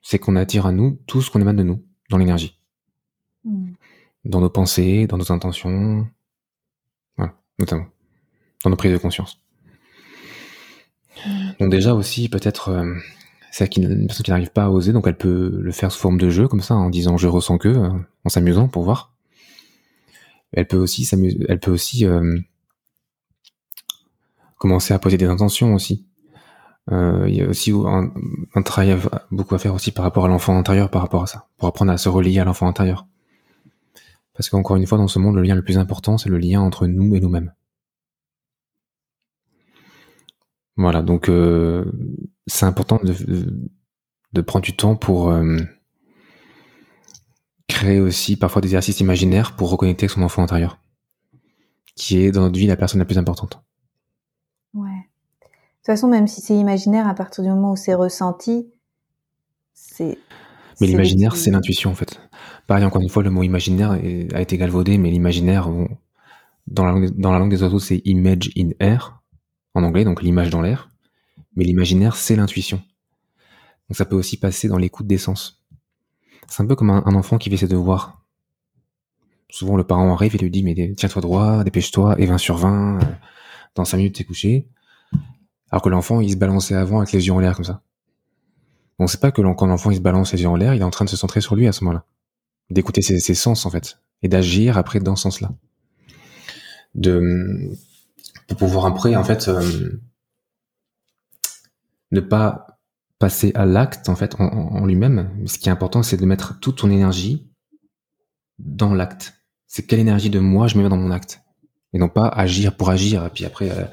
c'est 0.01 0.17
qu'on 0.17 0.35
attire 0.35 0.65
à 0.65 0.71
nous 0.71 0.99
tout 1.05 1.21
ce 1.21 1.29
qu'on 1.29 1.39
émane 1.39 1.55
de 1.55 1.63
nous, 1.63 1.85
dans 2.09 2.17
l'énergie. 2.17 2.59
Hmm. 3.43 3.73
Dans 4.23 4.41
nos 4.41 4.49
pensées, 4.49 5.05
dans 5.05 5.17
nos 5.17 5.31
intentions, 5.31 6.07
voilà, 7.17 7.35
notamment. 7.59 7.85
Dans 8.63 8.71
nos 8.71 8.75
prises 8.75 8.93
de 8.93 8.97
conscience. 8.97 9.39
Hmm. 11.25 11.51
Donc 11.59 11.69
déjà 11.69 11.93
aussi, 11.93 12.29
peut-être, 12.29 12.69
euh, 12.69 12.93
c'est 13.51 13.77
une 13.77 14.07
personne 14.07 14.23
qui 14.23 14.31
n'arrive 14.31 14.51
pas 14.51 14.65
à 14.65 14.69
oser, 14.69 14.93
donc 14.93 15.07
elle 15.07 15.17
peut 15.17 15.59
le 15.61 15.71
faire 15.71 15.91
sous 15.91 15.99
forme 15.99 16.17
de 16.17 16.29
jeu, 16.29 16.47
comme 16.47 16.61
ça, 16.61 16.75
en 16.75 16.89
disant 16.89 17.17
je 17.17 17.27
ressens 17.27 17.57
que, 17.57 17.69
euh, 17.69 17.89
en 18.23 18.29
s'amusant 18.29 18.67
pour 18.67 18.83
voir. 18.83 19.13
Elle 20.53 20.67
peut 20.67 20.77
aussi 20.77 22.05
euh, 22.05 22.39
commencer 24.57 24.93
à 24.93 24.99
poser 24.99 25.17
des 25.17 25.25
intentions 25.25 25.73
aussi. 25.73 26.05
Il 26.91 27.33
y 27.33 27.41
a 27.41 27.47
aussi 27.47 27.71
un, 27.71 28.11
un, 28.53 28.61
travail 28.61 28.95
beaucoup 29.31 29.55
à 29.55 29.57
faire 29.57 29.73
aussi 29.73 29.91
par 29.91 30.05
rapport 30.05 30.25
à 30.25 30.27
l'enfant 30.27 30.55
intérieur, 30.55 30.91
par 30.91 31.01
rapport 31.01 31.23
à 31.23 31.27
ça, 31.27 31.47
pour 31.57 31.67
apprendre 31.67 31.91
à 31.91 31.97
se 31.97 32.09
relier 32.09 32.37
à 32.39 32.45
l'enfant 32.45 32.67
intérieur. 32.67 33.07
Parce 34.35 34.49
qu'encore 34.49 34.75
une 34.75 34.85
fois, 34.85 34.97
dans 34.97 35.07
ce 35.07 35.17
monde, 35.17 35.35
le 35.35 35.41
lien 35.41 35.55
le 35.55 35.63
plus 35.63 35.77
important, 35.77 36.17
c'est 36.17 36.29
le 36.29 36.37
lien 36.37 36.61
entre 36.61 36.87
nous 36.87 37.15
et 37.15 37.19
nous-mêmes. 37.19 37.53
Voilà, 40.77 41.01
donc 41.01 41.29
euh, 41.29 41.85
c'est 42.47 42.65
important 42.65 42.99
de, 43.01 43.13
de, 44.33 44.41
prendre 44.41 44.65
du 44.65 44.75
temps 44.75 44.95
pour 44.95 45.29
euh, 45.29 45.57
créer 47.67 48.01
aussi 48.01 48.35
parfois 48.35 48.61
des 48.61 48.67
exercices 48.67 48.99
imaginaires 48.99 49.55
pour 49.55 49.69
reconnecter 49.69 50.03
avec 50.03 50.11
son 50.11 50.21
enfant 50.21 50.43
intérieur, 50.43 50.79
qui 51.95 52.17
est 52.17 52.31
dans 52.31 52.41
notre 52.41 52.59
vie 52.59 52.67
la 52.67 52.75
personne 52.75 52.99
la 52.99 53.05
plus 53.05 53.17
importante. 53.17 53.63
Ouais. 54.73 54.89
De 54.89 55.47
toute 55.47 55.85
façon, 55.85 56.07
même 56.09 56.27
si 56.27 56.41
c'est 56.41 56.55
imaginaire, 56.55 57.07
à 57.07 57.13
partir 57.13 57.43
du 57.43 57.49
moment 57.49 57.71
où 57.71 57.75
c'est 57.77 57.93
ressenti, 57.93 58.67
c'est. 59.73 60.17
Mais 60.81 60.87
l'imaginaire, 60.87 61.37
c'est 61.37 61.51
l'intuition 61.51 61.91
en 61.91 61.95
fait. 61.95 62.19
Pareil, 62.67 62.83
encore 62.83 63.01
une 63.01 63.07
fois, 63.07 63.23
le 63.23 63.29
mot 63.29 63.43
imaginaire 63.43 63.91
a 63.91 64.41
été 64.41 64.57
galvaudé, 64.57 64.97
mais 64.97 65.09
l'imaginaire, 65.09 65.69
dans, 66.67 66.85
la 66.85 66.91
langue, 66.91 67.11
dans 67.11 67.31
la 67.31 67.39
langue 67.39 67.51
des 67.51 67.63
oiseaux, 67.63 67.79
c'est 67.79 68.01
image 68.03 68.49
in 68.57 68.71
air, 68.81 69.21
en 69.75 69.83
anglais, 69.83 70.03
donc 70.03 70.23
l'image 70.23 70.49
dans 70.49 70.61
l'air. 70.61 70.89
Mais 71.55 71.63
l'imaginaire, 71.63 72.15
c'est 72.15 72.35
l'intuition. 72.35 72.81
Donc 73.89 73.97
ça 73.97 74.05
peut 74.05 74.15
aussi 74.15 74.37
passer 74.37 74.67
dans 74.67 74.77
l'écoute 74.77 75.07
des 75.07 75.17
sens. 75.17 75.63
C'est 76.47 76.63
un 76.63 76.65
peu 76.65 76.75
comme 76.75 76.89
un, 76.89 77.15
enfant 77.15 77.37
qui 77.37 77.49
fait 77.49 77.57
ses 77.57 77.67
devoirs. 77.67 78.23
Souvent, 79.49 79.77
le 79.77 79.83
parent 79.83 80.11
arrive 80.13 80.35
et 80.35 80.37
lui 80.37 80.49
dit, 80.49 80.63
mais 80.63 80.93
tiens-toi 80.95 81.21
droit, 81.21 81.63
dépêche-toi, 81.63 82.15
et 82.19 82.25
20 82.25 82.37
sur 82.37 82.57
20, 82.57 83.01
euh, 83.01 83.05
dans 83.75 83.85
5 83.85 83.97
minutes, 83.97 84.15
t'es 84.15 84.23
couché. 84.23 84.67
Alors 85.71 85.81
que 85.81 85.89
l'enfant, 85.89 86.21
il 86.21 86.31
se 86.31 86.37
balançait 86.37 86.75
avant 86.75 86.99
avec 86.99 87.11
les 87.11 87.27
yeux 87.27 87.33
en 87.33 87.39
l'air 87.39 87.55
comme 87.55 87.65
ça. 87.65 87.81
Bon, 88.97 89.07
c'est 89.07 89.19
pas 89.19 89.31
que 89.31 89.41
quand 89.41 89.67
l'enfant 89.67 89.91
il 89.91 89.97
se 89.97 90.01
balance 90.01 90.31
les 90.33 90.41
yeux 90.41 90.47
en 90.47 90.55
l'air, 90.55 90.73
il 90.73 90.81
est 90.81 90.85
en 90.85 90.89
train 90.89 91.05
de 91.05 91.09
se 91.09 91.17
centrer 91.17 91.41
sur 91.41 91.55
lui 91.55 91.67
à 91.67 91.71
ce 91.71 91.83
moment-là. 91.83 92.05
D'écouter 92.69 93.01
ses, 93.01 93.35
sens, 93.35 93.65
en 93.65 93.69
fait. 93.69 93.99
Et 94.23 94.27
d'agir 94.27 94.77
après 94.77 94.99
dans 94.99 95.15
ce 95.15 95.23
sens-là. 95.23 95.51
De, 96.95 97.71
pour 98.47 98.57
pouvoir 98.57 98.85
après, 98.85 99.15
en 99.15 99.23
fait, 99.23 99.47
euh, 99.47 99.99
ne 102.11 102.19
pas 102.19 102.65
passer 103.19 103.51
à 103.55 103.65
l'acte 103.65 104.09
en 104.09 104.15
fait 104.15 104.35
en, 104.39 104.85
lui-même. 104.85 105.31
Ce 105.45 105.57
qui 105.57 105.69
est 105.69 105.71
important, 105.71 106.03
c'est 106.03 106.17
de 106.17 106.25
mettre 106.25 106.59
toute 106.59 106.77
ton 106.77 106.89
énergie 106.89 107.49
dans 108.59 108.93
l'acte. 108.93 109.35
C'est 109.67 109.83
quelle 109.83 109.99
énergie 109.99 110.29
de 110.29 110.39
moi 110.39 110.67
je 110.67 110.77
mets 110.77 110.87
dans 110.87 110.97
mon 110.97 111.11
acte 111.11 111.41
et 111.93 111.97
non 111.97 112.09
pas 112.09 112.27
agir 112.27 112.75
pour 112.75 112.89
agir 112.89 113.25
et 113.25 113.29
puis 113.29 113.45
après 113.45 113.71
euh, 113.71 113.85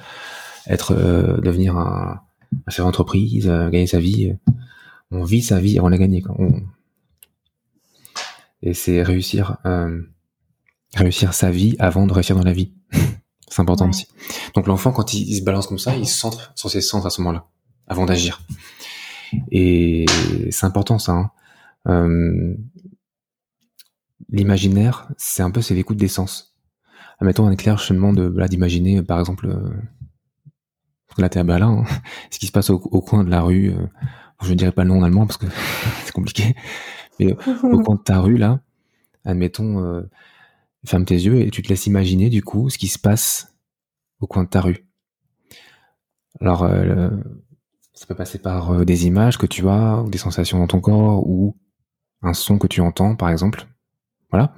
être 0.66 0.92
euh, 0.92 1.40
devenir 1.40 1.76
un, 1.76 2.20
un 2.66 2.70
chef 2.70 2.84
d'entreprise, 2.84 3.48
euh, 3.48 3.70
gagner 3.70 3.86
sa 3.86 4.00
vie. 4.00 4.34
On 5.10 5.24
vit 5.24 5.42
sa 5.42 5.60
vie 5.60 5.78
avant 5.78 5.88
de 5.88 5.92
la 5.92 5.98
gagner. 5.98 6.22
Et 8.62 8.74
c'est 8.74 9.02
réussir 9.02 9.58
réussir 10.94 11.32
sa 11.32 11.50
vie 11.50 11.76
avant 11.78 12.06
de 12.06 12.12
réussir 12.12 12.36
dans 12.36 12.44
la 12.44 12.52
vie. 12.52 12.72
c'est 13.52 13.60
important 13.60 13.88
aussi. 13.88 14.06
Donc 14.54 14.66
l'enfant 14.66 14.92
quand 14.92 15.12
il, 15.12 15.28
il, 15.28 15.36
se 15.36 15.42
balance 15.42 15.66
comme 15.66 15.78
ça, 15.78 15.94
il 15.96 16.08
se 16.08 16.18
centre 16.18 16.52
sur 16.54 16.70
ses 16.70 16.80
centres 16.80 17.06
à 17.06 17.10
ce 17.10 17.20
moment-là 17.20 17.46
avant 17.86 18.06
d'agir. 18.06 18.40
Et 19.50 20.06
c'est 20.50 20.66
important 20.66 20.98
ça. 20.98 21.12
Hein. 21.12 21.30
Euh, 21.88 22.54
l'imaginaire, 24.30 25.08
c'est 25.16 25.42
un 25.42 25.50
peu 25.50 25.60
c'est 25.60 25.74
l'écoute 25.74 25.98
des 25.98 26.08
sens. 26.08 26.56
Admettons 27.18 27.46
un 27.46 27.52
éclair, 27.52 27.78
je 27.78 27.92
demande 27.92 28.34
d'imaginer 28.48 29.02
par 29.02 29.20
exemple 29.20 29.46
euh, 29.46 29.70
là 31.18 31.28
t'es 31.28 31.38
à 31.38 31.44
Berlin, 31.44 31.84
hein, 31.86 32.00
ce 32.30 32.38
qui 32.38 32.46
se 32.46 32.52
passe 32.52 32.70
au, 32.70 32.78
coin 32.78 33.24
de 33.24 33.30
la 33.30 33.42
rue. 33.42 33.70
Euh, 33.70 33.86
je 34.42 34.50
ne 34.50 34.54
dirais 34.54 34.72
pas 34.72 34.82
le 34.82 34.88
nom 34.88 35.00
en 35.00 35.02
allemand 35.02 35.26
parce 35.26 35.36
que 35.36 35.46
c'est 36.04 36.12
compliqué, 36.12 36.56
mais 37.20 37.36
au 37.62 37.80
coin 37.82 37.96
de 37.96 38.02
ta 38.02 38.18
rue 38.18 38.38
là, 38.38 38.60
admettons, 39.24 40.02
ferme 40.84 41.04
tes 41.04 41.14
yeux 41.14 41.40
et 41.40 41.50
tu 41.50 41.62
te 41.62 41.68
laisses 41.68 41.86
imaginer 41.86 42.28
du 42.28 42.42
coup 42.42 42.70
ce 42.70 42.78
qui 42.78 42.88
se 42.88 42.98
passe 42.98 43.54
au 44.20 44.26
coin 44.26 44.44
de 44.44 44.48
ta 44.48 44.60
rue. 44.60 44.86
Alors 46.40 46.64
ça 48.02 48.06
peut 48.06 48.14
passer 48.16 48.38
par 48.38 48.72
euh, 48.72 48.84
des 48.84 49.06
images 49.06 49.38
que 49.38 49.46
tu 49.46 49.68
as, 49.68 50.02
ou 50.02 50.10
des 50.10 50.18
sensations 50.18 50.58
dans 50.58 50.66
ton 50.66 50.80
corps, 50.80 51.24
ou 51.24 51.56
un 52.20 52.34
son 52.34 52.58
que 52.58 52.66
tu 52.66 52.80
entends, 52.80 53.14
par 53.14 53.30
exemple. 53.30 53.68
Voilà. 54.30 54.54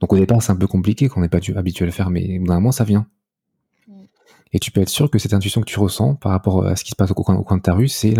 Donc 0.00 0.12
au 0.12 0.16
départ, 0.16 0.42
c'est 0.42 0.50
un 0.50 0.56
peu 0.56 0.66
compliqué 0.66 1.08
qu'on 1.08 1.20
n'est 1.20 1.28
pas 1.28 1.38
habitué 1.56 1.84
à 1.84 1.86
le 1.86 1.92
faire, 1.92 2.10
mais 2.10 2.40
d'un 2.40 2.54
moment, 2.54 2.72
ça 2.72 2.82
vient. 2.82 3.06
Mm. 3.86 4.02
Et 4.52 4.58
tu 4.58 4.72
peux 4.72 4.80
être 4.80 4.88
sûr 4.88 5.10
que 5.10 5.18
cette 5.20 5.32
intuition 5.32 5.60
que 5.60 5.66
tu 5.66 5.78
ressens 5.78 6.16
par 6.16 6.32
rapport 6.32 6.66
à 6.66 6.74
ce 6.74 6.82
qui 6.82 6.90
se 6.90 6.96
passe 6.96 7.12
au 7.12 7.14
coin, 7.14 7.56
de 7.56 7.62
ta 7.62 7.74
rue, 7.74 7.88
c'est 7.88 8.14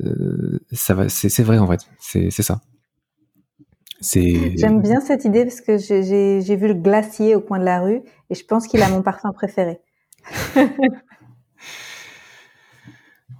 euh, 0.00 0.60
ça 0.72 0.94
va, 0.94 1.08
c'est 1.08 1.42
vrai 1.42 1.58
en 1.58 1.66
fait, 1.66 1.88
c'est 1.98 2.30
ça. 2.30 2.60
J'aime 4.02 4.82
bien 4.82 5.00
cette 5.00 5.24
idée 5.24 5.44
parce 5.44 5.60
que 5.60 5.78
j'ai 5.78 6.56
vu 6.56 6.68
le 6.68 6.74
glacier 6.74 7.34
au 7.34 7.40
coin 7.40 7.58
de 7.58 7.64
la 7.64 7.80
rue 7.80 8.02
et 8.30 8.34
je 8.34 8.44
pense 8.44 8.66
qu'il 8.66 8.82
a 8.82 8.88
mon 8.88 9.02
parfum 9.02 9.32
préféré. 9.32 9.80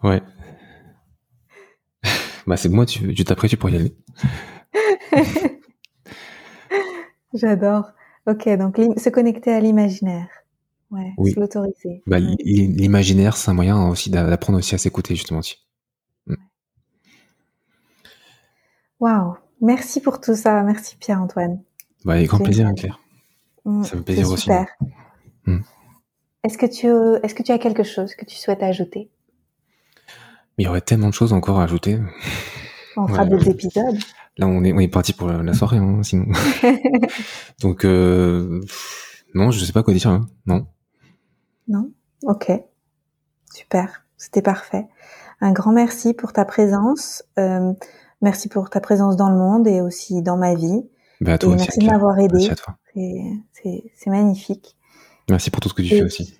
Ouais. 0.02 0.20
bah 2.46 2.56
c'est 2.56 2.68
moi, 2.68 2.86
tu, 2.86 3.14
tu 3.14 3.24
t'apprêtes 3.24 3.54
pour 3.56 3.70
y 3.70 3.76
aller. 3.76 3.96
J'adore. 7.34 7.92
Ok, 8.26 8.48
donc 8.56 8.76
se 8.96 9.08
connecter 9.10 9.52
à 9.52 9.60
l'imaginaire. 9.60 10.28
Ouais, 10.90 11.12
oui. 11.16 11.32
l'autoriser. 11.36 12.02
Bah, 12.06 12.18
L'imaginaire, 12.18 13.36
c'est 13.36 13.50
un 13.50 13.54
moyen 13.54 13.88
aussi 13.88 14.10
d'apprendre 14.10 14.58
aussi 14.58 14.74
à 14.74 14.78
s'écouter, 14.78 15.14
justement. 15.14 15.40
Mm. 16.26 16.34
Waouh, 19.00 19.36
merci 19.62 20.00
pour 20.00 20.20
tout 20.20 20.34
ça. 20.34 20.62
Merci 20.62 20.96
Pierre-Antoine. 20.96 21.62
Bah, 22.04 22.14
avec 22.14 22.28
grand 22.28 22.38
plaisir, 22.38 22.66
hein, 22.66 22.74
Claire. 22.74 23.00
Mm, 23.64 23.84
ça 23.84 23.96
fait 23.96 24.02
plaisir 24.02 24.30
aussi. 24.30 24.42
Super. 24.42 24.66
Mm. 25.46 25.60
Est-ce 26.44 26.58
que, 26.58 26.66
tu, 26.66 26.88
est-ce 27.24 27.34
que 27.34 27.42
tu 27.42 27.52
as 27.52 27.58
quelque 27.58 27.84
chose 27.84 28.14
que 28.14 28.24
tu 28.24 28.36
souhaites 28.36 28.62
ajouter? 28.62 29.10
Il 30.58 30.66
y 30.66 30.68
aurait 30.68 30.80
tellement 30.80 31.08
de 31.08 31.14
choses 31.14 31.32
encore 31.32 31.60
à 31.60 31.64
ajouter. 31.64 31.98
On 32.96 33.06
fera 33.06 33.24
d'autres 33.24 33.48
épisodes. 33.48 33.96
Là, 34.38 34.46
on 34.46 34.64
est, 34.64 34.72
on 34.72 34.78
est 34.80 34.88
parti 34.88 35.12
pour 35.12 35.28
la, 35.28 35.54
soirée, 35.54 35.78
hein, 35.78 36.02
sinon. 36.02 36.26
Donc, 37.60 37.84
euh, 37.84 38.60
non, 39.34 39.50
je 39.50 39.64
sais 39.64 39.72
pas 39.72 39.82
quoi 39.82 39.94
dire. 39.94 40.08
Hein. 40.08 40.28
Non. 40.46 40.66
Non? 41.68 41.90
Ok. 42.24 42.50
Super. 43.52 44.04
C'était 44.16 44.42
parfait. 44.42 44.86
Un 45.40 45.52
grand 45.52 45.72
merci 45.72 46.14
pour 46.14 46.32
ta 46.32 46.44
présence. 46.44 47.24
Euh, 47.38 47.72
merci 48.22 48.48
pour 48.48 48.70
ta 48.70 48.80
présence 48.80 49.16
dans 49.16 49.28
le 49.28 49.36
monde 49.36 49.68
et 49.68 49.80
aussi 49.80 50.22
dans 50.22 50.36
ma 50.36 50.54
vie. 50.54 50.82
Bah, 51.20 51.38
toi 51.38 51.56
merci 51.56 51.78
de 51.78 51.86
m'avoir 51.86 52.18
aidé. 52.18 52.50
C'est 53.52 54.10
magnifique. 54.10 54.76
Merci 55.30 55.50
pour 55.50 55.60
tout 55.60 55.68
ce 55.68 55.74
que 55.74 55.82
tu 55.82 55.88
fais 55.88 56.02
aussi. 56.02 56.34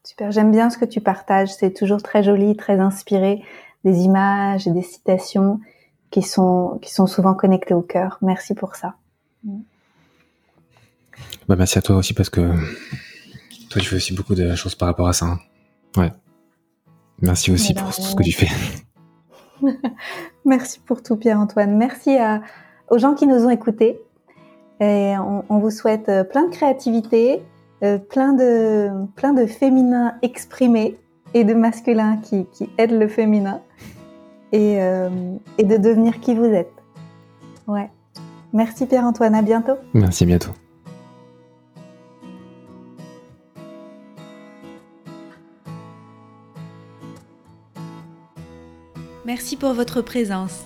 Super, 0.04 0.32
j'aime 0.32 0.52
bien 0.52 0.70
ce 0.70 0.78
que 0.78 0.86
tu 0.86 1.02
partages, 1.02 1.54
c'est 1.54 1.74
toujours 1.74 2.02
très 2.02 2.24
joli, 2.24 2.56
très 2.56 2.80
inspiré 2.80 3.44
des 3.84 4.00
images 4.02 4.68
et 4.68 4.72
des 4.72 4.82
citations 4.82 5.60
qui 6.12 6.22
sont, 6.22 6.80
qui 6.82 6.94
sont 6.94 7.08
souvent 7.08 7.34
connectées 7.34 7.74
au 7.74 7.82
cœur. 7.82 8.18
Merci 8.22 8.54
pour 8.54 8.76
ça. 8.76 8.96
Bah, 11.48 11.56
merci 11.58 11.78
à 11.78 11.82
toi 11.82 11.98
aussi 11.98 12.14
parce 12.14 12.30
que 12.30 12.54
toi, 13.70 13.82
tu 13.82 13.88
fais 13.88 13.96
aussi 13.96 14.14
beaucoup 14.14 14.36
de 14.36 14.56
choses 14.56 14.76
par 14.76 14.88
rapport 14.88 15.08
à 15.08 15.14
ça. 15.14 15.26
Hein. 15.26 15.40
Ouais. 15.98 16.12
Merci 17.22 17.52
aussi 17.52 17.74
pour 17.74 17.94
tout 17.94 18.02
ce 18.02 18.16
que 18.16 18.24
tu 18.24 18.32
fais. 18.32 18.50
Merci 20.46 20.80
pour 20.86 21.02
tout, 21.02 21.16
Pierre-Antoine. 21.16 21.78
Merci 21.78 22.18
aux 22.90 22.98
gens 22.98 23.16
qui 23.16 23.28
nous 23.28 23.46
ont 23.46 23.50
écoutés. 23.50 24.00
Et 24.84 25.16
on, 25.18 25.60
vous 25.60 25.72
souhaite 25.72 26.10
euh, 26.10 26.26
plein 26.26 26.48
de 26.48 26.52
créativité, 26.52 27.42
euh, 27.84 27.98
plein 27.98 28.34
de, 28.34 28.90
plein 29.16 29.32
de 29.32 29.46
féminin 29.46 30.16
exprimé 30.22 30.98
et 31.34 31.46
de 31.46 31.54
masculin 31.54 32.18
qui, 32.18 32.48
qui 32.52 32.70
aident 32.78 33.00
le 33.00 33.08
féminin 33.08 33.62
et, 34.52 34.82
euh, 34.82 35.10
et 35.58 35.64
de 35.64 35.78
devenir 35.78 36.20
qui 36.20 36.36
vous 36.36 36.44
êtes. 36.44 36.74
Ouais. 37.66 37.90
Merci 38.52 38.86
Pierre-Antoine, 38.86 39.36
à 39.36 39.42
bientôt. 39.42 39.78
Merci, 39.94 40.26
à 40.26 40.28
bientôt. 40.28 40.52
Merci 49.24 49.56
pour 49.56 49.74
votre 49.74 50.02
présence. 50.02 50.66